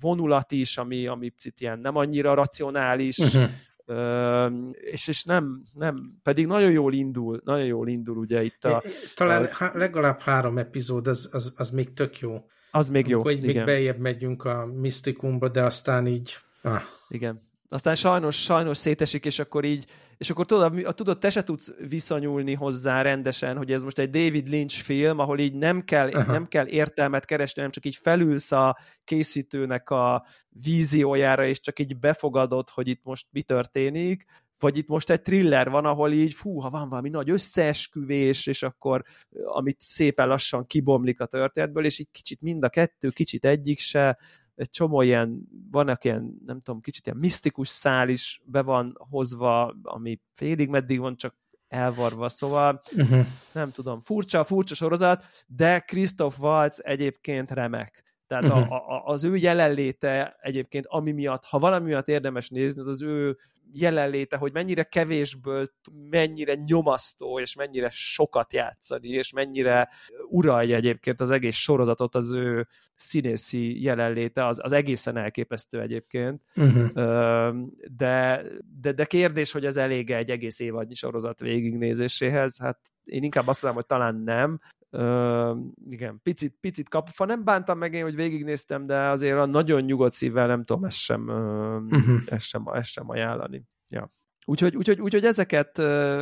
vonulat 0.00 0.52
is, 0.52 0.78
ami, 0.78 1.06
ami 1.06 1.28
picit 1.28 1.60
ilyen 1.60 1.78
nem 1.78 1.96
annyira 1.96 2.34
racionális, 2.34 3.18
uh-huh. 3.18 3.50
Uh, 3.86 4.68
és, 4.72 5.08
és 5.08 5.24
nem, 5.24 5.62
nem, 5.74 6.18
pedig 6.22 6.46
nagyon 6.46 6.70
jól 6.70 6.92
indul, 6.92 7.40
nagyon 7.44 7.64
jól 7.64 7.88
indul 7.88 8.16
ugye 8.16 8.42
itt 8.42 8.64
a... 8.64 8.82
Talán 9.14 9.44
a, 9.44 9.70
legalább 9.74 10.20
három 10.20 10.58
epizód, 10.58 11.06
az, 11.06 11.28
az, 11.32 11.52
az 11.56 11.70
még 11.70 11.92
tök 11.92 12.18
jó. 12.18 12.44
Az 12.70 12.88
még 12.88 13.08
jó, 13.08 13.20
Amikor 13.20 13.44
még 13.44 13.64
beljebb 13.64 13.98
megyünk 13.98 14.44
a 14.44 14.66
misztikumba, 14.66 15.48
de 15.48 15.62
aztán 15.62 16.06
így... 16.06 16.36
Ah. 16.62 16.82
Igen. 17.08 17.50
Aztán 17.72 17.94
sajnos, 17.94 18.42
sajnos 18.42 18.76
szétesik, 18.76 19.24
és 19.24 19.38
akkor 19.38 19.64
így 19.64 19.84
és 20.22 20.30
akkor 20.30 20.46
tudod, 20.46 20.94
tudod, 20.94 21.18
te 21.18 21.30
se 21.30 21.42
tudsz 21.42 21.72
viszonyulni 21.88 22.54
hozzá 22.54 23.02
rendesen, 23.02 23.56
hogy 23.56 23.72
ez 23.72 23.82
most 23.82 23.98
egy 23.98 24.10
David 24.10 24.48
Lynch 24.48 24.82
film, 24.82 25.18
ahol 25.18 25.38
így 25.38 25.54
nem 25.54 25.84
kell, 25.84 26.08
Aha. 26.08 26.32
nem 26.32 26.48
kell 26.48 26.66
értelmet 26.66 27.24
keresni, 27.24 27.54
hanem 27.54 27.70
csak 27.70 27.84
így 27.84 27.96
felülsz 27.96 28.52
a 28.52 28.78
készítőnek 29.04 29.90
a 29.90 30.26
víziójára, 30.48 31.46
és 31.46 31.60
csak 31.60 31.78
így 31.78 31.98
befogadod, 31.98 32.68
hogy 32.70 32.88
itt 32.88 33.00
most 33.02 33.26
mi 33.30 33.42
történik, 33.42 34.24
vagy 34.58 34.78
itt 34.78 34.88
most 34.88 35.10
egy 35.10 35.22
thriller 35.22 35.70
van, 35.70 35.84
ahol 35.84 36.12
így, 36.12 36.34
fú, 36.34 36.58
ha 36.58 36.70
van 36.70 36.88
valami 36.88 37.08
nagy 37.08 37.30
összeesküvés, 37.30 38.46
és 38.46 38.62
akkor 38.62 39.02
amit 39.44 39.80
szépen 39.80 40.28
lassan 40.28 40.66
kibomlik 40.66 41.20
a 41.20 41.26
történetből, 41.26 41.84
és 41.84 41.98
így 41.98 42.10
kicsit 42.10 42.40
mind 42.40 42.64
a 42.64 42.68
kettő, 42.68 43.08
kicsit 43.08 43.44
egyik 43.44 43.78
se, 43.78 44.18
egy 44.62 44.70
csomó 44.70 45.02
ilyen, 45.02 45.48
vannak 45.70 46.04
ilyen, 46.04 46.34
nem 46.46 46.60
tudom, 46.60 46.80
kicsit 46.80 47.06
ilyen 47.06 47.18
misztikus 47.18 47.68
szál 47.68 48.08
is 48.08 48.42
be 48.44 48.62
van 48.62 48.96
hozva, 49.10 49.74
ami 49.82 50.20
félig 50.32 50.68
meddig 50.68 51.00
van 51.00 51.16
csak 51.16 51.34
elvarva, 51.68 52.28
szóval 52.28 52.80
uh-huh. 52.96 53.26
nem 53.52 53.70
tudom, 53.70 54.00
furcsa, 54.00 54.44
furcsa 54.44 54.74
sorozat, 54.74 55.24
de 55.46 55.80
Christoph 55.80 56.40
Waltz 56.40 56.80
egyébként 56.84 57.50
remek. 57.50 58.04
Tehát 58.26 58.44
uh-huh. 58.44 58.72
a, 58.72 58.94
a, 58.96 59.04
az 59.04 59.24
ő 59.24 59.36
jelenléte 59.36 60.36
egyébként, 60.40 60.86
ami 60.88 61.12
miatt, 61.12 61.44
ha 61.44 61.58
valami 61.58 61.84
miatt 61.84 62.08
érdemes 62.08 62.48
nézni, 62.48 62.80
az 62.80 62.86
az 62.86 63.02
ő 63.02 63.36
jelenléte, 63.72 64.36
hogy 64.36 64.52
mennyire 64.52 64.82
kevésből, 64.82 65.66
mennyire 66.10 66.54
nyomasztó, 66.54 67.40
és 67.40 67.54
mennyire 67.54 67.90
sokat 67.92 68.52
játszani, 68.52 69.08
és 69.08 69.32
mennyire 69.32 69.88
uralja 70.28 70.76
egyébként 70.76 71.20
az 71.20 71.30
egész 71.30 71.56
sorozatot 71.56 72.14
az 72.14 72.32
ő 72.32 72.66
színészi 72.94 73.82
jelenléte, 73.82 74.46
az, 74.46 74.60
az 74.62 74.72
egészen 74.72 75.16
elképesztő 75.16 75.80
egyébként. 75.80 76.42
Uh-huh. 76.56 77.56
De, 77.96 78.42
de, 78.80 78.92
de 78.92 79.04
kérdés, 79.04 79.52
hogy 79.52 79.64
ez 79.64 79.76
elég 79.76 80.10
egy 80.10 80.30
egész 80.30 80.58
évadnyi 80.58 80.94
sorozat 80.94 81.40
végignézéséhez, 81.40 82.58
hát 82.58 82.78
én 83.04 83.22
inkább 83.22 83.48
azt 83.48 83.62
mondom, 83.62 83.80
hogy 83.80 83.98
talán 83.98 84.14
nem, 84.14 84.60
Uh, 84.96 85.58
igen, 85.88 86.20
picit, 86.22 86.56
picit 86.60 86.88
kapufa. 86.88 87.24
Nem 87.24 87.44
bántam 87.44 87.78
meg 87.78 87.94
én, 87.94 88.02
hogy 88.02 88.14
végignéztem, 88.14 88.86
de 88.86 88.96
azért 88.96 89.38
a 89.38 89.46
nagyon 89.46 89.82
nyugodt 89.82 90.12
szívvel 90.12 90.46
nem 90.46 90.64
tudom 90.64 90.84
ezt 90.84 90.96
sem, 90.96 91.28
uh, 91.28 91.96
uh-huh. 91.98 92.20
ezt 92.26 92.46
sem, 92.46 92.66
ezt 92.72 92.88
sem 92.88 93.10
ajánlani. 93.10 93.61
Ja. 93.92 94.12
Úgyhogy, 94.44 94.76
úgyhogy, 94.76 95.00
úgyhogy 95.00 95.24
ezeket, 95.24 95.78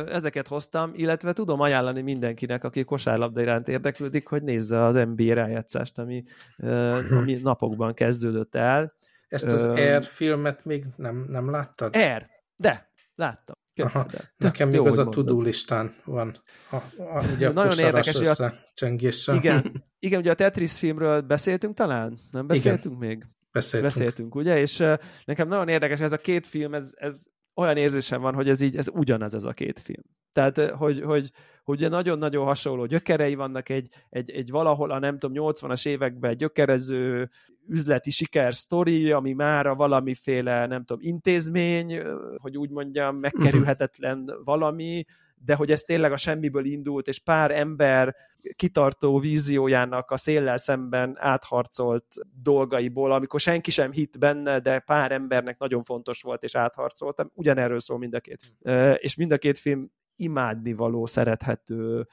ezeket 0.07 0.47
hoztam, 0.47 0.91
illetve 0.95 1.33
tudom 1.33 1.59
ajánlani 1.59 2.01
mindenkinek, 2.01 2.63
aki 2.63 2.83
kosárlabda 2.83 3.41
iránt 3.41 3.67
érdeklődik, 3.67 4.27
hogy 4.27 4.43
nézze 4.43 4.83
az 4.83 4.95
NBA 4.95 5.33
rájátszást, 5.33 5.97
ami, 5.97 6.23
uh-huh. 6.57 7.17
ami 7.17 7.33
napokban 7.33 7.93
kezdődött 7.93 8.55
el. 8.55 8.93
Ezt 9.27 9.45
az 9.45 9.63
Air 9.65 10.03
filmet 10.03 10.65
még 10.65 10.85
nem, 10.95 11.25
nem 11.29 11.49
láttad? 11.49 11.95
Air, 11.95 12.27
de, 12.55 12.91
láttam. 13.15 13.55
Aha, 13.75 14.05
nekem 14.37 14.69
még 14.69 14.79
az 14.79 14.97
a 14.97 15.05
tudó 15.05 15.41
listán 15.41 15.93
van. 16.05 16.43
A, 16.71 16.75
a, 16.97 17.25
ugye 17.33 17.47
a 17.47 17.51
Nagyon 17.51 17.79
érdekes, 17.79 18.15
összecsengéssel. 18.15 19.35
Igen, 19.35 19.71
igen, 19.99 20.19
ugye 20.19 20.31
a 20.31 20.35
Tetris 20.35 20.77
filmről 20.77 21.21
beszéltünk 21.21 21.75
talán? 21.75 22.19
Nem 22.31 22.47
beszéltünk 22.47 22.95
igen. 22.95 23.07
még? 23.07 23.27
Beszéltünk. 23.51 23.93
Beszéltünk, 23.93 24.35
ugye? 24.35 24.59
És 24.59 24.79
uh, 24.79 24.97
nekem 25.25 25.47
nagyon 25.47 25.67
érdekes, 25.67 25.99
ez 25.99 26.13
a 26.13 26.17
két 26.17 26.47
film, 26.47 26.73
ez, 26.73 26.91
ez 26.95 27.23
olyan 27.61 27.77
érzésem 27.77 28.21
van, 28.21 28.33
hogy 28.33 28.49
ez 28.49 28.61
így, 28.61 28.77
ez 28.77 28.87
ugyanaz 28.93 29.33
ez 29.33 29.43
a 29.43 29.51
két 29.51 29.79
film. 29.79 30.03
Tehát, 30.33 30.57
hogy, 30.57 31.01
hogy, 31.01 31.31
hogy 31.63 31.89
nagyon-nagyon 31.89 32.45
hasonló 32.45 32.85
gyökerei 32.85 33.35
vannak 33.35 33.69
egy, 33.69 33.87
egy, 34.09 34.31
egy 34.31 34.49
valahol 34.49 34.91
a 34.91 34.99
nem 34.99 35.19
tudom, 35.19 35.53
80-as 35.53 35.87
években 35.87 36.37
gyökerező 36.37 37.29
üzleti 37.67 38.11
siker 38.11 38.55
sztori, 38.55 39.11
ami 39.11 39.33
már 39.33 39.65
a 39.65 39.75
valamiféle, 39.75 40.65
nem 40.65 40.83
tudom, 40.83 41.01
intézmény, 41.05 42.01
hogy 42.37 42.57
úgy 42.57 42.69
mondjam, 42.69 43.15
megkerülhetetlen 43.15 44.31
valami, 44.43 45.03
de 45.45 45.55
hogy 45.55 45.71
ez 45.71 45.81
tényleg 45.81 46.11
a 46.11 46.17
semmiből 46.17 46.65
indult, 46.65 47.07
és 47.07 47.19
pár 47.19 47.51
ember 47.51 48.15
kitartó 48.55 49.19
víziójának 49.19 50.11
a 50.11 50.17
széllel 50.17 50.57
szemben 50.57 51.15
átharcolt 51.19 52.05
dolgaiból, 52.41 53.11
amikor 53.11 53.39
senki 53.39 53.71
sem 53.71 53.91
hitt 53.91 54.17
benne, 54.17 54.59
de 54.59 54.79
pár 54.79 55.11
embernek 55.11 55.57
nagyon 55.57 55.83
fontos 55.83 56.21
volt, 56.21 56.43
és 56.43 56.55
átharcoltam. 56.55 57.31
Ugyanerről 57.33 57.79
szól 57.79 57.97
mind 57.97 58.13
a 58.13 58.19
két 58.19 58.41
film. 58.41 58.95
És 58.97 59.15
mind 59.15 59.31
a 59.31 59.37
két 59.37 59.57
film 59.57 59.91
imádnivaló, 60.15 61.05
szerethető, 61.05 62.07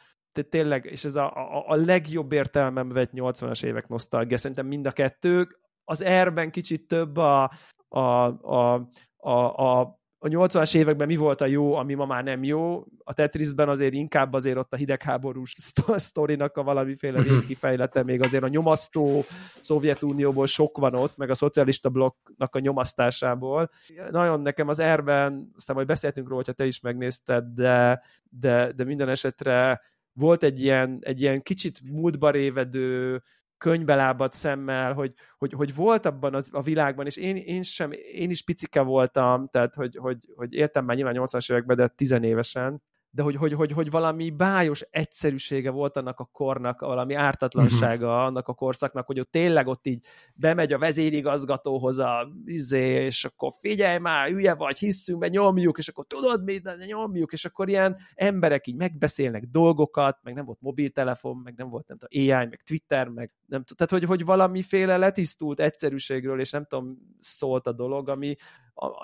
tényleg, 0.49 0.85
és 0.85 1.05
ez 1.05 1.17
a, 1.17 1.37
a, 1.37 1.65
a 1.67 1.75
legjobb 1.75 2.33
értelmem 2.33 2.89
vett 2.89 3.11
80-as 3.15 3.65
évek 3.65 3.89
nosztalgia, 3.89 4.37
szerintem 4.37 4.67
mind 4.67 4.87
a 4.87 4.93
kettő. 4.93 5.49
Az 5.85 6.03
erben 6.03 6.51
kicsit 6.51 6.89
több 6.89 7.17
a, 7.17 7.51
a, 7.89 7.99
a, 7.99 8.89
a, 9.17 9.31
a 9.31 10.01
a 10.21 10.29
80-as 10.29 10.77
években 10.77 11.07
mi 11.07 11.17
volt 11.17 11.41
a 11.41 11.47
jó, 11.47 11.75
ami 11.75 11.95
ma 11.95 12.07
már 12.07 12.25
nem 12.25 12.45
jó. 12.45 12.85
A 13.05 13.13
Tetrisben 13.13 13.69
azért 13.69 13.93
inkább 13.93 14.33
azért 14.33 14.57
ott 14.57 14.73
a 14.73 14.77
hidegháborús 14.77 15.55
sztorinak 15.97 16.57
a 16.57 16.63
valamiféle 16.63 17.23
régi 17.23 17.55
fejlete, 17.55 18.03
még 18.03 18.25
azért 18.25 18.43
a 18.43 18.49
nyomasztó 18.49 19.25
Szovjetunióból 19.61 20.47
sok 20.47 20.79
van 20.79 20.95
ott, 20.95 21.17
meg 21.17 21.31
a 21.31 21.35
szocialista 21.35 21.89
blokknak 21.89 22.55
a 22.55 22.59
nyomasztásából. 22.59 23.71
Nagyon 24.11 24.41
nekem 24.41 24.69
az 24.69 24.79
erben, 24.79 25.51
aztán 25.57 25.77
majd 25.77 25.89
beszéltünk 25.89 26.27
róla, 26.27 26.37
hogyha 26.39 26.53
te 26.53 26.67
is 26.67 26.81
megnézted, 26.81 27.45
de, 27.45 28.03
de, 28.31 28.73
de 28.73 28.85
minden 28.85 29.09
esetre 29.09 29.81
volt 30.13 30.43
egy 30.43 30.63
ilyen, 30.63 30.99
egy 31.01 31.21
ilyen 31.21 31.43
kicsit 31.43 31.81
múltba 31.85 32.31
révedő, 32.31 33.23
könybelábat 33.59 34.33
szemmel, 34.33 34.93
hogy, 34.93 35.13
hogy, 35.39 35.53
hogy 35.53 35.75
volt 35.75 36.07
abban 36.07 36.35
az, 36.35 36.49
a 36.53 36.63
világban, 36.63 37.07
és 37.07 37.17
én, 37.17 37.37
én, 37.37 37.63
sem, 37.63 37.91
én 38.13 38.31
is 38.31 38.43
picike 38.43 38.81
voltam, 38.81 39.49
tehát 39.49 39.75
hogy, 39.75 39.97
hogy, 39.97 40.19
hogy 40.35 40.55
értem 40.55 40.85
már 40.85 40.97
nyilván 40.97 41.17
80-as 41.19 41.51
években, 41.51 41.77
de 41.77 41.89
tizenévesen, 41.89 42.83
de 43.11 43.23
hogy, 43.23 43.37
hogy, 43.37 43.53
hogy, 43.53 43.73
hogy 43.73 43.91
valami 43.91 44.31
bájos 44.31 44.81
egyszerűsége 44.91 45.71
volt 45.71 45.97
annak 45.97 46.21
a 46.21 46.25
kornak, 46.25 46.81
valami 46.81 47.15
ártatlansága 47.15 48.07
uh-huh. 48.07 48.25
annak 48.25 48.49
a 48.49 48.55
korszaknak, 48.55 49.07
hogy 49.07 49.21
ott 49.21 49.31
tényleg 49.31 49.67
ott 49.67 49.87
így 49.87 50.07
bemegy 50.35 50.73
a 50.73 50.79
vezérigazgatóhoz 50.79 51.99
a 51.99 52.29
izé, 52.45 53.05
és 53.05 53.25
akkor 53.25 53.53
figyelj 53.61 53.99
már, 53.99 54.29
hülye 54.29 54.55
vagy, 54.55 54.79
hiszünk 54.79 55.19
be, 55.19 55.29
nyomjuk, 55.29 55.79
és 55.79 55.89
akkor 55.89 56.07
tudod 56.07 56.45
mit, 56.45 56.87
nyomjuk, 56.87 57.33
és 57.33 57.45
akkor 57.45 57.69
ilyen 57.69 57.97
emberek 58.15 58.67
így 58.67 58.77
megbeszélnek 58.77 59.45
dolgokat, 59.45 60.19
meg 60.23 60.35
nem 60.35 60.45
volt 60.45 60.61
mobiltelefon, 60.61 61.37
meg 61.37 61.55
nem 61.57 61.69
volt 61.69 61.87
nem 61.87 61.99
tudom, 61.99 62.23
AI, 62.23 62.47
meg 62.47 62.63
Twitter, 62.63 63.09
meg 63.09 63.33
nem 63.47 63.65
tudom, 63.65 63.77
tehát 63.77 63.91
hogy, 63.91 64.05
hogy 64.05 64.25
valamiféle 64.25 64.97
letisztult 64.97 65.61
egyszerűségről, 65.61 66.41
és 66.41 66.51
nem 66.51 66.65
tudom, 66.65 66.99
szólt 67.21 67.67
a 67.67 67.73
dolog, 67.73 68.09
ami, 68.09 68.37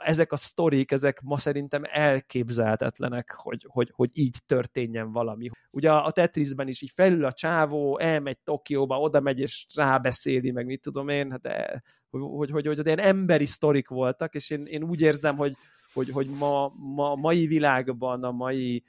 ezek 0.04 0.32
a 0.32 0.36
sztorik, 0.36 0.92
ezek 0.92 1.20
ma 1.20 1.38
szerintem 1.38 1.82
elképzelhetetlenek, 1.92 3.34
hogy, 3.36 3.66
hogy, 3.68 3.90
hogy 3.94 4.10
így 4.12 4.36
történjen 4.46 5.12
valami. 5.12 5.50
Ugye 5.70 5.92
a 5.92 6.10
Tetrisben 6.10 6.68
is 6.68 6.82
így 6.82 6.92
felül 6.94 7.24
a 7.24 7.32
csávó, 7.32 7.98
elmegy 7.98 8.38
Tokióba, 8.38 9.00
oda 9.00 9.20
megy 9.20 9.40
és 9.40 9.66
rábeszéli, 9.74 10.50
meg 10.50 10.66
mit 10.66 10.80
tudom 10.80 11.08
én, 11.08 11.30
hát 11.30 11.80
hogy, 12.10 12.22
hogy, 12.22 12.50
hogy, 12.50 12.66
hogy, 12.66 12.76
hogy 12.76 12.86
ilyen 12.86 12.98
emberi 12.98 13.46
sztorik 13.46 13.88
voltak, 13.88 14.34
és 14.34 14.50
én, 14.50 14.64
én 14.66 14.82
úgy 14.82 15.00
érzem, 15.00 15.36
hogy, 15.36 15.56
hogy, 15.92 16.10
hogy 16.10 16.26
ma, 16.38 16.72
ma 16.76 17.14
mai 17.14 17.46
világban, 17.46 18.24
a 18.24 18.30
mai 18.30 18.82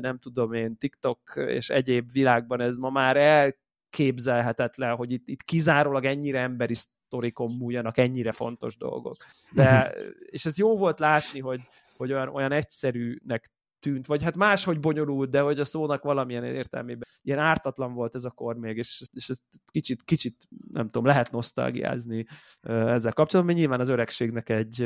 nem 0.00 0.18
tudom 0.18 0.52
én, 0.52 0.76
TikTok 0.76 1.20
és 1.46 1.70
egyéb 1.70 2.12
világban 2.12 2.60
ez 2.60 2.76
ma 2.76 2.90
már 2.90 3.16
elképzelhetetlen, 3.16 4.96
hogy 4.96 5.10
itt, 5.10 5.28
itt 5.28 5.42
kizárólag 5.42 6.04
ennyire 6.04 6.40
emberi 6.40 6.74
sztorikon 7.08 7.56
múljanak 7.56 7.98
ennyire 7.98 8.32
fontos 8.32 8.76
dolgok. 8.76 9.16
De, 9.52 9.94
és 10.36 10.44
ez 10.44 10.58
jó 10.58 10.76
volt 10.76 10.98
látni, 10.98 11.40
hogy, 11.40 11.60
hogy 11.96 12.12
olyan, 12.12 12.28
olyan 12.28 12.52
egyszerűnek 12.52 13.50
tűnt, 13.80 14.06
vagy 14.06 14.22
hát 14.22 14.36
máshogy 14.36 14.80
bonyolult, 14.80 15.30
de 15.30 15.40
hogy 15.40 15.60
a 15.60 15.64
szónak 15.64 16.02
valamilyen 16.02 16.44
értelmében 16.44 17.08
ilyen 17.22 17.38
ártatlan 17.38 17.94
volt 17.94 18.14
ez 18.14 18.24
a 18.24 18.30
kor 18.30 18.56
még, 18.56 18.76
és, 18.76 19.02
és 19.12 19.28
ez 19.28 19.38
kicsit, 19.70 20.02
kicsit, 20.02 20.36
nem 20.72 20.84
tudom, 20.84 21.04
lehet 21.04 21.30
nosztalgiázni 21.30 22.26
ezzel 22.62 23.12
kapcsolatban, 23.12 23.44
mert 23.44 23.58
nyilván 23.58 23.80
az 23.80 23.88
öregségnek 23.88 24.48
egy, 24.48 24.82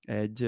egy 0.00 0.38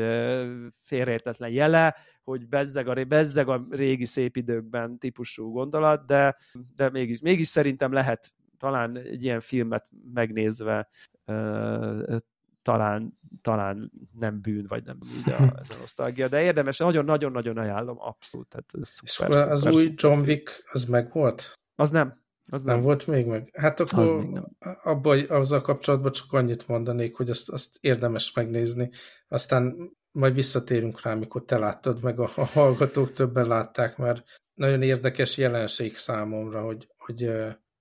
félreértetlen 0.82 1.50
jele, 1.50 1.96
hogy 2.22 2.48
bezzeg 2.48 2.88
a, 2.88 3.04
bezzeg 3.04 3.48
a 3.48 3.66
régi 3.70 4.04
szép 4.04 4.36
időkben 4.36 4.98
típusú 4.98 5.52
gondolat, 5.52 6.06
de, 6.06 6.36
de 6.74 6.90
mégis, 6.90 7.20
mégis 7.20 7.46
szerintem 7.46 7.92
lehet 7.92 8.32
talán 8.58 8.96
egy 8.96 9.24
ilyen 9.24 9.40
filmet 9.40 9.88
megnézve 10.12 10.88
talán, 12.62 13.18
talán 13.40 13.92
nem 14.18 14.40
bűn, 14.40 14.64
vagy 14.68 14.84
nem 14.84 14.98
így 15.16 15.32
a, 15.32 15.42
ez 15.60 15.70
a 15.70 15.74
nosztalgia, 15.78 16.28
de 16.28 16.42
érdemes, 16.42 16.78
nagyon-nagyon-nagyon 16.78 17.56
ajánlom, 17.56 17.96
abszolút. 18.00 18.48
Tehát 18.48 18.70
szuper, 18.70 19.02
És 19.02 19.10
szuper, 19.10 19.50
az 19.50 19.60
szuper, 19.60 19.74
új 19.74 19.92
John 19.96 20.20
Wick, 20.20 20.64
az 20.72 20.84
meg 20.84 21.12
volt? 21.12 21.52
Az 21.74 21.90
nem. 21.90 22.26
Az 22.50 22.62
nem. 22.62 22.74
nem 22.74 22.84
volt 22.84 23.06
még 23.06 23.26
meg? 23.26 23.50
Hát 23.52 23.80
akkor 23.80 24.26
abban, 24.82 25.24
azzal 25.28 25.60
kapcsolatban 25.60 26.12
csak 26.12 26.32
annyit 26.32 26.68
mondanék, 26.68 27.16
hogy 27.16 27.30
azt, 27.30 27.50
azt 27.50 27.78
érdemes 27.80 28.32
megnézni. 28.32 28.90
Aztán 29.28 29.92
majd 30.10 30.34
visszatérünk 30.34 31.02
rá, 31.02 31.12
amikor 31.12 31.44
te 31.44 31.58
láttad, 31.58 32.02
meg 32.02 32.18
a, 32.18 32.30
a 32.36 32.44
hallgatók 32.44 33.12
többen 33.12 33.46
látták, 33.46 33.96
mert 33.96 34.22
nagyon 34.54 34.82
érdekes 34.82 35.36
jelenség 35.36 35.96
számomra, 35.96 36.62
hogy, 36.62 36.88
hogy 36.96 37.30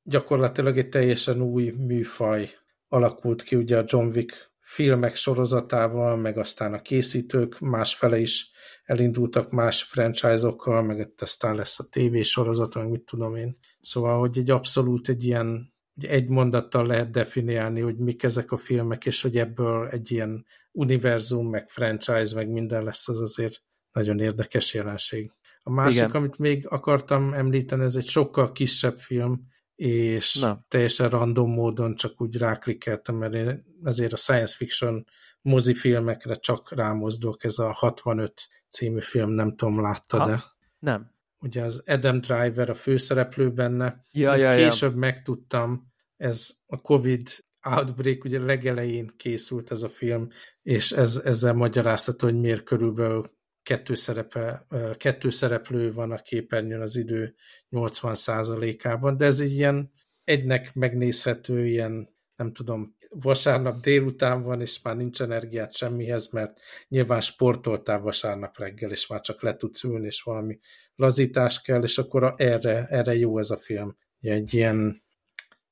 gyakorlatilag 0.08 0.78
egy 0.78 0.90
teljesen 0.90 1.42
új 1.42 1.70
műfaj 1.70 2.50
alakult 2.88 3.42
ki, 3.42 3.56
ugye 3.56 3.78
a 3.78 3.84
John 3.88 4.08
Wick 4.08 4.52
filmek 4.60 5.16
sorozatával, 5.16 6.18
meg 6.18 6.38
aztán 6.38 6.74
a 6.74 6.82
készítők 6.82 7.60
másfele 7.60 8.18
is 8.18 8.52
elindultak 8.84 9.52
más 9.52 9.84
franchise-okkal, 9.84 10.82
meg 10.82 11.14
aztán 11.18 11.56
lesz 11.56 11.80
a 11.80 11.88
tévésorozat, 11.90 12.76
meg 12.76 12.90
mit 12.90 13.02
tudom 13.02 13.36
én. 13.36 13.58
Szóval, 13.80 14.20
hogy 14.20 14.38
egy 14.38 14.50
abszolút 14.50 15.10
egy 15.10 15.24
ilyen 15.24 15.76
egy 16.02 16.30
mondattal 16.30 16.86
lehet 16.86 17.12
definiálni, 17.12 17.82
hogy 17.82 17.98
mik 17.98 18.24
ezek 18.24 18.52
a 18.52 18.58
filmek, 18.58 19.06
és 19.06 19.22
hogy 19.22 19.38
ebből 19.38 19.88
egy 19.88 20.12
ilyen 20.12 20.46
univerzum, 20.72 21.50
meg 21.50 21.70
franchise, 21.70 22.36
meg 22.36 22.50
minden 22.50 22.84
lesz, 22.84 23.08
az 23.08 23.22
azért 23.22 23.62
nagyon 23.92 24.20
érdekes 24.20 24.74
jelenség. 24.74 25.32
A 25.64 25.72
másik, 25.72 26.00
Igen. 26.00 26.12
amit 26.12 26.38
még 26.38 26.68
akartam 26.68 27.34
említeni, 27.34 27.84
ez 27.84 27.96
egy 27.96 28.08
sokkal 28.08 28.52
kisebb 28.52 28.98
film, 28.98 29.48
és 29.78 30.36
Na. 30.36 30.66
teljesen 30.68 31.10
random 31.10 31.52
módon 31.52 31.96
csak 31.96 32.22
úgy 32.22 32.38
ráklikkeltem, 32.38 33.16
mert 33.16 33.34
én 33.34 33.66
ezért 33.84 34.14
a 34.14 34.18
science 34.18 34.56
fiction 34.56 35.06
mozifilmekre 35.42 36.36
csak 36.36 36.72
rámozdulok, 36.76 37.44
ez 37.44 37.58
a 37.58 37.72
65 37.72 38.48
című 38.70 39.00
film, 39.00 39.30
nem 39.30 39.56
tudom, 39.56 39.82
látta, 39.82 40.26
de 40.26 40.44
nem. 40.80 41.12
Ugye 41.40 41.62
az 41.62 41.84
Adam 41.86 42.20
Driver 42.20 42.70
a 42.70 42.74
főszereplő 42.74 43.52
benne, 43.52 44.04
ja, 44.12 44.36
ja, 44.36 44.56
később 44.56 44.92
ja. 44.92 44.98
megtudtam, 44.98 45.92
ez 46.16 46.50
a 46.66 46.82
Covid 46.82 47.30
Outbreak 47.76 48.24
ugye 48.24 48.40
legelején 48.40 49.14
készült 49.18 49.72
ez 49.72 49.82
a 49.82 49.90
film, 49.90 50.28
és 50.62 50.92
ez, 50.92 51.22
ezzel 51.24 51.54
magyarázható, 51.54 52.28
hogy 52.28 52.40
miért 52.40 52.64
körülbelül 52.64 53.37
kettő, 53.68 53.96
szerepe, 53.96 54.68
kettő 54.98 55.30
szereplő 55.30 55.94
van 55.94 56.12
a 56.12 56.22
képernyőn 56.22 56.82
az 56.82 56.96
idő 56.96 57.36
80%-ában, 57.72 59.18
de 59.18 59.26
ez 59.26 59.40
egy 59.40 59.52
ilyen 59.52 59.92
egynek 60.24 60.74
megnézhető, 60.74 61.66
ilyen 61.66 62.16
nem 62.36 62.54
tudom, 62.54 62.96
vasárnap 63.10 63.80
délután 63.80 64.42
van, 64.42 64.62
és 64.62 64.82
már 64.82 64.96
nincs 64.96 65.22
energiát 65.22 65.76
semmihez, 65.76 66.32
mert 66.32 66.60
nyilván 66.88 67.22
sportoltál 67.22 68.00
vasárnap 68.00 68.58
reggel, 68.58 68.92
és 68.92 69.08
már 69.08 69.22
csak 69.22 69.42
le 69.42 69.56
tudsz 69.56 69.84
ülni, 69.84 70.06
és 70.06 70.22
valami 70.22 70.60
lazítás 70.96 71.62
kell, 71.62 71.84
és 71.84 71.98
akkor 71.98 72.34
erre, 72.38 72.86
erre 72.86 73.16
jó 73.16 73.40
ez 73.40 73.50
a 73.50 73.58
film. 73.58 73.98
Egy 74.20 74.54
ilyen, 74.54 75.04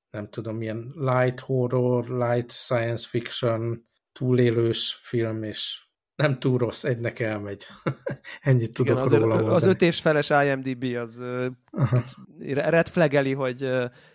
nem 0.09 0.29
tudom, 0.29 0.61
ilyen 0.61 0.93
light 0.95 1.39
horror, 1.39 2.09
light 2.09 2.51
science 2.51 3.07
fiction, 3.07 3.87
túlélős 4.11 4.99
film, 5.01 5.43
és 5.43 5.84
nem 6.15 6.39
túl 6.39 6.57
rossz, 6.57 6.83
egynek 6.83 7.19
elmegy. 7.19 7.65
Ennyit 8.41 8.73
tudok 8.73 8.95
Igen, 8.95 9.05
az, 9.05 9.11
róla 9.11 9.35
mondani. 9.35 9.55
Az 9.55 9.63
öt 9.63 9.81
és 9.81 9.99
feles 9.99 10.29
IMDB 10.29 10.83
az 10.83 11.23
Aha. 11.71 12.03
red 12.39 12.87
flageli, 12.87 13.33
hogy, 13.33 13.69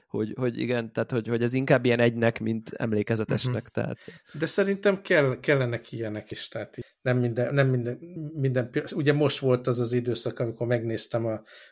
hogy, 0.09 0.33
hogy 0.37 0.59
igen, 0.59 0.93
tehát 0.93 1.11
hogy, 1.11 1.29
hogy 1.29 1.43
ez 1.43 1.53
inkább 1.53 1.85
ilyen 1.85 2.01
egynek, 2.01 2.41
mint 2.41 2.71
emlékezetesnek. 2.73 3.55
Uh-huh. 3.55 3.69
Tehát... 3.69 3.99
De 4.39 4.47
szerintem 4.47 5.03
kell, 5.03 5.37
kellenek 5.41 5.93
ilyenek 5.93 6.31
is, 6.31 6.49
tehát 6.49 6.77
nem 7.03 7.19
minden, 7.19 7.55
nem 7.55 7.69
minden, 7.69 7.99
minden, 8.35 8.71
ugye 8.95 9.13
most 9.13 9.39
volt 9.39 9.67
az 9.67 9.81
az 9.81 9.93
időszak, 9.93 10.39
amikor 10.39 10.67
megnéztem 10.67 11.27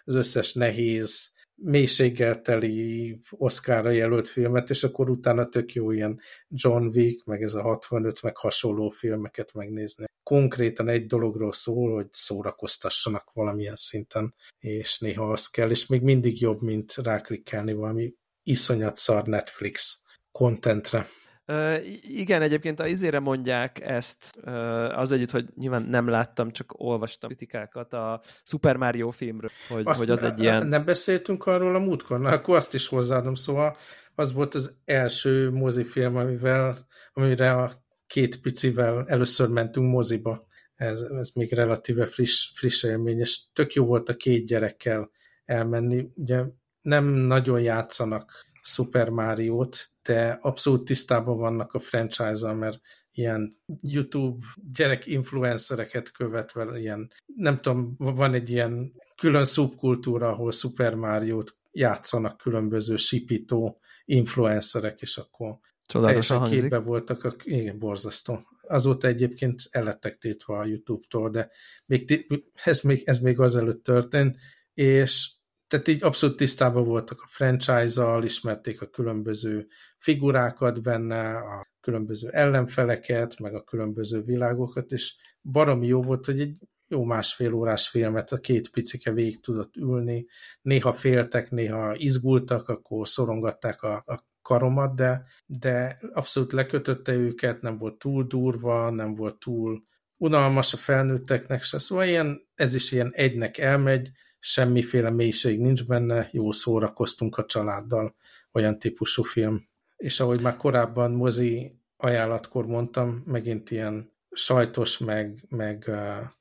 az 0.05 0.15
összes 0.15 0.53
nehéz 0.53 1.37
mélységgel 1.61 2.41
teli 2.41 3.21
Oscarra 3.31 3.91
jelölt 3.91 4.29
filmet, 4.29 4.71
és 4.71 4.85
akkor 4.85 5.11
utána 5.11 5.49
tök 5.49 5.73
jó 5.73 5.91
ilyen 5.91 6.21
John 6.49 6.87
Wick, 6.87 7.25
meg 7.25 7.43
ez 7.43 7.55
a 7.55 7.63
65, 7.63 8.23
meg 8.23 8.37
hasonló 8.37 8.89
filmeket 8.89 9.55
megnézni. 9.55 10.05
Konkrétan 10.23 10.89
egy 10.89 11.07
dologról 11.07 11.53
szól, 11.53 11.95
hogy 11.95 12.09
szórakoztassanak 12.11 13.31
valamilyen 13.33 13.77
szinten, 13.77 14.35
és 14.59 14.99
néha 14.99 15.31
az 15.31 15.47
kell, 15.47 15.71
és 15.71 15.87
még 15.87 16.03
mindig 16.03 16.41
jobb, 16.41 16.63
mint 16.63 16.95
ráklikkelni 16.95 17.73
valami 17.73 18.15
iszonyat 18.43 18.97
szar 18.97 19.27
Netflix 19.27 20.03
kontentre. 20.33 21.07
Uh, 21.49 21.77
igen, 22.03 22.43
egyébként 22.43 22.81
a 22.81 22.87
izére 22.87 23.21
mondják 23.21 23.81
ezt, 23.81 24.35
uh, 24.45 24.99
az 24.99 25.13
együtt, 25.13 25.31
hogy 25.31 25.47
nyilván 25.55 25.83
nem 25.83 26.09
láttam, 26.09 26.51
csak 26.51 26.73
olvastam 26.77 27.31
kritikákat 27.31 27.93
a 27.93 28.21
Super 28.43 28.77
Mario 28.77 29.11
filmről, 29.11 29.51
hogy, 29.69 29.83
azt 29.87 29.99
hogy 29.99 30.11
az 30.11 30.23
egy 30.23 30.41
ilyen... 30.41 30.67
Nem 30.67 30.85
beszéltünk 30.85 31.47
arról 31.47 31.75
a 31.75 31.79
múltkor, 31.79 32.21
na 32.21 32.31
akkor 32.31 32.57
azt 32.57 32.75
is 32.75 32.89
hozzáadom, 32.89 33.35
szóval 33.35 33.77
az 34.15 34.33
volt 34.33 34.55
az 34.55 34.77
első 34.85 35.51
mozifilm, 35.51 36.17
amivel, 36.17 36.87
amire 37.13 37.53
a 37.53 37.85
két 38.07 38.41
picivel 38.41 39.05
először 39.07 39.49
mentünk 39.49 39.91
moziba. 39.91 40.47
Ez, 40.75 41.01
ez 41.01 41.31
még 41.35 41.53
relatíve 41.53 42.07
friss, 42.07 42.51
friss 42.55 42.83
élmény, 42.83 43.19
és 43.19 43.41
tök 43.53 43.73
jó 43.73 43.85
volt 43.85 44.09
a 44.09 44.17
két 44.17 44.47
gyerekkel 44.47 45.11
elmenni. 45.45 46.11
Ugye 46.15 46.45
nem 46.81 47.05
nagyon 47.05 47.61
játszanak 47.61 48.47
Super 48.63 49.09
Mario-t, 49.09 49.91
de 50.09 50.39
abszolút 50.41 50.85
tisztában 50.85 51.37
vannak 51.37 51.75
a 51.75 51.79
franchise-al, 51.79 52.55
mert 52.55 52.81
ilyen 53.13 53.59
YouTube 53.81 54.47
gyerek 54.73 55.07
influencereket 55.07 56.11
követve, 56.11 56.79
ilyen, 56.79 57.13
nem 57.37 57.61
tudom, 57.61 57.95
van 57.99 58.35
egy 58.35 58.51
ilyen 58.51 58.93
külön 59.17 59.45
szubkultúra, 59.45 60.29
ahol 60.29 60.53
Super 60.53 60.95
Mario-t 60.95 61.57
játszanak 61.73 62.37
különböző 62.37 62.97
sipító 62.97 63.81
influencerek, 64.05 65.01
és 65.01 65.17
akkor 65.17 65.59
teljesen 65.87 66.43
képbe 66.43 66.79
voltak, 66.79 67.25
a, 67.25 67.35
igen, 67.45 67.79
borzasztó. 67.79 68.41
Azóta 68.69 69.07
egyébként 69.07 69.63
elettek 69.71 70.19
tétve 70.19 70.57
a 70.57 70.65
YouTube-tól, 70.65 71.31
de 71.31 71.51
még, 71.87 72.27
ez, 72.65 72.81
még, 72.81 73.03
ez 73.05 73.19
még 73.19 73.41
azelőtt 73.41 73.83
történt, 73.83 74.37
és 74.75 75.31
tehát 75.69 75.89
így 75.89 76.05
abszolút 76.05 76.37
tisztában 76.37 76.85
voltak 76.85 77.21
a 77.21 77.29
franchise-al, 77.29 78.25
ismerték 78.25 78.81
a 78.83 78.87
különböző 78.87 79.67
figurákat 79.99 80.83
benne, 80.83 81.37
a 81.37 81.69
különböző 81.81 82.29
ellenfeleket, 82.29 83.39
meg 83.39 83.55
a 83.55 83.63
különböző 83.63 84.23
világokat, 84.23 84.93
és 84.93 85.15
baromi 85.43 85.87
jó 85.87 86.03
volt, 86.03 86.25
hogy 86.25 86.41
egy 86.41 86.59
jó 86.89 87.05
másfél 87.05 87.53
órás 87.53 87.89
filmet 87.89 88.33
a 88.33 88.39
két 88.39 88.71
picike 88.71 89.13
végig 89.13 89.41
tudott 89.41 89.77
ülni, 89.77 90.27
néha 90.63 90.93
féltek, 90.93 91.51
néha 91.51 91.95
izgultak, 91.95 92.69
akkor 92.69 93.09
szorongatták 93.09 93.83
a, 93.83 94.03
a 94.07 94.27
karomat, 94.43 94.95
de, 94.95 95.25
de 95.47 95.99
abszolút 96.13 96.53
lekötötte 96.53 97.13
őket, 97.13 97.61
nem 97.61 97.77
volt 97.77 97.99
túl 97.99 98.25
durva, 98.25 98.91
nem 98.91 99.15
volt 99.15 99.39
túl 99.39 99.83
unalmas 100.17 100.73
a 100.73 100.77
felnőtteknek 100.77 101.63
se, 101.63 101.79
szóval 101.79 102.07
ilyen, 102.07 102.49
ez 102.55 102.75
is 102.75 102.93
ilyen 102.93 103.11
egynek 103.13 103.59
elmegy, 103.59 104.11
semmiféle 104.39 105.11
mélység 105.11 105.61
nincs 105.61 105.87
benne, 105.87 106.29
jó 106.33 106.53
szórakoztunk 106.53 107.39
a 107.39 107.45
családdal, 107.45 108.15
olyan 108.53 108.79
típusú 108.79 109.23
film. 109.23 109.69
És 109.97 110.21
ahogy 110.21 110.41
már 110.41 110.57
korábban 110.57 111.11
mozi 111.11 111.81
ajánlatkor 111.97 112.67
mondtam, 112.67 113.23
megint 113.27 113.71
ilyen 113.71 114.13
sajtos, 114.31 114.99
meg, 114.99 115.45
meg 115.49 115.91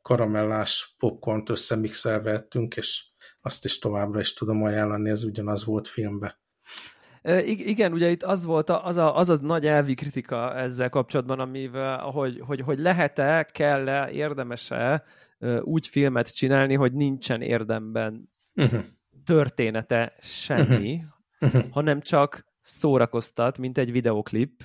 karamellás 0.01 0.95
popcornt 0.97 1.49
összemixelve 1.49 2.31
ettünk, 2.31 2.75
és 2.75 3.05
azt 3.41 3.65
is 3.65 3.79
továbbra 3.79 4.19
is 4.19 4.33
tudom 4.33 4.63
ajánlani, 4.63 5.09
ez 5.09 5.23
ugyanaz 5.23 5.65
volt 5.65 5.87
filmbe. 5.87 6.39
Igen, 7.45 7.93
ugye 7.93 8.09
itt 8.09 8.23
az 8.23 8.45
volt 8.45 8.69
az 8.69 8.97
a, 8.97 9.15
az, 9.15 9.29
az 9.29 9.39
nagy 9.39 9.65
elvi 9.65 9.93
kritika 9.93 10.55
ezzel 10.55 10.89
kapcsolatban, 10.89 11.39
amivel, 11.39 11.97
hogy, 11.97 12.41
hogy, 12.45 12.61
hogy 12.61 12.79
lehet-e, 12.79 13.43
kell-e, 13.43 14.11
érdemes-e 14.11 15.03
úgy 15.61 15.88
filmet 15.88 16.35
csinálni, 16.35 16.73
hogy 16.73 16.93
nincsen 16.93 17.41
érdemben 17.41 18.29
uh-huh. 18.55 18.83
története 19.25 20.13
semmi, 20.19 20.99
uh-huh. 21.39 21.69
hanem 21.71 22.01
csak 22.01 22.45
szórakoztat, 22.61 23.57
mint 23.57 23.77
egy 23.77 23.91
videoklip, 23.91 24.63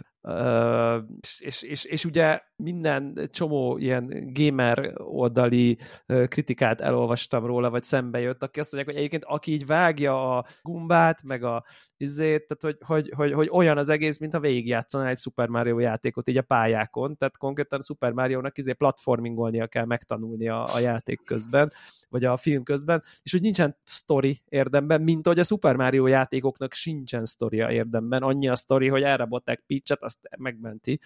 és, 1.39 1.63
és, 1.63 1.85
és 1.85 2.05
ugye 2.05 2.41
minden 2.63 3.29
csomó 3.33 3.79
ilyen 3.79 4.31
gamer 4.33 4.93
oldali 4.97 5.79
kritikát 6.07 6.81
elolvastam 6.81 7.47
róla, 7.47 7.71
vagy 7.71 7.83
szembe 7.83 8.21
jött, 8.21 8.43
aki 8.43 8.61
azt 8.61 8.73
mondják, 8.73 8.95
hogy 8.95 9.05
egyébként 9.05 9.33
aki 9.37 9.53
így 9.53 9.67
vágja 9.67 10.37
a 10.37 10.45
gumbát, 10.63 11.23
meg 11.23 11.43
a 11.43 11.65
izét, 11.97 12.47
tehát 12.47 12.63
hogy, 12.63 12.77
hogy, 12.87 13.13
hogy, 13.17 13.33
hogy 13.33 13.49
olyan 13.51 13.79
az 13.79 13.89
egész, 13.89 14.19
mintha 14.19 14.41
végigjátszaná 14.41 15.09
egy 15.09 15.19
Super 15.19 15.49
Mario 15.49 15.79
játékot 15.79 16.29
így 16.29 16.37
a 16.37 16.43
pályákon, 16.43 17.17
tehát 17.17 17.37
konkrétan 17.37 17.79
a 17.79 17.83
Super 17.83 18.13
Mario-nak 18.13 18.59
izé 18.59 18.73
platformingolnia 18.73 19.67
kell 19.67 19.85
megtanulni 19.85 20.49
a, 20.49 20.75
a 20.75 20.79
játék 20.79 21.21
közben, 21.25 21.73
vagy 22.09 22.25
a 22.25 22.37
film 22.37 22.63
közben, 22.63 23.03
és 23.23 23.33
hogy 23.33 23.41
nincsen 23.41 23.77
story 23.85 24.43
érdemben, 24.49 25.01
mint 25.01 25.27
hogy 25.27 25.39
a 25.39 25.45
Super 25.45 25.77
Mario 25.77 26.07
játékoknak 26.07 26.73
sincsen 26.73 27.25
sztoria 27.25 27.71
érdemben, 27.71 28.23
annyi 28.23 28.49
a 28.49 28.57
sztori, 28.57 28.89
hogy 28.89 29.03
elrabották 29.03 29.63
Peach-et, 29.67 30.03
azt 30.03 30.19
megmenti, 30.39 31.01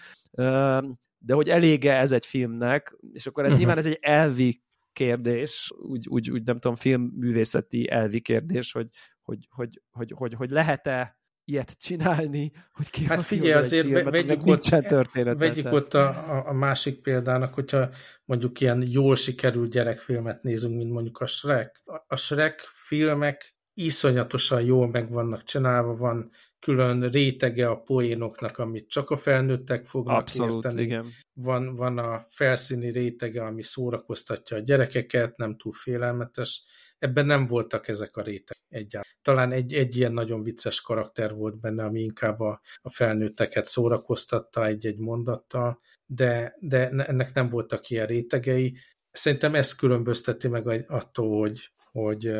de 1.26 1.34
hogy 1.34 1.48
elége 1.48 1.92
ez 1.92 2.12
egy 2.12 2.26
filmnek, 2.26 2.96
és 3.12 3.26
akkor 3.26 3.44
ez 3.44 3.52
uh-huh. 3.52 3.58
nyilván 3.58 3.78
ez 3.78 3.86
egy 3.86 3.98
elvi 4.00 4.62
kérdés, 4.92 5.72
úgy, 5.76 6.08
úgy, 6.08 6.30
úgy 6.30 6.42
nem 6.42 6.58
tudom, 6.58 6.76
filmművészeti 6.76 7.90
elvi 7.90 8.20
kérdés, 8.20 8.72
hogy, 8.72 8.88
hogy, 9.22 9.46
hogy, 9.50 9.82
hogy, 9.90 10.12
hogy, 10.16 10.34
hogy 10.34 10.50
lehet-e 10.50 11.18
ilyet 11.44 11.78
csinálni, 11.78 12.52
hogy 12.72 12.90
ki 12.90 13.04
Hát 13.04 13.22
figyelj, 13.22 13.52
azért 13.52 13.86
filmet, 13.86 14.12
vegyük, 14.12 14.46
ott, 14.46 15.38
vegyük 15.38 15.72
ott 15.72 15.94
a, 15.94 16.48
a 16.48 16.52
másik 16.52 17.02
példának, 17.02 17.54
hogyha 17.54 17.88
mondjuk 18.24 18.60
ilyen 18.60 18.82
jól 18.86 19.16
sikerült 19.16 19.70
gyerekfilmet 19.70 20.42
nézünk, 20.42 20.76
mint 20.76 20.92
mondjuk 20.92 21.18
a 21.18 21.26
Shrek. 21.26 21.82
A 22.06 22.16
Shrek 22.16 22.60
filmek 22.74 23.55
iszonyatosan 23.78 24.62
jól 24.62 24.88
meg 24.88 25.10
vannak 25.10 25.44
csinálva, 25.44 25.96
van 25.96 26.30
külön 26.58 27.10
rétege 27.10 27.68
a 27.68 27.80
poénoknak, 27.80 28.58
amit 28.58 28.88
csak 28.88 29.10
a 29.10 29.16
felnőttek 29.16 29.86
fognak 29.86 30.16
Abszolút, 30.16 30.54
érteni. 30.54 30.82
Igen. 30.82 31.06
Van, 31.32 31.74
van 31.74 31.98
a 31.98 32.26
felszíni 32.28 32.90
rétege, 32.90 33.44
ami 33.44 33.62
szórakoztatja 33.62 34.56
a 34.56 34.60
gyerekeket, 34.60 35.36
nem 35.36 35.56
túl 35.56 35.72
félelmetes. 35.72 36.64
Ebben 36.98 37.26
nem 37.26 37.46
voltak 37.46 37.88
ezek 37.88 38.16
a 38.16 38.22
réteg 38.22 38.56
egyáltalán. 38.68 39.16
Talán 39.22 39.52
egy, 39.52 39.74
egy 39.74 39.96
ilyen 39.96 40.12
nagyon 40.12 40.42
vicces 40.42 40.80
karakter 40.80 41.34
volt 41.34 41.60
benne, 41.60 41.84
ami 41.84 42.00
inkább 42.00 42.40
a, 42.40 42.60
a 42.82 42.90
felnőtteket 42.90 43.66
szórakoztatta 43.66 44.66
egy-egy 44.66 44.98
mondattal, 44.98 45.80
de, 46.06 46.56
de 46.60 46.88
ennek 46.88 47.34
nem 47.34 47.48
voltak 47.48 47.90
ilyen 47.90 48.06
rétegei. 48.06 48.76
Szerintem 49.10 49.54
ez 49.54 49.74
különbözteti 49.74 50.48
meg 50.48 50.84
attól, 50.88 51.38
hogy, 51.38 51.70
hogy 51.92 52.30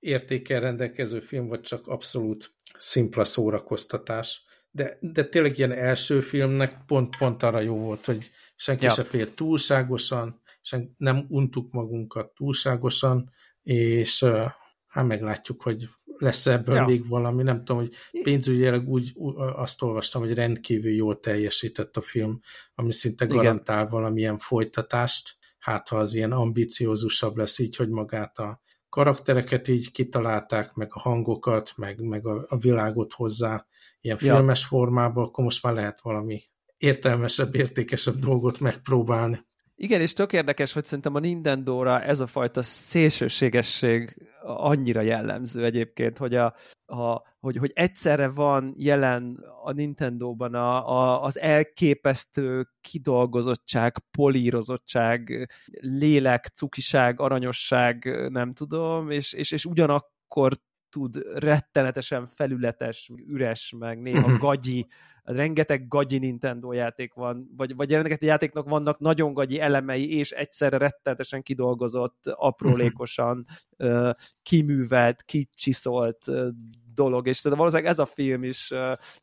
értékel 0.00 0.60
rendelkező 0.60 1.20
film, 1.20 1.46
vagy 1.46 1.60
csak 1.60 1.86
abszolút 1.86 2.52
szimpla 2.76 3.24
szórakoztatás. 3.24 4.44
De, 4.70 4.98
de 5.00 5.24
tényleg 5.24 5.58
ilyen 5.58 5.72
első 5.72 6.20
filmnek 6.20 6.84
pont, 6.86 7.16
pont 7.16 7.42
arra 7.42 7.60
jó 7.60 7.76
volt, 7.76 8.04
hogy 8.04 8.30
senki 8.56 8.84
ja. 8.84 8.90
se 8.90 9.02
fél 9.04 9.34
túlságosan, 9.34 10.40
sen, 10.60 10.94
nem 10.96 11.26
untuk 11.28 11.72
magunkat 11.72 12.34
túlságosan, 12.34 13.30
és 13.62 14.24
hát 14.86 15.06
meglátjuk, 15.06 15.62
hogy 15.62 15.88
lesz 16.04 16.46
ebből 16.46 16.74
ja. 16.74 16.84
még 16.84 17.08
valami, 17.08 17.42
nem 17.42 17.64
tudom, 17.64 17.76
hogy 17.76 17.94
pénzügyileg 18.22 18.88
úgy, 18.88 19.12
úgy 19.14 19.34
azt 19.36 19.82
olvastam, 19.82 20.22
hogy 20.22 20.34
rendkívül 20.34 20.92
jól 20.92 21.20
teljesített 21.20 21.96
a 21.96 22.00
film, 22.00 22.40
ami 22.74 22.92
szinte 22.92 23.24
garantál 23.24 23.78
Igen. 23.78 23.90
valamilyen 23.90 24.38
folytatást, 24.38 25.36
hát 25.58 25.88
ha 25.88 25.96
az 25.96 26.14
ilyen 26.14 26.32
ambiciózusabb 26.32 27.36
lesz 27.36 27.58
így, 27.58 27.76
hogy 27.76 27.88
magát 27.88 28.38
a 28.38 28.60
karaktereket 28.90 29.68
így 29.68 29.92
kitalálták, 29.92 30.74
meg 30.74 30.88
a 30.90 31.00
hangokat, 31.00 31.72
meg, 31.76 32.00
meg 32.00 32.26
a, 32.26 32.46
a 32.48 32.56
világot 32.56 33.12
hozzá 33.12 33.66
ilyen 34.00 34.18
ja. 34.20 34.34
filmes 34.34 34.64
formába, 34.64 35.22
akkor 35.22 35.44
most 35.44 35.62
már 35.62 35.74
lehet 35.74 36.00
valami 36.00 36.42
értelmesebb, 36.76 37.54
értékesebb 37.54 38.18
dolgot 38.18 38.60
megpróbálni. 38.60 39.48
Igen, 39.82 40.00
és 40.00 40.12
tök 40.12 40.32
érdekes, 40.32 40.72
hogy 40.72 40.84
szerintem 40.84 41.14
a 41.14 41.18
Nintendo-ra 41.18 42.02
ez 42.02 42.20
a 42.20 42.26
fajta 42.26 42.62
szélsőségesség 42.62 44.16
annyira 44.42 45.00
jellemző 45.00 45.64
egyébként, 45.64 46.18
hogy, 46.18 46.34
a, 46.34 46.54
a, 46.86 47.22
hogy, 47.38 47.56
hogy 47.56 47.70
egyszerre 47.74 48.28
van 48.28 48.74
jelen 48.76 49.44
a 49.64 49.72
Nintendo-ban 49.72 50.54
a, 50.54 50.88
a, 50.88 51.22
az 51.22 51.38
elképesztő 51.38 52.68
kidolgozottság, 52.80 53.96
polírozottság, 54.10 55.48
lélek, 55.80 56.46
cukiság, 56.46 57.20
aranyosság, 57.20 58.28
nem 58.30 58.52
tudom, 58.52 59.10
és, 59.10 59.32
és, 59.32 59.52
és 59.52 59.64
ugyanakkor 59.64 60.52
tud 60.88 61.16
rettenetesen 61.34 62.26
felületes, 62.26 63.10
üres, 63.26 63.74
meg 63.78 64.00
néha 64.00 64.38
gagyi 64.38 64.86
rengeteg 65.32 65.88
gagyi 65.88 66.18
Nintendo 66.18 66.72
játék 66.72 67.14
van, 67.14 67.50
vagy, 67.56 67.74
vagy 67.74 67.90
rengeteg 67.90 68.22
játéknak 68.22 68.68
vannak 68.68 68.98
nagyon 68.98 69.32
gagyi 69.32 69.60
elemei, 69.60 70.16
és 70.16 70.30
egyszerre 70.30 70.78
rettenetesen 70.78 71.42
kidolgozott, 71.42 72.26
aprólékosan 72.26 73.44
kiművelt, 74.42 75.22
kicsiszolt 75.22 76.30
dolog, 76.94 77.26
és 77.26 77.36
szerintem 77.36 77.58
valószínűleg 77.58 77.92
ez 77.92 77.98
a 77.98 78.06
film 78.06 78.44
is, 78.44 78.72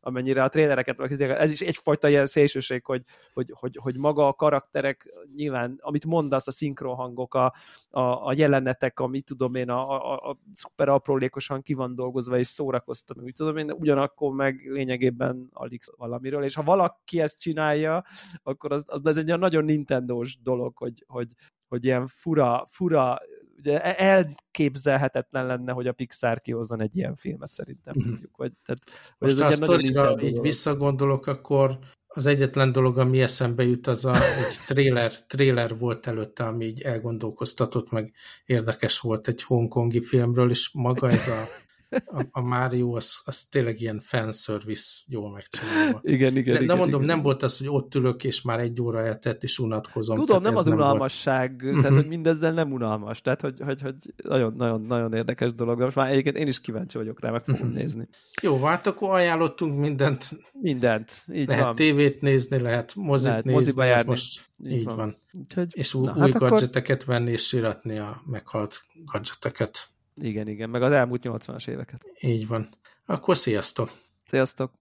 amennyire 0.00 0.42
a 0.42 0.48
trélereket, 0.48 1.00
ez 1.20 1.50
is 1.50 1.60
egyfajta 1.60 2.08
ilyen 2.08 2.26
szélsőség, 2.26 2.84
hogy, 2.84 3.02
hogy, 3.32 3.52
hogy, 3.52 3.78
hogy 3.82 3.96
maga 3.96 4.26
a 4.26 4.32
karakterek, 4.32 5.06
nyilván, 5.34 5.78
amit 5.80 6.04
mondasz, 6.06 6.46
a 6.46 6.50
szinkronhangok, 6.50 7.34
a, 7.34 7.54
a, 7.90 8.00
a 8.00 8.32
jelenetek, 8.36 9.00
amit 9.00 9.24
tudom 9.24 9.54
én, 9.54 9.70
a, 9.70 10.12
a, 10.12 10.30
a 10.30 10.38
szuper 10.52 10.88
aprólékosan 10.88 11.62
ki 11.62 11.74
van 11.74 11.94
dolgozva, 11.94 12.38
és 12.38 12.46
szórakoztam, 12.46 13.22
úgy 13.22 13.32
tudom 13.32 13.56
én, 13.56 13.70
ugyanakkor 13.70 14.32
meg 14.32 14.60
lényegében 14.64 15.48
alig 15.52 15.80
valamiről, 15.98 16.44
és 16.44 16.54
ha 16.54 16.62
valaki 16.62 17.20
ezt 17.20 17.40
csinálja, 17.40 18.04
akkor 18.42 18.72
az, 18.72 18.84
az 18.86 19.06
ez 19.06 19.16
egy 19.16 19.26
olyan 19.26 19.38
nagyon 19.38 19.64
Nintendo-s 19.64 20.38
dolog, 20.42 20.76
hogy, 20.76 21.04
hogy, 21.06 21.32
hogy 21.68 21.84
ilyen 21.84 22.06
fura, 22.06 22.64
fura 22.70 23.18
ugye 23.58 23.82
e- 23.82 24.04
elképzelhetetlen 24.04 25.46
lenne, 25.46 25.72
hogy 25.72 25.86
a 25.86 25.92
Pixar 25.92 26.40
kihozzon 26.40 26.80
egy 26.80 26.96
ilyen 26.96 27.14
filmet 27.14 27.52
szerintem 27.52 27.94
mm. 27.98 28.08
mondjuk. 28.08 28.36
Vagy, 28.36 28.52
tehát, 28.64 28.80
vagy 29.18 29.30
Most 29.30 29.42
ez 29.42 29.60
a 29.60 29.64
sztorira 29.64 30.20
így 30.20 30.40
visszagondolok, 30.40 31.26
akkor 31.26 31.78
az 32.06 32.26
egyetlen 32.26 32.72
dolog, 32.72 32.98
ami 32.98 33.22
eszembe 33.22 33.62
jut, 33.62 33.86
az 33.86 34.04
a, 34.04 34.14
egy 34.14 34.56
trailer, 34.66 35.26
trailer 35.26 35.78
volt 35.78 36.06
előtte, 36.06 36.44
ami 36.44 36.64
így 36.64 36.80
elgondolkoztatott, 36.80 37.90
meg 37.90 38.12
érdekes 38.44 38.98
volt 38.98 39.28
egy 39.28 39.42
hongkongi 39.42 40.02
filmről, 40.02 40.50
és 40.50 40.70
maga 40.72 41.10
ez 41.10 41.28
a 41.28 41.44
a, 41.90 42.26
a 42.30 42.40
Mario 42.40 42.96
az, 42.96 43.20
az 43.24 43.44
tényleg 43.44 43.80
ilyen 43.80 44.00
fanservice 44.04 44.98
jól 45.06 45.30
megcsinálva. 45.30 46.00
Igen, 46.14 46.36
igen, 46.36 46.54
De, 46.54 46.62
igen, 46.62 46.76
mondom, 46.76 47.02
igen. 47.02 47.14
nem 47.14 47.24
volt 47.24 47.42
az, 47.42 47.58
hogy 47.58 47.68
ott 47.68 47.94
ülök, 47.94 48.24
és 48.24 48.42
már 48.42 48.60
egy 48.60 48.80
óra 48.80 49.00
eltett, 49.00 49.42
és 49.42 49.58
unatkozom. 49.58 50.18
Tudom, 50.18 50.42
nem 50.42 50.56
az 50.56 50.64
nem 50.64 50.74
unalmasság, 50.74 51.62
volt. 51.62 51.74
tehát, 51.74 51.90
mhm. 51.90 51.98
hogy 51.98 52.08
mindezzel 52.08 52.52
nem 52.52 52.72
unalmas, 52.72 53.20
tehát, 53.20 53.40
hogy, 53.40 53.60
hogy, 53.60 53.82
hogy 53.82 53.94
nagyon, 54.16 54.54
nagyon, 54.56 54.80
nagyon 54.80 55.14
érdekes 55.14 55.54
dolog, 55.54 55.78
de 55.78 55.84
most 55.84 55.96
már 55.96 56.10
egyébként 56.10 56.36
én 56.36 56.46
is 56.46 56.60
kíváncsi 56.60 56.96
vagyok 56.96 57.20
rá, 57.20 57.30
meg 57.30 57.44
fogom 57.44 57.66
mhm. 57.66 57.76
nézni. 57.76 58.08
Jó, 58.42 58.62
hát 58.62 58.86
akkor 58.86 59.10
ajánlottunk 59.10 59.78
mindent. 59.78 60.30
Mindent, 60.52 61.24
így 61.32 61.48
lehet 61.48 61.64
van. 61.64 61.74
tévét 61.74 62.20
nézni, 62.20 62.60
lehet 62.60 62.94
mozit 62.94 63.28
lehet, 63.28 63.44
nézni, 63.44 63.60
moziba 63.60 63.84
járni. 63.84 64.10
most 64.10 64.50
így, 64.64 64.72
így 64.72 64.84
van. 64.84 64.96
van. 64.96 65.16
Úgyhogy, 65.32 65.68
és 65.72 65.94
új, 65.94 66.04
na, 66.04 66.12
új 66.12 66.20
hát 66.20 66.32
gadgeteket 66.32 67.02
akkor... 67.02 67.14
venni, 67.14 67.30
és 67.30 67.46
siratni 67.46 67.98
a 67.98 68.22
meghalt 68.26 68.82
gadgeteket. 69.04 69.88
Igen, 70.20 70.48
igen, 70.48 70.70
meg 70.70 70.82
az 70.82 70.92
elmúlt 70.92 71.22
80-as 71.24 71.68
éveket. 71.68 72.04
Így 72.20 72.46
van. 72.46 72.68
Akkor 73.06 73.36
sziasztok! 73.36 73.90
Sziasztok! 74.26 74.72